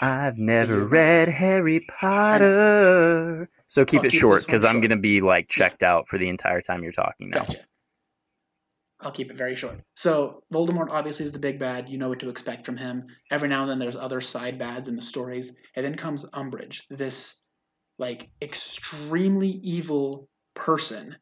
I've 0.01 0.39
never 0.39 0.77
you- 0.79 0.85
read 0.87 1.29
Harry 1.29 1.81
Potter, 1.81 3.51
so 3.67 3.85
keep 3.85 4.01
I'll 4.01 4.07
it 4.07 4.11
keep 4.13 4.21
short 4.21 4.47
because 4.47 4.65
I'm 4.65 4.81
gonna 4.81 4.97
be 4.97 5.21
like 5.21 5.49
checked 5.49 5.83
out 5.83 6.09
for 6.09 6.17
the 6.17 6.29
entire 6.31 6.63
time 6.63 6.83
you're 6.83 6.93
talking 6.93 7.29
now. 7.29 7.41
Gotcha. 7.41 7.59
I'll 9.01 9.13
keep 9.13 9.31
it 9.31 9.37
very 9.37 9.55
short. 9.57 9.81
So 9.95 10.43
Voldemort 10.53 10.89
obviously 10.89 11.27
is 11.27 11.33
the 11.33 11.39
big 11.39 11.59
bad. 11.59 11.91
You 11.91 11.99
know 11.99 12.09
what 12.09 12.21
to 12.21 12.31
expect 12.31 12.65
from 12.65 12.79
him. 12.79 13.09
Every 13.31 13.49
now 13.51 13.63
and 13.63 13.71
then 13.71 13.79
there's 13.79 13.97
other 13.97 14.23
side 14.23 14.59
bads 14.59 14.89
in 14.89 14.97
the 14.97 15.03
stories, 15.03 15.55
and 15.77 15.85
then 15.85 15.97
comes 15.97 16.25
Umbridge, 16.31 16.81
this 16.89 17.44
like 17.99 18.31
extremely 18.43 19.49
evil 19.49 20.29
person 20.55 21.17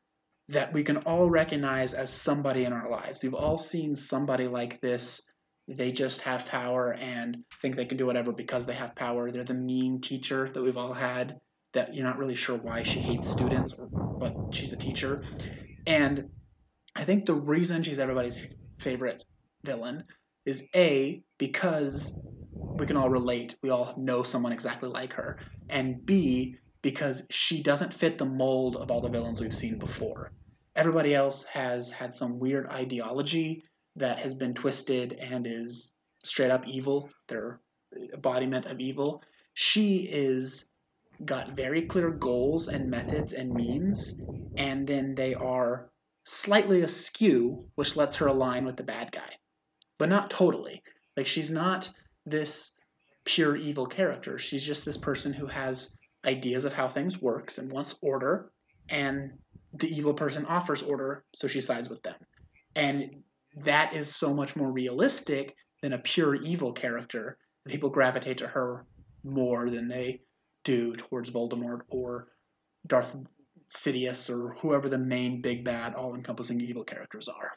that 0.48 0.72
we 0.72 0.84
can 0.84 0.98
all 0.98 1.30
recognize 1.30 1.94
as 1.94 2.12
somebody 2.12 2.64
in 2.64 2.72
our 2.72 2.90
lives. 2.90 3.22
We've 3.22 3.34
all 3.34 3.58
seen 3.58 3.96
somebody 3.96 4.48
like 4.48 4.80
this. 4.80 5.22
They 5.68 5.92
just 5.92 6.22
have 6.22 6.46
power 6.46 6.92
and 6.92 7.44
think 7.60 7.76
they 7.76 7.84
can 7.84 7.96
do 7.96 8.06
whatever 8.06 8.32
because 8.32 8.66
they 8.66 8.74
have 8.74 8.96
power. 8.96 9.30
They're 9.30 9.44
the 9.44 9.54
mean 9.54 10.00
teacher 10.00 10.50
that 10.52 10.62
we've 10.62 10.76
all 10.76 10.92
had 10.92 11.40
that 11.72 11.94
you're 11.94 12.04
not 12.04 12.18
really 12.18 12.34
sure 12.34 12.56
why 12.58 12.82
she 12.82 13.00
hates 13.00 13.28
students, 13.28 13.74
but 14.18 14.38
she's 14.50 14.72
a 14.72 14.76
teacher. 14.76 15.22
And 15.86 16.28
I 16.94 17.04
think 17.04 17.24
the 17.24 17.34
reason 17.34 17.82
she's 17.82 17.98
everybody's 17.98 18.48
favorite 18.80 19.24
villain 19.64 20.04
is 20.44 20.68
A, 20.74 21.22
because 21.38 22.18
we 22.74 22.86
can 22.86 22.96
all 22.96 23.08
relate. 23.08 23.56
We 23.62 23.70
all 23.70 23.94
know 23.96 24.22
someone 24.22 24.52
exactly 24.52 24.88
like 24.88 25.14
her. 25.14 25.38
And 25.68 26.04
B, 26.04 26.56
because 26.82 27.22
she 27.30 27.62
doesn't 27.62 27.94
fit 27.94 28.18
the 28.18 28.24
mold 28.26 28.76
of 28.76 28.90
all 28.90 29.00
the 29.00 29.08
villains 29.08 29.40
we've 29.40 29.54
seen 29.54 29.78
before. 29.78 30.30
Everybody 30.74 31.14
else 31.14 31.44
has 31.44 31.90
had 31.90 32.14
some 32.14 32.38
weird 32.38 32.66
ideology 32.66 33.64
that 33.96 34.18
has 34.20 34.34
been 34.34 34.54
twisted 34.54 35.12
and 35.12 35.46
is 35.46 35.94
straight 36.24 36.50
up 36.50 36.66
evil. 36.66 37.10
They're 37.28 37.60
embodiment 38.12 38.66
of 38.66 38.80
evil. 38.80 39.22
She 39.54 39.98
is 39.98 40.70
got 41.24 41.54
very 41.54 41.82
clear 41.82 42.10
goals 42.10 42.68
and 42.68 42.90
methods 42.90 43.32
and 43.32 43.54
means, 43.54 44.20
and 44.56 44.86
then 44.86 45.14
they 45.14 45.34
are 45.34 45.90
slightly 46.24 46.82
askew, 46.82 47.66
which 47.74 47.96
lets 47.96 48.16
her 48.16 48.26
align 48.26 48.64
with 48.64 48.76
the 48.76 48.82
bad 48.82 49.12
guy, 49.12 49.38
but 49.98 50.08
not 50.08 50.30
totally. 50.30 50.82
Like 51.16 51.26
she's 51.26 51.50
not 51.50 51.90
this 52.24 52.76
pure 53.24 53.54
evil 53.56 53.86
character. 53.86 54.38
She's 54.38 54.64
just 54.64 54.84
this 54.84 54.96
person 54.96 55.32
who 55.32 55.46
has 55.46 55.94
ideas 56.24 56.64
of 56.64 56.72
how 56.72 56.88
things 56.88 57.20
works 57.20 57.58
and 57.58 57.70
wants 57.70 57.94
order, 58.00 58.50
and 58.88 59.32
the 59.74 59.88
evil 59.88 60.14
person 60.14 60.46
offers 60.46 60.82
order, 60.82 61.24
so 61.34 61.48
she 61.48 61.60
sides 61.60 61.88
with 61.88 62.02
them. 62.02 62.16
And 62.74 63.22
that 63.64 63.94
is 63.94 64.14
so 64.14 64.32
much 64.34 64.56
more 64.56 64.70
realistic 64.70 65.56
than 65.80 65.92
a 65.92 65.98
pure 65.98 66.34
evil 66.34 66.72
character. 66.72 67.38
People 67.66 67.90
gravitate 67.90 68.38
to 68.38 68.46
her 68.46 68.86
more 69.24 69.68
than 69.70 69.88
they 69.88 70.22
do 70.64 70.94
towards 70.94 71.30
Voldemort 71.30 71.80
or 71.88 72.28
Darth 72.86 73.14
Sidious 73.68 74.30
or 74.30 74.54
whoever 74.54 74.88
the 74.88 74.98
main 74.98 75.40
big 75.40 75.64
bad 75.64 75.94
all 75.94 76.14
encompassing 76.14 76.60
evil 76.60 76.84
characters 76.84 77.28
are. 77.28 77.52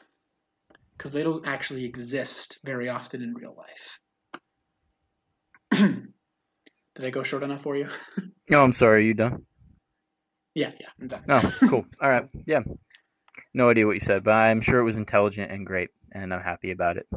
Because 0.96 1.12
they 1.12 1.22
don't 1.22 1.46
actually 1.46 1.84
exist 1.84 2.58
very 2.64 2.88
often 2.88 3.22
in 3.22 3.34
real 3.34 3.54
life. 5.72 6.00
Did 6.96 7.04
I 7.04 7.10
go 7.10 7.22
short 7.22 7.42
enough 7.42 7.62
for 7.62 7.76
you? 7.76 7.88
Oh, 8.52 8.62
I'm 8.62 8.72
sorry. 8.72 8.98
Are 9.02 9.06
you 9.08 9.14
done? 9.14 9.44
Yeah, 10.54 10.70
yeah, 10.80 10.86
I'm 11.00 11.08
done. 11.08 11.24
Oh, 11.28 11.52
cool. 11.68 11.84
All 12.00 12.08
right. 12.08 12.28
Yeah. 12.46 12.60
No 13.52 13.68
idea 13.70 13.86
what 13.86 13.94
you 13.94 14.00
said, 14.00 14.22
but 14.22 14.30
I'm 14.34 14.60
sure 14.60 14.78
it 14.78 14.84
was 14.84 14.96
intelligent 14.98 15.50
and 15.50 15.66
great, 15.66 15.90
and 16.12 16.32
I'm 16.32 16.42
happy 16.42 16.70
about 16.70 16.96
it. 16.96 17.08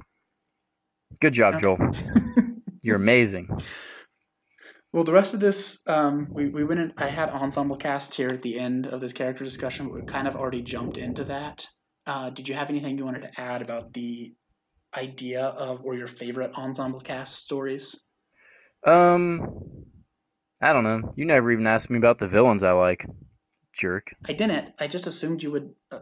Good 1.22 1.34
job, 1.34 1.54
Okay. 1.54 1.62
Joel. 1.62 1.92
You're 2.82 2.96
amazing. 2.96 3.48
Well, 4.92 5.04
the 5.04 5.14
rest 5.14 5.36
of 5.36 5.40
this, 5.40 5.88
um, 5.88 6.30
we, 6.32 6.50
we 6.50 6.64
went 6.64 6.80
in, 6.80 6.94
I 6.98 7.10
had 7.10 7.30
ensemble 7.30 7.78
cast 7.78 8.16
here 8.16 8.30
at 8.30 8.42
the 8.42 8.58
end 8.60 8.88
of 8.88 9.02
this 9.02 9.14
character 9.14 9.44
discussion, 9.44 9.86
but 9.86 9.94
we 9.94 10.02
kind 10.02 10.28
of 10.28 10.36
already 10.36 10.64
jumped 10.64 10.98
into 10.98 11.26
that. 11.26 11.68
Uh, 12.08 12.32
did 12.32 12.50
you 12.50 12.56
have 12.56 12.72
anything 12.72 12.98
you 12.98 13.06
wanted 13.06 13.22
to 13.32 13.40
add 13.40 13.62
about 13.62 13.94
the 13.94 14.34
idea 14.98 15.44
of 15.44 15.82
or 15.84 15.94
your 15.94 16.08
favorite 16.08 16.54
ensemble 16.56 17.02
cast 17.02 17.36
stories? 17.36 18.04
Um, 18.86 19.86
I 20.62 20.74
don't 20.74 20.84
know. 20.84 21.14
You 21.16 21.26
never 21.26 21.52
even 21.52 21.68
asked 21.68 21.90
me 21.90 21.98
about 21.98 22.20
the 22.20 22.28
villains 22.28 22.64
I 22.64 22.72
like. 22.72 23.06
Jerk. 23.74 24.14
I 24.28 24.34
didn't. 24.34 24.74
I 24.80 24.88
just 24.88 25.08
assumed 25.08 25.42
you 25.42 25.52
would 25.52 25.74
uh, 25.92 26.00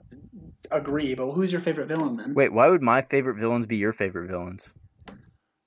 agree, 0.71 1.13
but 1.13 1.31
who's 1.31 1.51
your 1.51 1.61
favorite 1.61 1.87
villain 1.87 2.17
then? 2.17 2.33
Wait, 2.33 2.51
why 2.51 2.67
would 2.67 2.81
my 2.81 3.01
favorite 3.01 3.37
villains 3.37 3.65
be 3.65 3.77
your 3.77 3.93
favorite 3.93 4.29
villains? 4.29 4.73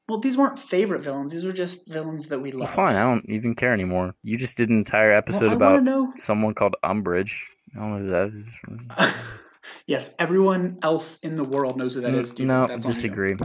Well, 0.09 0.19
these 0.19 0.37
weren't 0.37 0.59
favorite 0.59 1.03
villains. 1.03 1.31
These 1.31 1.45
were 1.45 1.53
just 1.53 1.87
villains 1.87 2.29
that 2.29 2.41
we 2.41 2.51
love. 2.51 2.77
Well, 2.77 2.87
fine. 2.87 2.97
I 2.97 3.03
don't 3.03 3.27
even 3.29 3.55
care 3.55 3.73
anymore. 3.73 4.15
You 4.25 4.37
just 4.39 4.57
did 4.57 4.69
an 4.69 4.79
entire 4.79 5.13
episode 5.13 5.57
well, 5.61 5.77
about 5.77 6.19
someone 6.19 6.55
called 6.55 6.75
Umbridge. 6.83 7.37
I 7.77 7.79
don't 7.79 7.91
know 7.93 7.99
who 7.99 8.11
that 8.11 9.07
is. 9.07 9.15
yes, 9.87 10.13
everyone 10.19 10.81
else 10.83 11.21
in 11.21 11.37
the 11.37 11.45
world 11.45 11.77
knows 11.77 11.95
who 11.95 12.01
that 12.01 12.15
is. 12.15 12.31
Stephen. 12.31 12.49
no, 12.49 12.67
That's 12.67 12.85
disagree. 12.85 13.37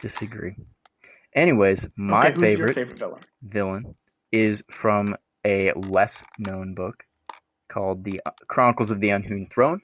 Disagree. 0.00 0.56
Anyways, 1.34 1.88
my 1.96 2.28
okay, 2.28 2.40
favorite 2.40 2.74
favorite 2.74 2.98
villain? 2.98 3.20
villain 3.42 3.94
is 4.30 4.62
from 4.70 5.16
a 5.44 5.72
less 5.72 6.24
known 6.38 6.74
book 6.74 7.04
called 7.68 8.04
The 8.04 8.20
Chronicles 8.46 8.90
of 8.90 9.00
the 9.00 9.10
Unhewn 9.10 9.48
Throne. 9.50 9.80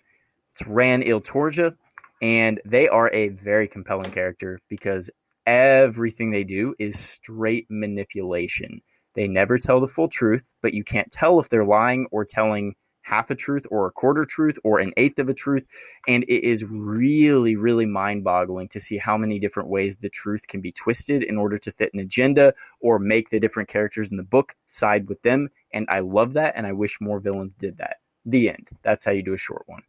It's 0.53 0.67
Ran 0.67 1.03
Il 1.03 1.21
Tornja, 1.21 1.75
and 2.23 2.61
they 2.65 2.89
are 2.89 3.11
a 3.13 3.29
very 3.29 3.67
compelling 3.67 4.11
character 4.13 4.61
because 4.69 5.11
everything 5.47 6.31
they 6.31 6.45
do 6.45 6.75
is 6.79 6.99
straight 6.99 7.67
manipulation. 7.69 8.81
They 9.15 9.27
never 9.27 9.59
tell 9.59 9.81
the 9.81 9.89
full 9.89 10.09
truth, 10.09 10.53
but 10.63 10.73
you 10.73 10.85
can't 10.85 11.11
tell 11.11 11.41
if 11.41 11.49
they're 11.49 11.65
lying 11.65 12.07
or 12.13 12.25
telling 12.25 12.75
half 13.11 13.31
a 13.31 13.35
truth 13.35 13.67
or 13.71 13.87
a 13.87 13.91
quarter 13.91 14.25
truth 14.25 14.57
or 14.63 14.79
an 14.79 14.93
eighth 14.97 15.19
of 15.19 15.29
a 15.29 15.35
truth. 15.35 15.67
And 16.07 16.23
it 16.25 16.45
is 16.45 16.65
really, 16.65 17.57
really 17.57 17.87
mind 17.87 18.23
boggling 18.23 18.69
to 18.69 18.81
see 18.81 18.99
how 18.99 19.17
many 19.17 19.41
different 19.41 19.69
ways 19.69 19.97
the 19.97 20.09
truth 20.09 20.47
can 20.47 20.61
be 20.61 20.71
twisted 20.71 21.25
in 21.25 21.37
order 21.37 21.59
to 21.59 21.73
fit 21.73 21.93
an 21.93 21.99
agenda 22.01 22.55
or 22.81 23.01
make 23.01 23.31
the 23.31 23.41
different 23.41 23.69
characters 23.69 24.13
in 24.13 24.17
the 24.17 24.23
book 24.23 24.55
side 24.67 25.09
with 25.09 25.21
them. 25.23 25.51
And 25.73 25.87
I 25.89 26.01
love 26.01 26.35
that. 26.35 26.55
And 26.57 26.67
I 26.67 26.73
wish 26.73 27.01
more 27.01 27.19
villains 27.19 27.53
did 27.59 27.79
that. 27.79 27.97
The 28.25 28.49
end. 28.51 28.69
That's 28.83 29.05
how 29.05 29.11
you 29.11 29.23
do 29.23 29.35
a 29.35 29.39
short 29.39 29.65
one. 29.67 29.83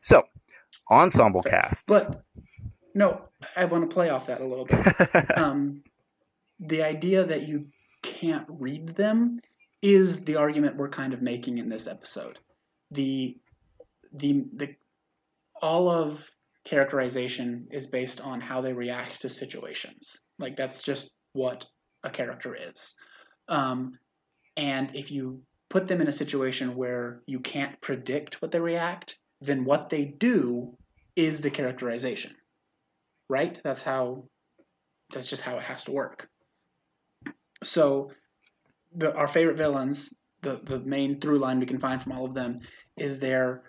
So, 0.00 0.24
ensemble 0.90 1.42
casts. 1.42 1.88
But 1.88 2.24
no, 2.92 3.22
I 3.56 3.66
want 3.66 3.88
to 3.88 3.94
play 3.94 4.10
off 4.10 4.26
that 4.26 4.40
a 4.40 4.44
little 4.44 4.64
bit. 4.64 5.38
um, 5.38 5.84
the 6.58 6.82
idea 6.82 7.24
that 7.24 7.46
you 7.46 7.66
can't 8.02 8.46
read 8.48 8.88
them 8.88 9.38
is 9.82 10.24
the 10.24 10.36
argument 10.36 10.76
we're 10.76 10.88
kind 10.88 11.12
of 11.12 11.20
making 11.20 11.58
in 11.58 11.68
this 11.68 11.86
episode. 11.86 12.38
The 12.90 13.36
the 14.12 14.44
the 14.54 14.76
all 15.60 15.88
of 15.88 16.30
characterization 16.64 17.68
is 17.70 17.86
based 17.86 18.20
on 18.20 18.40
how 18.40 18.60
they 18.60 18.72
react 18.72 19.22
to 19.22 19.28
situations. 19.28 20.18
Like 20.38 20.56
that's 20.56 20.82
just 20.82 21.10
what 21.32 21.66
a 22.02 22.10
character 22.10 22.54
is. 22.54 22.94
Um, 23.48 23.98
and 24.56 24.94
if 24.94 25.10
you 25.10 25.42
put 25.68 25.88
them 25.88 26.00
in 26.00 26.08
a 26.08 26.12
situation 26.12 26.76
where 26.76 27.22
you 27.26 27.40
can't 27.40 27.80
predict 27.80 28.40
what 28.40 28.52
they 28.52 28.60
react, 28.60 29.18
then 29.40 29.64
what 29.64 29.88
they 29.88 30.04
do 30.04 30.76
is 31.16 31.40
the 31.40 31.50
characterization. 31.50 32.34
Right? 33.28 33.60
That's 33.64 33.82
how 33.82 34.24
that's 35.12 35.28
just 35.28 35.42
how 35.42 35.56
it 35.56 35.62
has 35.62 35.84
to 35.84 35.92
work. 35.92 36.28
So 37.62 38.10
the 38.94 39.14
our 39.14 39.28
favorite 39.28 39.56
villains, 39.56 40.14
the 40.44 40.60
the 40.64 40.80
main 40.80 41.20
through 41.20 41.38
line 41.38 41.58
we 41.58 41.66
can 41.66 41.80
find 41.80 42.00
from 42.00 42.12
all 42.12 42.24
of 42.24 42.34
them 42.34 42.60
is 42.96 43.18
they're 43.18 43.64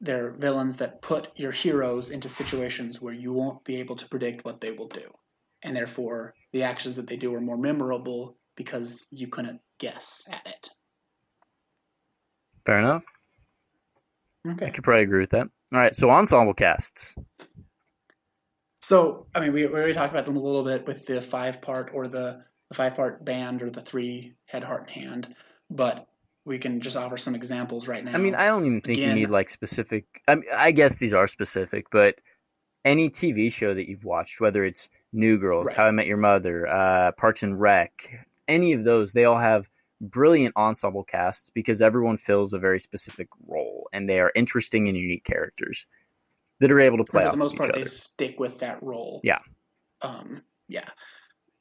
they're 0.00 0.30
villains 0.32 0.76
that 0.76 1.02
put 1.02 1.28
your 1.38 1.52
heroes 1.52 2.10
into 2.10 2.28
situations 2.28 3.00
where 3.00 3.14
you 3.14 3.32
won't 3.32 3.64
be 3.64 3.76
able 3.76 3.96
to 3.96 4.08
predict 4.08 4.44
what 4.44 4.60
they 4.60 4.72
will 4.72 4.88
do. 4.88 5.08
And 5.62 5.76
therefore 5.76 6.34
the 6.52 6.62
actions 6.62 6.96
that 6.96 7.06
they 7.06 7.16
do 7.16 7.34
are 7.34 7.40
more 7.40 7.58
memorable 7.58 8.36
because 8.56 9.06
you 9.10 9.28
couldn't 9.28 9.60
guess 9.78 10.24
at 10.30 10.46
it. 10.46 10.70
Fair 12.64 12.78
enough. 12.78 13.04
Okay. 14.46 14.66
I 14.66 14.70
could 14.70 14.84
probably 14.84 15.04
agree 15.04 15.20
with 15.20 15.30
that. 15.30 15.48
All 15.72 15.80
right. 15.80 15.94
So, 15.94 16.10
ensemble 16.10 16.54
casts. 16.54 17.14
So, 18.82 19.26
I 19.34 19.40
mean, 19.40 19.52
we, 19.52 19.66
we 19.66 19.72
already 19.72 19.94
talked 19.94 20.12
about 20.12 20.26
them 20.26 20.36
a 20.36 20.40
little 20.40 20.64
bit 20.64 20.86
with 20.86 21.06
the 21.06 21.22
five 21.22 21.62
part 21.62 21.90
or 21.94 22.06
the, 22.06 22.44
the 22.68 22.74
five 22.74 22.94
part 22.94 23.24
band 23.24 23.62
or 23.62 23.70
the 23.70 23.80
three 23.80 24.34
head, 24.44 24.62
heart, 24.62 24.90
and 24.94 25.04
hand, 25.04 25.34
but 25.70 26.06
we 26.44 26.58
can 26.58 26.80
just 26.80 26.96
offer 26.96 27.16
some 27.16 27.34
examples 27.34 27.88
right 27.88 28.04
now. 28.04 28.12
I 28.12 28.18
mean, 28.18 28.34
I 28.34 28.46
don't 28.46 28.66
even 28.66 28.80
think 28.80 28.98
Again- 28.98 29.10
you 29.10 29.14
need 29.14 29.30
like 29.30 29.48
specific. 29.48 30.04
I, 30.28 30.34
mean, 30.34 30.44
I 30.54 30.72
guess 30.72 30.96
these 30.96 31.14
are 31.14 31.26
specific, 31.26 31.86
but 31.90 32.16
any 32.84 33.08
TV 33.08 33.50
show 33.50 33.72
that 33.72 33.88
you've 33.88 34.04
watched, 34.04 34.40
whether 34.40 34.64
it's 34.64 34.88
New 35.12 35.38
Girls, 35.38 35.68
Right. 35.68 35.76
How 35.76 35.86
I 35.86 35.90
Met 35.90 36.06
Your 36.06 36.18
Mother, 36.18 36.66
uh, 36.66 37.12
Parks 37.12 37.42
and 37.42 37.58
Rec, 37.58 38.26
any 38.46 38.72
of 38.72 38.84
those, 38.84 39.12
they 39.12 39.24
all 39.24 39.38
have 39.38 39.70
brilliant 40.00 40.54
ensemble 40.56 41.04
casts 41.04 41.48
because 41.50 41.80
everyone 41.80 42.18
fills 42.18 42.52
a 42.52 42.58
very 42.58 42.78
specific 42.78 43.28
role 43.46 43.88
and 43.92 44.08
they 44.08 44.20
are 44.20 44.30
interesting 44.34 44.88
and 44.88 44.98
unique 44.98 45.24
characters 45.24 45.86
that 46.60 46.70
are 46.70 46.80
able 46.80 46.98
to 46.98 47.04
play 47.04 47.24
for 47.24 47.30
the 47.30 47.36
most 47.36 47.56
part, 47.56 47.70
each 47.70 47.74
they 47.76 47.84
stick 47.84 48.38
with 48.38 48.58
that 48.58 48.82
role. 48.82 49.20
Yeah. 49.24 49.38
um, 50.02 50.42
yeah, 50.68 50.88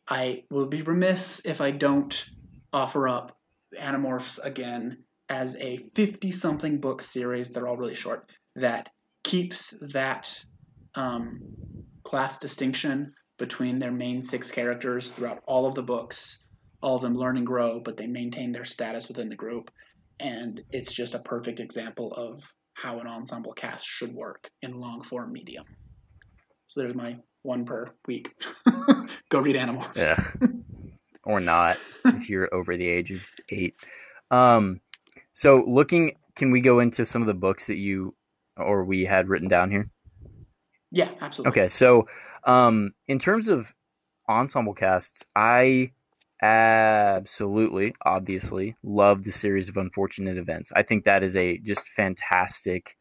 I 0.08 0.44
will 0.50 0.66
be 0.66 0.82
remiss 0.82 1.46
if 1.46 1.62
I 1.62 1.72
don't 1.72 2.30
offer 2.72 3.08
up 3.08 3.38
Animorphs 3.80 4.40
again 4.44 5.04
as 5.30 5.56
a 5.56 5.78
50 5.96 6.32
something 6.32 6.80
book 6.80 7.02
series. 7.02 7.50
They're 7.50 7.68
all 7.68 7.78
really 7.78 7.96
short 7.96 8.30
that 8.56 8.90
keeps 9.24 9.74
that 9.94 10.34
um, 10.96 11.40
class 12.04 12.38
distinction 12.38 13.14
between 13.40 13.80
their 13.80 13.92
main 13.92 14.22
six 14.24 14.52
characters 14.52 15.12
throughout 15.12 15.42
all 15.46 15.66
of 15.66 15.76
the 15.76 15.84
books. 15.84 16.44
All 16.82 16.98
of 16.98 17.02
them 17.02 17.16
learn 17.16 17.38
and 17.38 17.48
grow, 17.48 17.80
but 17.80 17.98
they 17.98 18.08
maintain 18.08 18.52
their 18.52 18.66
status 18.66 19.08
within 19.08 19.30
the 19.30 19.36
group. 19.36 19.72
And 20.20 20.62
it's 20.70 20.94
just 20.94 21.16
a 21.16 21.20
perfect 21.20 21.60
example 21.60 22.14
of 22.14 22.44
how 22.74 23.00
an 23.00 23.08
ensemble 23.08 23.54
cast 23.54 23.86
should 23.86 24.14
work 24.14 24.50
in 24.62 24.74
long 24.74 25.02
form 25.02 25.32
medium. 25.32 25.66
So 26.68 26.82
there's 26.82 26.96
my 26.96 27.18
one 27.44 27.66
per 27.66 27.88
week. 28.08 28.34
Go 29.30 29.40
read 29.40 29.56
Animorphs. 29.56 29.96
Yeah. 29.96 30.48
or 31.24 31.40
not 31.40 31.78
if 32.06 32.30
you're 32.30 32.54
over 32.54 32.76
the 32.76 32.88
age 32.88 33.12
of 33.12 33.26
eight. 33.50 33.76
Um, 34.32 34.82
so 35.34 35.64
looking, 35.68 36.18
can 36.36 36.52
we 36.52 36.62
go 36.62 36.80
into 36.80 37.06
some 37.06 37.22
of 37.22 37.28
the 37.28 37.34
books 37.34 37.68
that 37.68 37.78
you 37.78 38.16
or 38.58 38.84
we 38.84 39.06
had 39.06 39.30
written 39.30 39.48
down 39.48 39.72
here? 39.72 39.90
Yeah, 40.92 41.10
absolutely. 41.22 41.62
Okay, 41.62 41.68
so 41.68 42.08
um, 42.44 42.94
in 43.08 43.20
terms 43.20 43.50
of 43.50 43.74
ensemble 44.30 44.74
casts, 44.74 45.26
I 45.36 45.92
absolutely, 46.42 47.96
obviously, 48.06 48.76
love 48.84 49.24
the 49.24 49.32
series 49.32 49.70
of 49.70 49.78
unfortunate 49.78 50.38
events. 50.38 50.72
I 50.76 50.84
think 50.84 51.06
that 51.06 51.24
is 51.24 51.38
a 51.38 51.58
just 51.58 51.88
fantastic, 51.88 52.98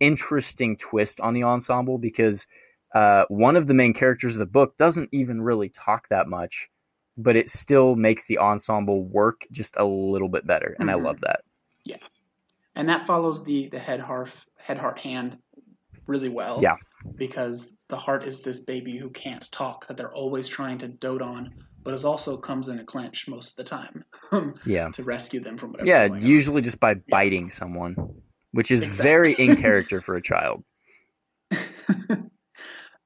interesting 0.00 0.76
twist 0.76 1.20
on 1.20 1.34
the 1.34 1.44
ensemble 1.44 1.98
because 1.98 2.46
uh, 2.94 3.24
one 3.28 3.56
of 3.56 3.66
the 3.66 3.74
main 3.74 3.92
characters 3.92 4.34
of 4.34 4.38
the 4.38 4.46
book 4.46 4.76
doesn't 4.76 5.10
even 5.12 5.42
really 5.42 5.68
talk 5.68 6.08
that 6.08 6.28
much, 6.28 6.68
but 7.16 7.36
it 7.36 7.48
still 7.48 7.96
makes 7.96 8.26
the 8.26 8.38
ensemble 8.38 9.02
work 9.02 9.46
just 9.50 9.76
a 9.76 9.84
little 9.84 10.28
bit 10.28 10.46
better, 10.46 10.76
and 10.78 10.88
mm-hmm. 10.88 11.00
I 11.00 11.02
love 11.02 11.20
that. 11.20 11.40
Yeah, 11.84 11.98
and 12.74 12.88
that 12.88 13.06
follows 13.06 13.44
the 13.44 13.68
the 13.68 13.78
head 13.78 14.00
heart 14.00 14.30
head 14.56 14.78
heart 14.78 14.98
hand 14.98 15.38
really 16.06 16.28
well. 16.28 16.60
Yeah, 16.62 16.76
because 17.14 17.72
the 17.88 17.96
heart 17.96 18.24
is 18.24 18.42
this 18.42 18.60
baby 18.60 18.96
who 18.96 19.10
can't 19.10 19.50
talk 19.50 19.86
that 19.86 19.96
they're 19.96 20.12
always 20.12 20.48
trying 20.48 20.78
to 20.78 20.88
dote 20.88 21.22
on, 21.22 21.54
but 21.82 21.94
it 21.94 22.04
also 22.04 22.36
comes 22.36 22.68
in 22.68 22.78
a 22.78 22.84
clench 22.84 23.28
most 23.28 23.52
of 23.52 23.56
the 23.56 23.64
time. 23.64 24.04
yeah, 24.66 24.90
to 24.90 25.02
rescue 25.02 25.40
them 25.40 25.56
from 25.56 25.72
whatever. 25.72 25.88
Yeah, 25.88 26.14
usually 26.18 26.58
on. 26.58 26.64
just 26.64 26.80
by 26.80 26.94
biting 26.94 27.44
yeah. 27.44 27.52
someone, 27.52 27.96
which 28.52 28.70
is 28.70 28.82
exactly. 28.82 29.02
very 29.02 29.32
in 29.32 29.56
character 29.62 30.00
for 30.00 30.16
a 30.16 30.22
child. 30.22 30.64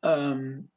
um, 0.02 0.68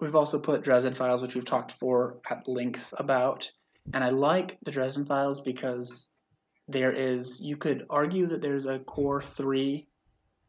we've 0.00 0.16
also 0.16 0.38
put 0.38 0.62
Dresden 0.62 0.94
Files, 0.94 1.22
which 1.22 1.34
we've 1.34 1.44
talked 1.44 1.72
for 1.72 2.20
at 2.28 2.48
length 2.48 2.92
about, 2.96 3.50
and 3.92 4.02
I 4.02 4.10
like 4.10 4.58
the 4.62 4.70
Dresden 4.70 5.04
Files 5.04 5.40
because 5.40 6.08
there 6.68 6.92
is 6.92 7.40
you 7.40 7.56
could 7.56 7.86
argue 7.90 8.26
that 8.26 8.42
there's 8.42 8.66
a 8.66 8.78
core 8.78 9.20
three 9.20 9.88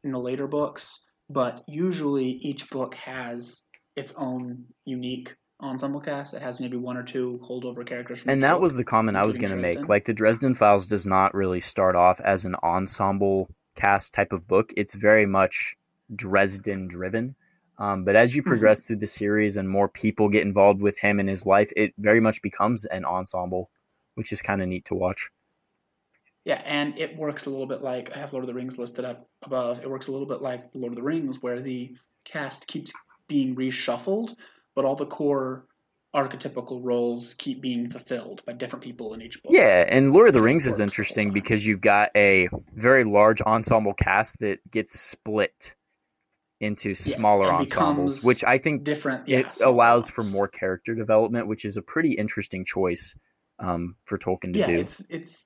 in 0.04 0.12
the 0.12 0.20
later 0.20 0.48
books 0.48 1.06
but 1.32 1.64
usually 1.68 2.26
each 2.26 2.70
book 2.70 2.96
has 2.96 3.64
its 3.96 4.14
own 4.16 4.66
unique 4.86 5.36
ensemble 5.62 6.02
cast 6.02 6.34
that 6.34 6.42
has 6.42 6.60
maybe 6.60 6.76
one 6.76 6.98
or 6.98 7.04
two 7.04 7.40
holdover 7.44 7.86
characters. 7.86 8.24
and 8.26 8.44
that 8.44 8.54
book, 8.54 8.62
was 8.62 8.76
the 8.76 8.84
comment 8.84 9.16
I 9.16 9.26
was 9.26 9.38
going 9.38 9.52
to 9.52 9.56
make. 9.56 9.88
Like 9.88 10.06
the 10.06 10.14
Dresden 10.14 10.56
Files 10.56 10.88
does 10.88 11.06
not 11.06 11.34
really 11.34 11.60
start 11.60 11.96
off 11.96 12.20
as 12.20 12.46
an 12.46 12.56
ensemble 12.64 13.50
cast 13.76 14.14
type 14.14 14.34
of 14.34 14.48
book. 14.48 14.74
It's 14.76 14.94
very 14.94 15.26
much 15.26 15.76
Dresden 16.14 16.88
driven. 16.88 17.36
Um, 17.78 18.04
but 18.04 18.16
as 18.16 18.36
you 18.36 18.42
mm-hmm. 18.42 18.52
progress 18.52 18.80
mm-hmm. 18.80 18.88
through 18.88 18.96
the 18.98 19.08
series 19.08 19.58
and 19.58 19.68
more 19.68 19.88
people 19.88 20.30
get 20.30 20.44
involved 20.44 20.82
with 20.82 20.98
him 20.98 21.20
and 21.20 21.28
his 21.28 21.46
life, 21.46 21.72
it 21.76 21.94
very 21.98 22.20
much 22.20 22.42
becomes 22.42 22.86
an 22.86 23.06
ensemble, 23.06 23.70
which 24.16 24.32
is 24.32 24.42
kind 24.42 24.62
of 24.62 24.68
neat 24.68 24.86
to 24.86 24.96
watch. 24.96 25.30
Yeah, 26.44 26.62
and 26.66 26.98
it 26.98 27.16
works 27.16 27.46
a 27.46 27.50
little 27.50 27.68
bit 27.68 27.82
like 27.82 28.16
I 28.16 28.20
have 28.20 28.34
Lord 28.34 28.44
of 28.44 28.48
the 28.48 28.54
Rings 28.54 28.78
listed 28.78 29.06
up 29.06 29.28
above. 29.44 29.80
It 29.80 29.90
works 29.90 30.08
a 30.08 30.12
little 30.12 30.28
bit 30.28 30.42
like 30.42 30.62
Lord 30.74 30.94
of 30.94 30.98
the 30.98 31.04
Rings, 31.04 31.42
where 31.42 31.60
the 31.60 31.96
cast 32.24 32.68
keeps 32.68 32.92
being 33.28 33.56
reshuffled, 33.56 34.36
but 34.76 34.86
all 34.86 34.96
the 34.96 35.06
core 35.06 35.66
archetypical 36.14 36.80
roles 36.84 37.36
keep 37.36 37.62
being 37.62 37.90
fulfilled 37.90 38.42
by 38.46 38.54
different 38.54 38.84
people 38.84 39.14
in 39.14 39.22
each 39.22 39.42
book. 39.42 39.54
Yeah, 39.54 39.86
and 39.88 40.14
Lord 40.14 40.28
of 40.28 40.34
the 40.34 40.42
Rings 40.42 40.68
is 40.68 40.80
interesting 40.80 41.32
because 41.32 41.66
you've 41.66 41.82
got 41.82 42.10
a 42.16 42.50
very 42.74 43.04
large 43.04 43.42
ensemble 43.42 43.94
cast 43.94 44.40
that 44.40 44.60
gets 44.70 45.00
split 45.00 45.76
into 46.62 46.94
smaller 46.94 47.48
yes, 47.48 47.62
ensembles, 47.62 48.24
which 48.24 48.44
I 48.44 48.60
think 48.60 48.84
different. 48.84 49.28
Yeah, 49.28 49.40
it 49.40 49.62
allows 49.62 50.10
for 50.10 50.24
more 50.24 50.48
character 50.48 50.96
development, 50.96 51.48
which 51.48 51.66
is 51.66 51.76
a 51.76 51.82
pretty 51.82 52.12
interesting 52.12 52.64
choice 52.64 53.16
um, 53.60 53.96
for 54.06 54.18
Tolkien 54.18 54.54
to 54.54 54.60
yeah, 54.60 54.68
do. 54.68 54.76
It's 54.76 55.04
it's 55.10 55.46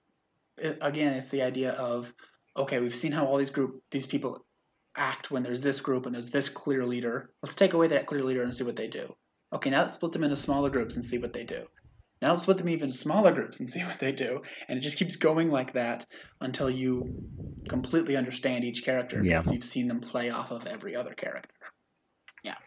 again, 0.82 1.14
it's 1.14 1.30
the 1.30 1.42
idea 1.42 1.72
of 1.72 2.14
okay, 2.56 2.80
we've 2.80 2.96
seen 2.96 3.14
how 3.14 3.26
all 3.26 3.38
these 3.38 3.50
group 3.50 3.82
these 3.92 4.06
people 4.06 4.46
act 4.96 5.32
when 5.32 5.44
there's 5.44 5.62
this 5.62 5.82
group 5.82 6.06
and 6.06 6.14
there's 6.14 6.30
this 6.30 6.50
clear 6.50 6.86
leader. 6.86 7.32
Let's 7.42 7.56
take 7.56 7.74
away 7.74 7.88
that 7.88 8.08
clear 8.08 8.24
leader 8.24 8.44
and 8.44 8.56
see 8.56 8.64
what 8.64 8.76
they 8.76 8.88
do. 8.88 9.16
Okay, 9.54 9.70
now 9.70 9.84
let's 9.84 9.96
split 9.96 10.12
them 10.12 10.24
into 10.24 10.36
smaller 10.36 10.70
groups 10.70 10.96
and 10.96 11.06
see 11.06 11.18
what 11.18 11.34
they 11.34 11.46
do. 11.46 11.66
Now 12.22 12.32
let's 12.32 12.44
split 12.44 12.58
them 12.58 12.70
even 12.70 12.92
smaller 12.92 13.32
groups 13.32 13.60
and 13.60 13.70
see 13.72 13.84
what 13.84 14.00
they 14.00 14.12
do. 14.12 14.42
And 14.68 14.78
it 14.78 14.82
just 14.82 14.98
keeps 14.98 15.16
going 15.16 15.50
like 15.50 15.74
that 15.74 16.06
until 16.42 16.70
you 16.70 17.24
completely 17.68 18.16
understand 18.16 18.64
each 18.64 18.84
character 18.84 19.24
yeah. 19.24 19.40
because 19.40 19.54
you've 19.54 19.66
seen 19.66 19.88
them 19.88 20.02
play 20.02 20.30
off 20.30 20.52
of 20.52 20.68
every 20.68 20.96
other 20.96 21.14
character. 21.14 21.54
Yeah. 22.44 22.58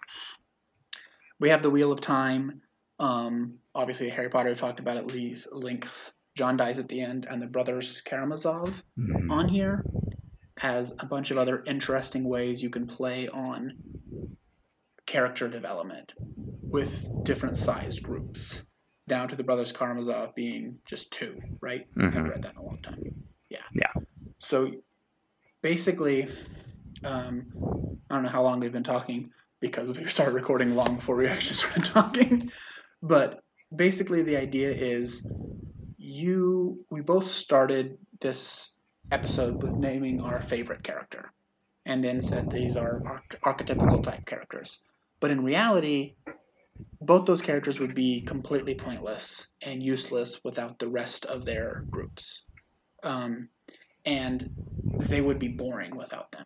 We 1.40 1.50
have 1.50 1.62
the 1.62 1.70
Wheel 1.70 1.92
of 1.92 2.00
Time. 2.00 2.62
Um, 2.98 3.58
obviously, 3.74 4.08
Harry 4.08 4.28
Potter, 4.28 4.50
we 4.50 4.56
talked 4.56 4.80
about 4.80 4.96
at 4.96 5.06
least 5.06 5.52
length 5.52 6.12
John 6.38 6.56
dies 6.56 6.78
at 6.78 6.86
the 6.86 7.00
end, 7.00 7.26
and 7.28 7.42
the 7.42 7.48
brothers 7.48 8.00
Karamazov 8.02 8.80
mm-hmm. 8.96 9.28
on 9.28 9.48
here 9.48 9.84
has 10.56 10.94
a 11.00 11.04
bunch 11.04 11.32
of 11.32 11.38
other 11.38 11.64
interesting 11.66 12.22
ways 12.22 12.62
you 12.62 12.70
can 12.70 12.86
play 12.86 13.26
on 13.26 13.72
character 15.04 15.48
development 15.48 16.12
with 16.62 17.08
different 17.24 17.56
sized 17.56 18.04
groups, 18.04 18.62
down 19.08 19.28
to 19.28 19.36
the 19.36 19.44
brothers 19.44 19.72
Karamazov 19.72 20.34
being 20.34 20.78
just 20.86 21.12
two, 21.12 21.40
right? 21.60 21.86
Mm-hmm. 21.90 22.02
I 22.02 22.10
haven't 22.10 22.30
read 22.30 22.42
that 22.42 22.52
in 22.54 22.58
a 22.58 22.64
long 22.64 22.78
time. 22.82 22.98
Yeah. 23.48 23.62
Yeah. 23.74 23.90
So 24.38 24.72
basically, 25.62 26.28
um, 27.04 27.52
I 28.08 28.14
don't 28.14 28.24
know 28.24 28.30
how 28.30 28.42
long 28.42 28.60
we've 28.60 28.72
been 28.72 28.84
talking 28.84 29.30
because 29.60 29.96
we 29.96 30.06
started 30.08 30.34
recording 30.34 30.74
long 30.76 30.96
before 30.96 31.16
we 31.16 31.26
actually 31.26 31.56
started 31.56 31.84
talking, 31.86 32.50
but 33.02 33.42
basically 33.74 34.22
the 34.22 34.36
idea 34.36 34.70
is 34.70 35.30
you 35.96 36.84
we 36.90 37.00
both 37.00 37.28
started 37.28 37.98
this 38.20 38.76
episode 39.10 39.62
with 39.62 39.78
naming 39.78 40.20
our 40.20 40.40
favorite 40.40 40.82
character 40.82 41.32
and 41.84 42.04
then 42.04 42.20
said 42.20 42.50
these 42.50 42.76
are 42.76 43.02
arch- 43.04 43.36
archetypical 43.42 44.02
type 44.02 44.24
characters. 44.24 44.82
But 45.20 45.30
in 45.30 45.42
reality, 45.42 46.14
both 47.00 47.26
those 47.26 47.42
characters 47.42 47.78
would 47.80 47.94
be 47.94 48.22
completely 48.22 48.74
pointless 48.74 49.48
and 49.62 49.82
useless 49.82 50.40
without 50.44 50.78
the 50.78 50.88
rest 50.88 51.26
of 51.26 51.44
their 51.44 51.84
groups. 51.90 52.48
Um, 53.02 53.48
and 54.04 54.50
they 54.98 55.20
would 55.20 55.38
be 55.38 55.48
boring 55.48 55.96
without 55.96 56.32
them. 56.32 56.44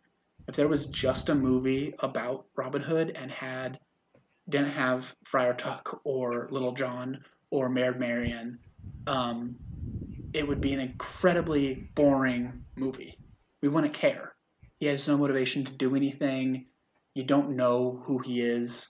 If 0.48 0.56
there 0.56 0.68
was 0.68 0.86
just 0.86 1.28
a 1.28 1.34
movie 1.34 1.94
about 1.98 2.46
Robin 2.56 2.82
Hood 2.82 3.10
and 3.10 3.30
had 3.30 3.78
didn't 4.48 4.72
have 4.72 5.14
Friar 5.24 5.54
Tuck 5.54 6.00
or 6.04 6.48
Little 6.50 6.72
John 6.72 7.24
or 7.50 7.68
Maid 7.68 7.98
Marian 7.98 8.58
um, 9.06 9.56
it 10.32 10.46
would 10.46 10.60
be 10.60 10.72
an 10.72 10.80
incredibly 10.80 11.88
boring 11.94 12.64
movie. 12.76 13.18
We 13.62 13.68
wouldn't 13.68 13.94
care. 13.94 14.34
He 14.80 14.86
has 14.86 15.06
no 15.06 15.18
motivation 15.18 15.64
to 15.64 15.72
do 15.72 15.94
anything. 15.94 16.66
You 17.14 17.24
don't 17.24 17.56
know 17.56 18.02
who 18.04 18.18
he 18.18 18.40
is. 18.40 18.88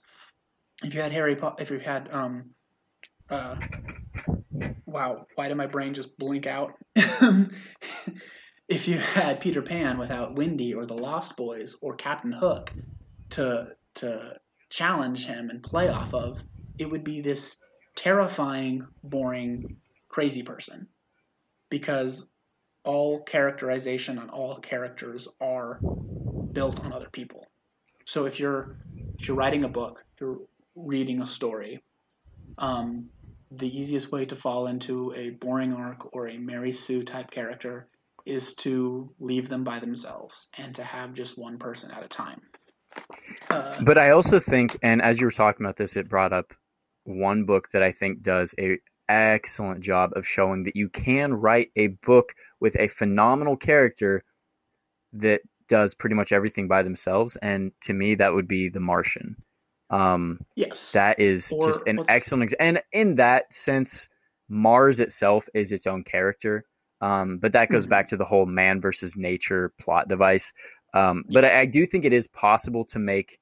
If 0.83 0.95
you 0.95 1.01
had 1.01 1.13
Harry 1.13 1.37
Potter, 1.37 1.63
if 1.63 1.71
you 1.71 1.79
had 1.79 2.09
um, 2.13 2.51
uh, 3.31 3.57
wow, 4.87 5.27
why 5.35 5.49
did 5.49 5.57
my 5.57 5.67
brain 5.67 5.95
just 5.95 6.19
blink 6.19 6.47
out? 6.47 6.73
if 8.69 8.89
you 8.89 8.99
had 8.99 9.41
Peter 9.41 9.63
Pan 9.63 9.99
without 9.99 10.37
Wendy 10.37 10.75
or 10.75 10.87
the 10.87 10.95
Lost 10.95 11.37
Boys 11.37 11.77
or 11.83 11.95
Captain 11.95 12.33
Hook 12.33 12.73
to 13.31 13.69
to 13.97 14.37
challenge 14.71 15.27
him 15.27 15.51
and 15.51 15.63
play 15.63 15.89
off 15.89 16.15
of, 16.15 16.43
it 16.79 16.91
would 16.91 17.05
be 17.05 17.21
this 17.21 17.63
terrifying, 17.95 18.87
boring 19.03 19.69
crazy 20.09 20.43
person 20.43 20.89
because 21.71 22.29
all 22.85 23.23
characterization 23.23 24.19
on 24.19 24.29
all 24.31 24.59
characters 24.59 25.29
are 25.41 25.83
built 26.55 26.81
on 26.85 26.93
other 26.93 27.09
people. 27.11 27.47
So 28.05 28.27
if 28.27 28.41
you're 28.41 28.77
if 29.19 29.29
you're 29.29 29.37
writing 29.37 29.65
a 29.65 29.69
book, 29.69 30.05
if 30.15 30.21
you're 30.21 30.39
reading 30.75 31.21
a 31.21 31.27
story, 31.27 31.83
um, 32.59 33.11
the 33.51 33.79
easiest 33.79 34.11
way 34.11 34.25
to 34.27 34.37
fall 34.37 34.67
into 34.67 35.13
a 35.15 35.31
boring 35.31 35.73
arc 35.73 36.15
or 36.15 36.29
a 36.29 36.39
Mary 36.39 36.73
Sue 36.73 37.03
type 37.03 37.31
character 37.31 37.89
is 38.25 38.55
to 38.55 39.13
leave 39.19 39.49
them 39.49 39.65
by 39.65 39.79
themselves 39.79 40.49
and 40.59 40.75
to 40.77 40.85
have 40.85 41.13
just 41.13 41.37
one 41.37 41.59
person 41.59 41.91
at 41.91 42.05
a 42.05 42.09
time. 42.09 42.41
Uh, 43.51 43.83
but 43.83 43.99
I 43.99 44.11
also 44.11 44.39
think, 44.39 44.79
and 44.83 45.03
as 45.03 45.21
you 45.21 45.27
were 45.27 45.33
talking 45.33 45.65
about 45.65 45.77
this, 45.77 45.97
it 45.97 46.09
brought 46.09 46.33
up 46.33 46.55
one 47.05 47.45
book 47.45 47.69
that 47.73 47.83
I 47.83 47.93
think 47.93 48.23
does 48.23 48.55
a 48.59 48.79
excellent 49.09 49.81
job 49.81 50.13
of 50.15 50.27
showing 50.27 50.63
that 50.63 50.77
you 50.77 50.89
can 50.89 51.35
write 51.35 51.71
a 51.77 51.89
book 51.89 52.33
with 52.61 52.77
a 52.79 52.89
phenomenal 52.89 53.57
character 53.57 54.25
that 55.13 55.43
does 55.69 55.95
pretty 55.95 56.15
much 56.15 56.33
everything 56.33 56.69
by 56.69 56.83
themselves 56.83 57.37
and 57.37 57.73
to 57.81 57.93
me 57.93 58.15
that 58.15 58.33
would 58.33 58.49
be 58.49 58.69
The 58.69 58.81
Martian. 58.81 59.37
Um 59.93 60.41
Yes. 60.57 60.93
that 60.93 61.21
is 61.21 61.53
Or 61.53 61.67
just 61.69 61.83
an 61.87 61.97
let's- 61.97 62.11
excellent 62.11 62.45
ex- 62.45 62.55
and 62.59 62.83
in 62.93 63.17
that 63.17 63.53
sense 63.55 64.09
Mars 64.49 64.99
itself 65.01 65.49
is 65.55 65.71
its 65.73 65.87
own 65.87 66.03
character. 66.03 66.65
Um 67.01 67.39
but 67.39 67.53
that 67.53 67.69
goes 67.71 67.87
Mhm. 67.87 67.91
back 67.91 68.09
to 68.09 68.17
the 68.17 68.25
whole 68.25 68.47
man 68.47 68.81
versus 68.81 69.17
nature 69.17 69.73
plot 69.79 70.09
device. 70.09 70.53
Um 70.95 71.25
but 71.31 71.45
I, 71.45 71.61
I 71.61 71.67
do 71.67 71.87
think 71.87 72.05
it 72.05 72.13
is 72.13 72.27
possible 72.27 72.85
to 72.87 72.99
make 72.99 73.39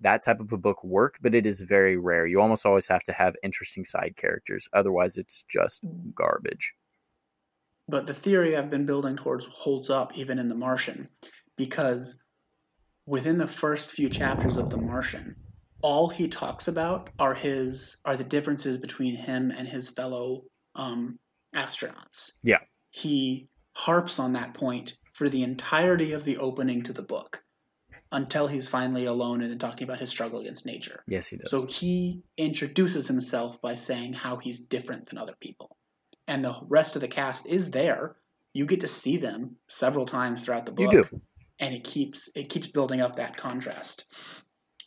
that 0.00 0.22
type 0.22 0.40
of 0.40 0.52
a 0.52 0.58
book 0.58 0.84
work, 0.84 1.16
but 1.22 1.34
it 1.34 1.46
is 1.46 1.60
very 1.62 1.96
rare. 1.96 2.26
You 2.26 2.40
almost 2.40 2.66
always 2.66 2.88
have 2.88 3.04
to 3.04 3.12
have 3.12 3.36
interesting 3.42 3.84
side 3.86 4.14
characters. 4.16 4.68
Otherwise, 4.72 5.16
it's 5.16 5.44
just 5.48 5.82
garbage. 6.14 6.74
but 7.88 8.06
the 8.06 8.14
theory 8.14 8.56
I've 8.56 8.70
been 8.70 8.86
building 8.86 9.14
towards 9.16 9.44
holds 9.46 9.90
up 9.90 10.16
even 10.16 10.38
in 10.38 10.48
The 10.48 10.54
Martian 10.54 11.08
because 11.56 12.18
within 13.06 13.36
the 13.38 13.46
first 13.48 13.92
few 13.92 14.08
chapters 14.08 14.56
of 14.56 14.70
The 14.70 14.78
Martian, 14.78 15.36
all 15.84 16.08
he 16.08 16.28
talks 16.28 16.66
about 16.66 17.10
are 17.18 17.34
his 17.34 17.98
are 18.06 18.16
the 18.16 18.24
differences 18.24 18.78
between 18.78 19.14
him 19.14 19.50
and 19.50 19.68
his 19.68 19.90
fellow 19.90 20.44
um, 20.74 21.18
astronauts. 21.54 22.32
Yeah. 22.42 22.60
He 22.90 23.48
harps 23.74 24.18
on 24.18 24.32
that 24.32 24.54
point 24.54 24.96
for 25.12 25.28
the 25.28 25.42
entirety 25.42 26.12
of 26.12 26.24
the 26.24 26.38
opening 26.38 26.84
to 26.84 26.94
the 26.94 27.02
book 27.02 27.44
until 28.10 28.46
he's 28.46 28.66
finally 28.66 29.04
alone 29.04 29.42
and 29.42 29.60
talking 29.60 29.84
about 29.84 30.00
his 30.00 30.08
struggle 30.08 30.40
against 30.40 30.64
nature. 30.64 31.04
Yes, 31.06 31.28
he 31.28 31.36
does. 31.36 31.50
So 31.50 31.66
he 31.66 32.22
introduces 32.38 33.06
himself 33.06 33.60
by 33.60 33.74
saying 33.74 34.14
how 34.14 34.38
he's 34.38 34.60
different 34.60 35.10
than 35.10 35.18
other 35.18 35.34
people. 35.38 35.76
And 36.26 36.42
the 36.42 36.56
rest 36.66 36.96
of 36.96 37.02
the 37.02 37.08
cast 37.08 37.46
is 37.46 37.72
there. 37.72 38.16
You 38.54 38.64
get 38.64 38.80
to 38.80 38.88
see 38.88 39.18
them 39.18 39.56
several 39.68 40.06
times 40.06 40.46
throughout 40.46 40.64
the 40.64 40.72
book. 40.72 40.94
You 40.94 41.04
do. 41.04 41.20
And 41.58 41.74
it 41.74 41.84
keeps 41.84 42.30
it 42.34 42.48
keeps 42.48 42.68
building 42.68 43.02
up 43.02 43.16
that 43.16 43.36
contrast. 43.36 44.06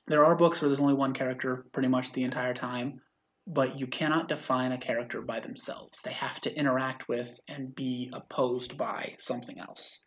There 0.08 0.24
are 0.24 0.36
books 0.36 0.62
where 0.62 0.70
there's 0.70 0.80
only 0.80 0.94
one 0.94 1.14
character 1.14 1.66
pretty 1.74 1.90
much 1.90 2.14
the 2.14 2.24
entire 2.24 2.54
time, 2.54 3.02
but 3.46 3.80
you 3.80 3.88
cannot 3.88 4.30
define 4.30 4.72
a 4.72 4.78
character 4.78 5.22
by 5.22 5.42
themselves. 5.42 6.02
They 6.02 6.14
have 6.14 6.40
to 6.42 6.58
interact 6.58 7.10
with 7.10 7.40
and 7.48 7.76
be 7.76 8.10
opposed 8.14 8.78
by 8.78 9.16
something 9.20 9.60
else. 9.60 10.06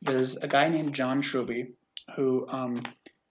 There's 0.00 0.36
a 0.36 0.48
guy 0.48 0.68
named 0.68 0.94
John 0.94 1.22
Truby 1.22 1.74
who 2.16 2.46
um, 2.48 2.82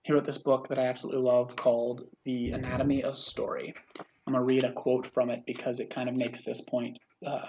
he 0.04 0.14
wrote 0.14 0.26
this 0.26 0.38
book 0.38 0.68
that 0.70 0.80
I 0.80 0.88
absolutely 0.88 1.22
love 1.22 1.56
called 1.56 2.02
The 2.26 2.52
Anatomy 2.52 3.04
of 3.04 3.18
Story. 3.18 3.74
I'm 4.00 4.34
gonna 4.34 4.44
read 4.44 4.64
a 4.64 4.74
quote 4.74 5.14
from 5.14 5.30
it 5.30 5.44
because 5.46 5.80
it 5.80 5.94
kind 5.94 6.10
of 6.10 6.16
makes 6.16 6.44
this 6.44 6.62
point 6.62 6.98
uh, 7.26 7.48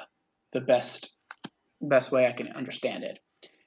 the 0.53 0.61
best 0.61 1.15
best 1.81 2.13
way 2.13 2.27
I 2.27 2.33
can 2.33 2.53
understand 2.53 3.05
it. 3.05 3.19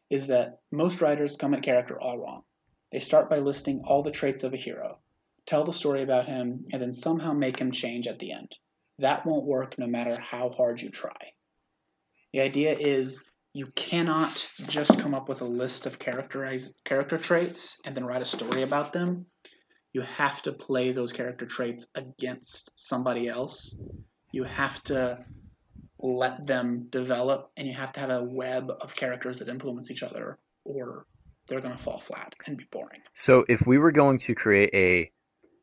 Is 0.10 0.28
that 0.28 0.60
most 0.72 1.02
writers 1.02 1.36
come 1.36 1.54
at 1.54 1.64
character 1.64 2.00
all 2.00 2.22
wrong. 2.22 2.44
They 2.92 3.00
start 3.00 3.30
by 3.30 3.40
listing 3.40 3.82
all 3.86 4.04
the 4.04 4.12
traits 4.12 4.44
of 4.44 4.54
a 4.54 4.58
hero, 4.58 5.00
tell 5.46 5.64
the 5.64 5.74
story 5.74 6.02
about 6.02 6.28
him, 6.28 6.68
and 6.72 6.82
then 6.82 6.94
somehow 6.94 7.34
make 7.34 7.60
him 7.60 7.72
change 7.72 8.08
at 8.08 8.20
the 8.20 8.32
end. 8.32 8.56
That 9.00 9.26
won't 9.26 9.46
work 9.46 9.78
no 9.78 9.88
matter 9.88 10.20
how 10.20 10.50
hard 10.50 10.82
you 10.82 10.90
try. 10.90 11.34
The 12.32 12.42
idea 12.42 12.78
is 12.78 13.24
you 13.54 13.68
cannot 13.68 14.50
just 14.68 15.00
come 15.00 15.14
up 15.14 15.30
with 15.30 15.42
a 15.42 15.46
list 15.46 15.86
of 15.86 16.00
character 16.00 17.18
traits 17.18 17.82
and 17.86 17.96
then 17.96 18.06
write 18.06 18.22
a 18.22 18.26
story 18.26 18.62
about 18.62 18.94
them. 18.94 19.26
You 19.94 20.02
have 20.02 20.42
to 20.42 20.52
play 20.52 20.92
those 20.92 21.14
character 21.14 21.46
traits 21.46 21.88
against 21.96 22.78
somebody 22.78 23.30
else. 23.30 23.78
You 24.32 24.44
have 24.44 24.84
to 24.86 25.26
let 25.98 26.46
them 26.46 26.88
develop, 26.90 27.52
and 27.56 27.68
you 27.68 27.74
have 27.74 27.94
to 27.94 28.02
have 28.02 28.10
a 28.10 28.24
web 28.24 28.70
of 28.70 28.96
characters 28.96 29.40
that 29.40 29.48
influence 29.48 29.90
each 29.90 30.04
other, 30.04 30.38
or 30.66 31.06
they're 31.48 31.62
going 31.62 31.76
to 31.76 31.82
fall 31.82 32.00
flat 32.00 32.36
and 32.48 32.58
be 32.58 32.66
boring. 32.72 33.02
So, 33.14 33.46
if 33.48 33.66
we 33.66 33.78
were 33.78 33.92
going 33.92 34.18
to 34.20 34.36
create 34.36 34.74
a 34.74 35.12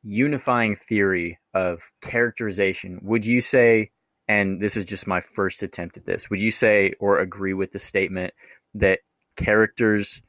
unifying 0.03 0.77
theory 0.77 1.39
of 1.55 1.81
characterization, 2.01 3.01
would 3.03 3.25
you 3.25 3.41
say, 3.41 3.91
and 4.29 4.61
this 4.61 4.77
is 4.77 4.85
just 4.85 5.07
my 5.07 5.21
first 5.21 5.63
attempt 5.63 5.97
at 5.97 6.07
this, 6.07 6.31
would 6.31 6.41
you 6.41 6.51
say 6.51 6.93
or 7.01 7.19
agree 7.19 7.55
with 7.55 7.73
the 7.73 7.79
statement 7.79 8.33
that 8.75 9.01
characters 9.37 10.23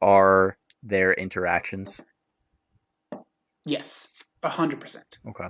are 0.00 0.56
their 0.82 1.12
interactions? 1.12 2.00
Yes, 3.64 4.08
a 4.42 4.48
hundred 4.48 4.80
percent. 4.80 5.18
Okay. 5.28 5.48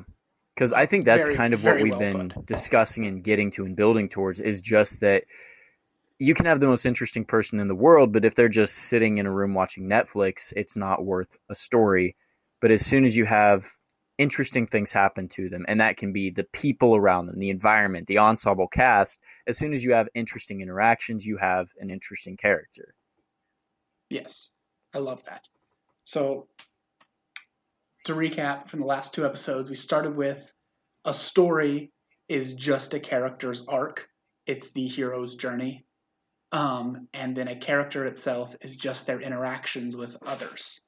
Because 0.55 0.73
I 0.73 0.87
think 0.87 1.05
that's 1.05 1.27
Very, 1.27 1.37
kind 1.37 1.53
of 1.53 1.65
what 1.65 1.83
we've 1.83 1.93
well 1.93 1.99
been 2.01 2.29
put. 2.31 2.47
discussing 2.47 3.05
and 3.05 3.23
getting 3.23 3.51
to 3.53 3.67
and 3.67 3.77
building 3.77 4.09
towards 4.09 4.41
is 4.41 4.63
just 4.63 5.01
that 5.01 5.25
you 6.19 6.35
can 6.35 6.47
have 6.47 6.61
the 6.61 6.67
most 6.67 6.87
interesting 6.87 7.25
person 7.25 7.61
in 7.61 7.69
the 7.69 7.75
world, 7.75 8.13
but 8.13 8.25
if 8.25 8.35
they're 8.35 8.49
just 8.49 8.75
sitting 8.75 9.19
in 9.19 9.27
a 9.27 9.33
room 9.33 9.55
watching 9.55 9.89
Netflix, 9.89 10.53
it's 10.57 10.77
not 10.77 11.05
worth 11.05 11.37
a 11.51 11.55
story. 11.55 12.17
But 12.61 12.71
as 12.71 12.85
soon 12.85 13.05
as 13.05 13.17
you 13.17 13.27
have 13.27 13.67
interesting 14.19 14.67
things 14.67 14.93
happen 14.93 15.29
to 15.29 15.51
them, 15.51 15.67
and 15.69 15.81
that 15.81 15.99
can 15.99 16.13
be 16.13 16.31
the 16.31 16.45
people 16.45 16.97
around 16.97 17.27
them, 17.27 17.37
the 17.37 17.51
environment, 17.51 18.07
the 18.07 18.19
ensemble 18.19 18.67
cast, 18.67 19.21
as 19.47 19.59
soon 19.59 19.75
as 19.75 19.85
you 19.85 19.93
have 19.93 20.09
interesting 20.15 20.63
interactions, 20.63 21.27
you 21.27 21.37
have 21.37 21.69
an 21.79 21.91
interesting 21.91 22.37
character. 22.37 22.95
Yes, 24.09 24.51
I 24.95 24.99
love 24.99 25.23
that. 25.25 25.47
So, 26.05 26.49
to 28.05 28.15
recap 28.15 28.69
from 28.69 28.81
the 28.81 28.87
last 28.87 29.13
two 29.13 29.27
episodes, 29.27 29.69
we 29.69 29.77
started 29.77 30.17
with 30.17 30.53
a 31.05 31.13
story 31.13 31.93
is 32.29 32.55
just 32.55 32.95
a 32.95 33.01
character's 33.01 33.67
arc, 33.67 34.09
it's 34.47 34.71
the 34.71 34.87
hero's 34.87 35.35
journey. 35.35 35.86
Um, 36.53 37.09
and 37.13 37.37
then 37.37 37.49
a 37.49 37.57
character 37.57 38.05
itself 38.05 38.55
is 38.61 38.77
just 38.77 39.07
their 39.07 39.21
interactions 39.21 39.97
with 39.97 40.17
others. 40.25 40.81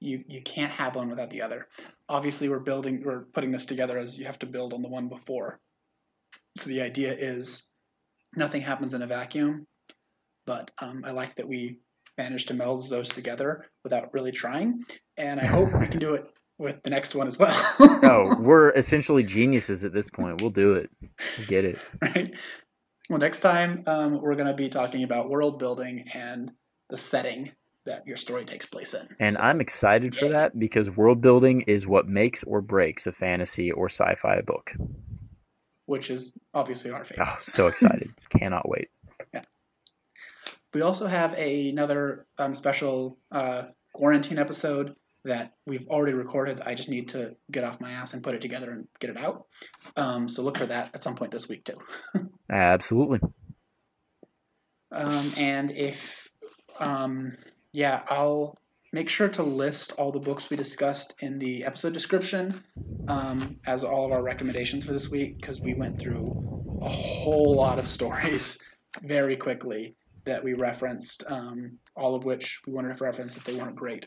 You, 0.00 0.22
you 0.28 0.42
can't 0.42 0.72
have 0.72 0.94
one 0.94 1.08
without 1.08 1.30
the 1.30 1.42
other. 1.42 1.66
Obviously, 2.08 2.48
we're 2.48 2.60
building, 2.60 3.02
we're 3.04 3.24
putting 3.32 3.50
this 3.50 3.64
together 3.64 3.98
as 3.98 4.18
you 4.18 4.26
have 4.26 4.38
to 4.40 4.46
build 4.46 4.74
on 4.74 4.82
the 4.82 4.88
one 4.88 5.08
before. 5.08 5.58
So 6.58 6.68
the 6.68 6.82
idea 6.82 7.12
is 7.14 7.68
nothing 8.34 8.60
happens 8.60 8.94
in 8.94 9.02
a 9.02 9.06
vacuum, 9.06 9.66
but 10.46 10.70
um, 10.78 11.02
I 11.04 11.10
like 11.10 11.36
that 11.36 11.48
we 11.48 11.80
managed 12.18 12.48
to 12.48 12.54
meld 12.54 12.88
those 12.88 13.08
together 13.08 13.66
without 13.84 14.12
really 14.14 14.32
trying, 14.32 14.84
and 15.16 15.40
I 15.40 15.46
hope 15.46 15.72
we 15.78 15.86
can 15.86 16.00
do 16.00 16.14
it 16.14 16.30
with 16.58 16.82
the 16.82 16.90
next 16.90 17.14
one 17.14 17.26
as 17.26 17.38
well. 17.38 17.56
Oh, 18.02 18.36
we're 18.40 18.70
essentially 18.76 19.24
geniuses 19.24 19.82
at 19.84 19.92
this 19.92 20.08
point. 20.08 20.40
We'll 20.40 20.50
do 20.50 20.74
it. 20.74 20.90
Get 21.48 21.64
it. 21.64 21.78
right. 22.00 22.34
Well, 23.08 23.18
next 23.18 23.40
time 23.40 23.84
um, 23.86 24.20
we're 24.20 24.34
going 24.34 24.48
to 24.48 24.54
be 24.54 24.68
talking 24.68 25.04
about 25.04 25.28
world 25.30 25.58
building 25.58 26.06
and 26.14 26.52
the 26.88 26.98
setting 26.98 27.52
that 27.84 28.06
your 28.06 28.16
story 28.16 28.44
takes 28.44 28.66
place 28.66 28.94
in. 28.94 29.06
And 29.20 29.34
So, 29.34 29.40
I'm 29.40 29.60
excited 29.60 30.16
for 30.16 30.28
that 30.30 30.58
because 30.58 30.90
world 30.90 31.20
building 31.20 31.62
is 31.62 31.86
what 31.86 32.08
makes 32.08 32.42
or 32.42 32.60
breaks 32.60 33.06
a 33.06 33.12
fantasy 33.12 33.70
or 33.70 33.88
sci 33.88 34.14
fi 34.16 34.40
book. 34.40 34.72
which 35.86 36.10
is 36.10 36.32
obviously 36.52 36.90
our 36.90 37.04
favorite. 37.04 37.28
Oh, 37.28 37.36
so 37.38 37.68
excited. 37.68 38.12
Cannot 38.28 38.68
wait. 38.68 38.88
Yeah. 39.32 39.42
We 40.74 40.82
also 40.82 41.06
have 41.06 41.32
a, 41.34 41.68
another 41.68 42.26
um, 42.38 42.54
special 42.54 43.18
uh, 43.30 43.66
quarantine 43.92 44.38
episode 44.38 44.96
that 45.26 45.52
we've 45.66 45.86
already 45.88 46.14
recorded. 46.14 46.60
I 46.64 46.74
just 46.74 46.88
need 46.88 47.08
to 47.08 47.36
get 47.50 47.64
off 47.64 47.80
my 47.80 47.90
ass 47.90 48.14
and 48.14 48.22
put 48.22 48.34
it 48.34 48.40
together 48.40 48.70
and 48.70 48.88
get 49.00 49.10
it 49.10 49.16
out. 49.16 49.46
Um, 49.96 50.28
so 50.28 50.42
look 50.42 50.56
for 50.56 50.66
that 50.66 50.94
at 50.94 51.02
some 51.02 51.16
point 51.16 51.32
this 51.32 51.48
week 51.48 51.64
too. 51.64 51.78
Absolutely. 52.50 53.20
Um, 54.92 55.32
and 55.36 55.70
if, 55.72 56.30
um, 56.78 57.36
yeah, 57.72 58.02
I'll 58.08 58.56
make 58.92 59.08
sure 59.08 59.28
to 59.28 59.42
list 59.42 59.92
all 59.98 60.12
the 60.12 60.20
books 60.20 60.48
we 60.48 60.56
discussed 60.56 61.14
in 61.20 61.38
the 61.38 61.64
episode 61.64 61.92
description 61.92 62.62
um, 63.08 63.58
as 63.66 63.82
all 63.82 64.06
of 64.06 64.12
our 64.12 64.22
recommendations 64.22 64.84
for 64.84 64.92
this 64.92 65.10
week 65.10 65.38
because 65.38 65.60
we 65.60 65.74
went 65.74 65.98
through 65.98 66.78
a 66.82 66.88
whole 66.88 67.56
lot 67.56 67.78
of 67.78 67.88
stories 67.88 68.62
very 69.02 69.36
quickly 69.36 69.96
that 70.24 70.42
we 70.42 70.54
referenced, 70.54 71.24
um, 71.28 71.78
all 71.96 72.14
of 72.14 72.24
which 72.24 72.60
we 72.66 72.72
wanted 72.72 72.96
to 72.96 73.04
reference 73.04 73.36
if 73.36 73.44
they 73.44 73.54
weren't 73.54 73.76
great. 73.76 74.06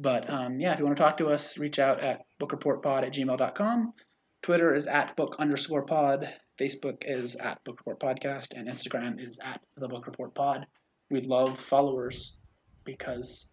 But 0.00 0.30
um, 0.30 0.58
yeah, 0.58 0.72
if 0.72 0.78
you 0.78 0.86
want 0.86 0.96
to 0.96 1.02
talk 1.02 1.18
to 1.18 1.28
us, 1.28 1.58
reach 1.58 1.78
out 1.78 2.00
at 2.00 2.22
bookreportpod 2.40 3.02
at 3.02 3.12
gmail.com. 3.12 3.92
Twitter 4.42 4.74
is 4.74 4.86
at 4.86 5.14
book 5.14 5.36
underscore 5.38 5.84
pod. 5.84 6.32
Facebook 6.58 7.04
is 7.06 7.36
at 7.36 7.62
Book 7.64 7.78
Report 7.78 8.00
Podcast, 8.00 8.48
and 8.54 8.68
Instagram 8.68 9.18
is 9.18 9.38
at 9.42 9.62
the 9.76 9.88
Book 9.88 10.06
Report 10.06 10.34
Pod. 10.34 10.66
We 11.10 11.22
love 11.22 11.58
followers 11.58 12.38
because 12.84 13.50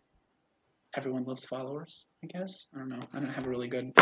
everyone 0.93 1.23
loves 1.23 1.45
followers. 1.45 2.05
I 2.23 2.27
guess 2.27 2.67
I 2.73 2.79
don't 2.79 2.89
know. 2.89 2.99
I 3.13 3.19
don't 3.19 3.29
have 3.29 3.45
a 3.45 3.49
really 3.49 3.69
good 3.69 3.97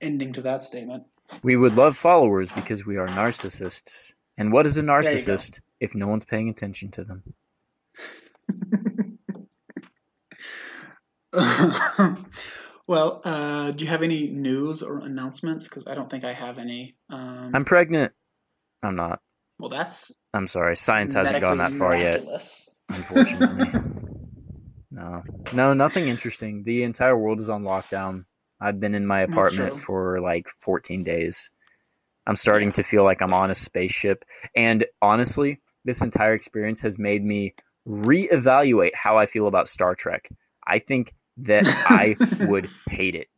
ending 0.00 0.34
to 0.34 0.42
that 0.42 0.62
statement. 0.62 1.04
We 1.42 1.56
would 1.56 1.76
love 1.76 1.96
followers 1.96 2.48
because 2.54 2.84
we 2.84 2.98
are 2.98 3.08
narcissists. 3.08 4.12
And 4.36 4.52
what 4.52 4.66
is 4.66 4.76
a 4.76 4.82
narcissist 4.82 5.60
if 5.80 5.94
no 5.94 6.06
one's 6.06 6.24
paying 6.26 6.50
attention 6.50 6.90
to 6.92 7.04
them? 7.04 7.22
Well, 12.88 13.20
uh, 13.24 13.72
do 13.72 13.84
you 13.84 13.90
have 13.90 14.04
any 14.04 14.28
news 14.28 14.80
or 14.80 15.00
announcements? 15.00 15.66
Because 15.66 15.88
I 15.88 15.96
don't 15.96 16.08
think 16.08 16.22
I 16.24 16.32
have 16.32 16.58
any. 16.58 16.94
Um, 17.10 17.50
I'm 17.52 17.64
pregnant. 17.64 18.12
I'm 18.80 18.94
not. 18.94 19.20
well, 19.58 19.70
that's 19.70 20.12
I'm 20.32 20.46
sorry. 20.46 20.76
Science 20.76 21.12
hasn't 21.12 21.40
gone 21.40 21.58
that 21.58 21.72
far 21.72 21.96
yet, 21.96 22.22
unfortunately. 22.88 23.72
no, 24.92 25.24
no, 25.52 25.74
nothing 25.74 26.06
interesting. 26.06 26.62
The 26.62 26.84
entire 26.84 27.18
world 27.18 27.40
is 27.40 27.48
on 27.48 27.64
lockdown. 27.64 28.24
I've 28.60 28.78
been 28.78 28.94
in 28.94 29.04
my 29.04 29.22
apartment 29.22 29.80
for 29.80 30.20
like 30.20 30.46
14 30.60 31.02
days. 31.02 31.50
I'm 32.24 32.36
starting 32.36 32.68
Yeah. 32.68 32.74
to 32.74 32.82
feel 32.84 33.02
like 33.02 33.20
I'm 33.20 33.34
on 33.34 33.50
a 33.50 33.54
spaceship. 33.56 34.24
And 34.54 34.86
honestly, 35.02 35.60
this 35.84 36.02
entire 36.02 36.34
experience 36.34 36.80
has 36.82 37.00
made 37.00 37.24
me 37.24 37.54
reevaluate 37.86 38.94
how 38.94 39.18
I 39.18 39.26
feel 39.26 39.48
about 39.48 39.66
Star 39.66 39.96
Trek. 39.96 40.28
I 40.64 40.78
think 40.78 41.12
that 41.38 41.64
I 41.66 42.16
would 42.46 42.68
hate 42.88 43.14
it. 43.14 43.28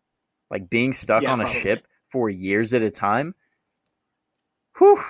Like 0.51 0.71
being 0.71 0.93
stuck 0.93 1.23
Yeah, 1.23 1.33
on 1.33 1.41
a 1.41 1.45
probably. 1.45 1.61
ship 1.61 1.87
for 2.07 2.31
years 2.31 2.73
at 2.75 2.83
a 2.83 2.91
time. 2.91 3.35
Whew, 4.79 5.01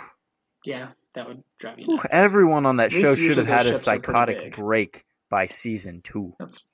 Yeah, 0.65 0.89
that 1.13 1.29
would 1.29 1.43
drive 1.59 1.79
you 1.79 1.87
whew, 1.87 1.97
nuts. 1.97 2.09
everyone 2.11 2.67
on 2.67 2.79
that 2.79 2.91
show 2.91 3.15
should 3.15 3.37
have 3.37 3.47
had 3.47 3.67
a 3.67 3.71
those 3.71 3.85
ships 3.85 3.89
are 3.89 3.99
pretty 4.01 4.07
psychotic 4.07 4.57
break 4.57 5.05
by 5.31 5.47
season 5.47 6.01
two. 6.03 6.35
That's 6.39 6.67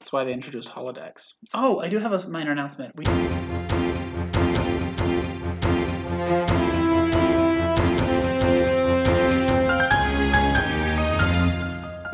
that's 0.00 0.12
why 0.12 0.24
they 0.24 0.32
introduced 0.34 0.68
holodecks. 0.68 1.34
Oh, 1.54 1.78
I 1.80 1.88
do 1.88 1.98
have 1.98 2.12
a 2.12 2.28
minor 2.28 2.52
announcement. 2.52 2.94
We 2.96 3.04
we 3.04 3.12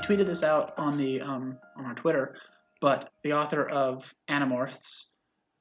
tweeted 0.03 0.27
this 0.27 0.43
out 0.43 0.75
on 0.79 0.97
the 0.97 1.21
um, 1.21 1.59
on 1.77 1.87
our 1.87 1.95
Twitter, 1.95 2.35
but 2.83 3.09
the 3.23 3.35
author 3.35 3.65
of 3.65 4.13
Animorphs 4.29 5.05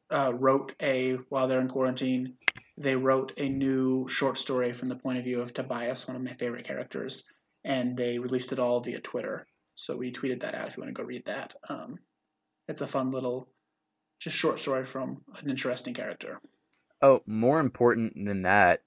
uh, 0.09 0.33
wrote 0.33 0.73
a 0.81 1.19
while 1.29 1.47
they're 1.47 1.61
in 1.61 1.67
quarantine. 1.67 2.33
They 2.77 2.95
wrote 2.95 3.33
a 3.37 3.47
new 3.47 4.07
short 4.07 4.39
story 4.39 4.73
from 4.73 4.89
the 4.89 4.95
point 4.95 5.19
of 5.19 5.23
view 5.23 5.39
of 5.39 5.53
Tobias, 5.53 6.07
one 6.07 6.17
of 6.17 6.23
my 6.23 6.33
favorite 6.33 6.65
characters, 6.65 7.25
and 7.63 7.95
they 7.95 8.17
released 8.17 8.53
it 8.53 8.59
all 8.59 8.79
via 8.79 8.99
Twitter. 8.99 9.45
So 9.75 9.95
we 9.95 10.11
tweeted 10.11 10.41
that 10.41 10.55
out 10.55 10.67
if 10.67 10.75
you 10.75 10.81
want 10.81 10.95
to 10.95 10.99
go 10.99 11.07
read 11.07 11.25
that. 11.25 11.53
Um, 11.69 11.99
it's 12.67 12.81
a 12.81 12.87
fun 12.87 13.11
little, 13.11 13.47
just 14.19 14.35
short 14.35 14.59
story 14.59 14.83
from 14.83 15.21
an 15.37 15.47
interesting 15.47 15.93
character. 15.93 16.41
Oh, 17.03 17.21
more 17.27 17.59
important 17.59 18.13
than 18.25 18.41
that, 18.41 18.81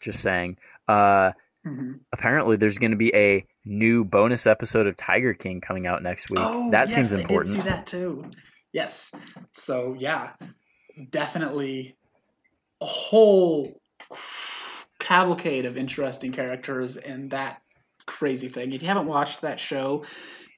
just 0.00 0.20
saying, 0.22 0.56
uh, 0.88 1.32
hmm 1.62 1.92
apparently 2.12 2.56
there's 2.56 2.78
going 2.78 2.92
to 2.92 2.96
be 2.96 3.14
a 3.14 3.44
new 3.66 4.04
bonus 4.04 4.46
episode 4.46 4.86
of 4.86 4.96
Tiger 4.96 5.34
King 5.34 5.60
coming 5.60 5.86
out 5.86 6.02
next 6.02 6.30
week. 6.30 6.38
Oh, 6.42 6.70
that 6.70 6.88
yes, 6.88 6.94
seems 6.94 7.12
I 7.12 7.20
important. 7.20 7.56
did 7.56 7.62
see 7.64 7.68
that 7.68 7.86
too. 7.86 8.30
Yes. 8.72 9.12
So 9.52 9.94
yeah, 9.98 10.30
definitely 11.10 11.96
a 12.80 12.86
whole 12.86 13.80
cavalcade 14.98 15.64
of 15.66 15.76
interesting 15.76 16.32
characters 16.32 16.96
and 16.96 17.30
that 17.30 17.60
crazy 18.06 18.48
thing. 18.48 18.72
If 18.72 18.82
you 18.82 18.88
haven't 18.88 19.06
watched 19.06 19.42
that 19.42 19.58
show, 19.60 20.04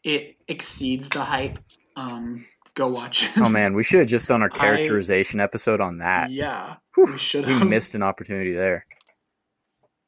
it 0.04 0.36
exceeds 0.46 1.08
the 1.08 1.22
hype. 1.22 1.58
Um, 1.96 2.44
go 2.74 2.88
watch 2.88 3.24
it. 3.24 3.30
Oh 3.38 3.48
man, 3.48 3.74
we 3.74 3.82
should 3.84 4.00
have 4.00 4.08
just 4.08 4.28
done 4.28 4.42
our 4.42 4.50
I- 4.52 4.56
characterization 4.58 5.40
episode 5.40 5.80
on 5.80 5.98
that. 5.98 6.30
yeah, 6.30 6.76
Whew, 6.94 7.06
we 7.12 7.18
should 7.18 7.46
we 7.46 7.64
missed 7.64 7.94
an 7.94 8.02
opportunity 8.02 8.52
there. 8.52 8.84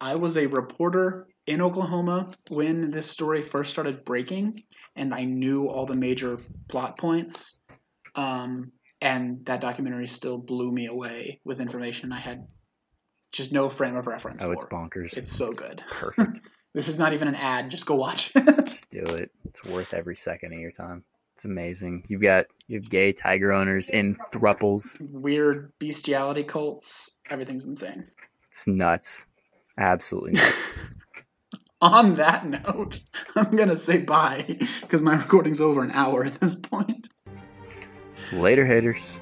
I 0.01 0.15
was 0.15 0.37
a 0.37 0.47
reporter 0.47 1.27
in 1.51 1.61
Oklahoma 1.61 2.31
when 2.49 2.93
this 2.93 3.11
story 3.11 3.43
first 3.43 3.71
started 3.71 4.05
breaking, 4.05 4.63
and 4.95 5.13
I 5.13 5.25
knew 5.25 5.67
all 5.67 5.85
the 5.85 5.97
major 5.97 6.39
plot 6.69 6.97
points. 6.97 7.61
Um, 8.15 8.71
and 9.01 9.45
that 9.47 9.61
documentary 9.61 10.07
still 10.07 10.39
blew 10.39 10.71
me 10.71 10.87
away 10.87 11.41
with 11.45 11.61
information 11.61 12.13
I 12.13 12.21
had 12.21 12.47
just 13.33 13.53
no 13.53 13.69
frame 13.69 13.97
of 13.97 14.07
reference 14.07 14.43
Oh, 14.45 14.49
for. 14.49 14.53
it's 14.55 14.65
bonkers. 14.65 15.17
It's 15.17 15.33
so 15.33 15.51
good. 15.53 15.83
perfect. 15.91 16.41
This 16.73 16.87
is 16.87 17.01
not 17.01 17.15
even 17.15 17.27
an 17.27 17.35
ad. 17.35 17.69
Just 17.69 17.85
go 17.85 17.97
watch. 17.97 18.33
Just 18.33 18.91
do 18.91 19.01
it. 19.01 19.33
It's 19.45 19.65
worth 19.65 19.93
every 19.93 20.15
second 20.15 20.53
of 20.53 20.61
your 20.61 20.71
time. 20.71 21.03
It's 21.33 21.45
amazing. 21.45 22.05
You've 22.07 22.23
got 22.23 22.47
you 22.69 22.79
have 22.79 22.89
gay 22.89 23.11
tiger 23.13 23.53
owners 23.53 23.89
in 23.89 24.15
thruples. 24.33 24.85
Weird 25.01 25.73
bestiality 25.81 26.45
cults. 26.45 27.19
Everything's 27.29 27.67
insane. 27.67 28.07
It's 28.47 28.69
nuts. 28.69 29.27
Absolutely 29.77 30.35
nuts. 30.35 30.69
On 31.83 32.15
that 32.17 32.45
note, 32.47 33.01
I'm 33.37 33.57
gonna 33.57 33.77
say 33.77 33.99
bye 33.99 34.45
because 34.83 35.01
my 35.01 35.15
recording's 35.15 35.61
over 35.61 35.83
an 35.83 35.91
hour 35.93 36.25
at 36.25 36.39
this 36.41 36.55
point. 36.55 37.09
Later, 38.33 38.67
haters. 38.67 39.19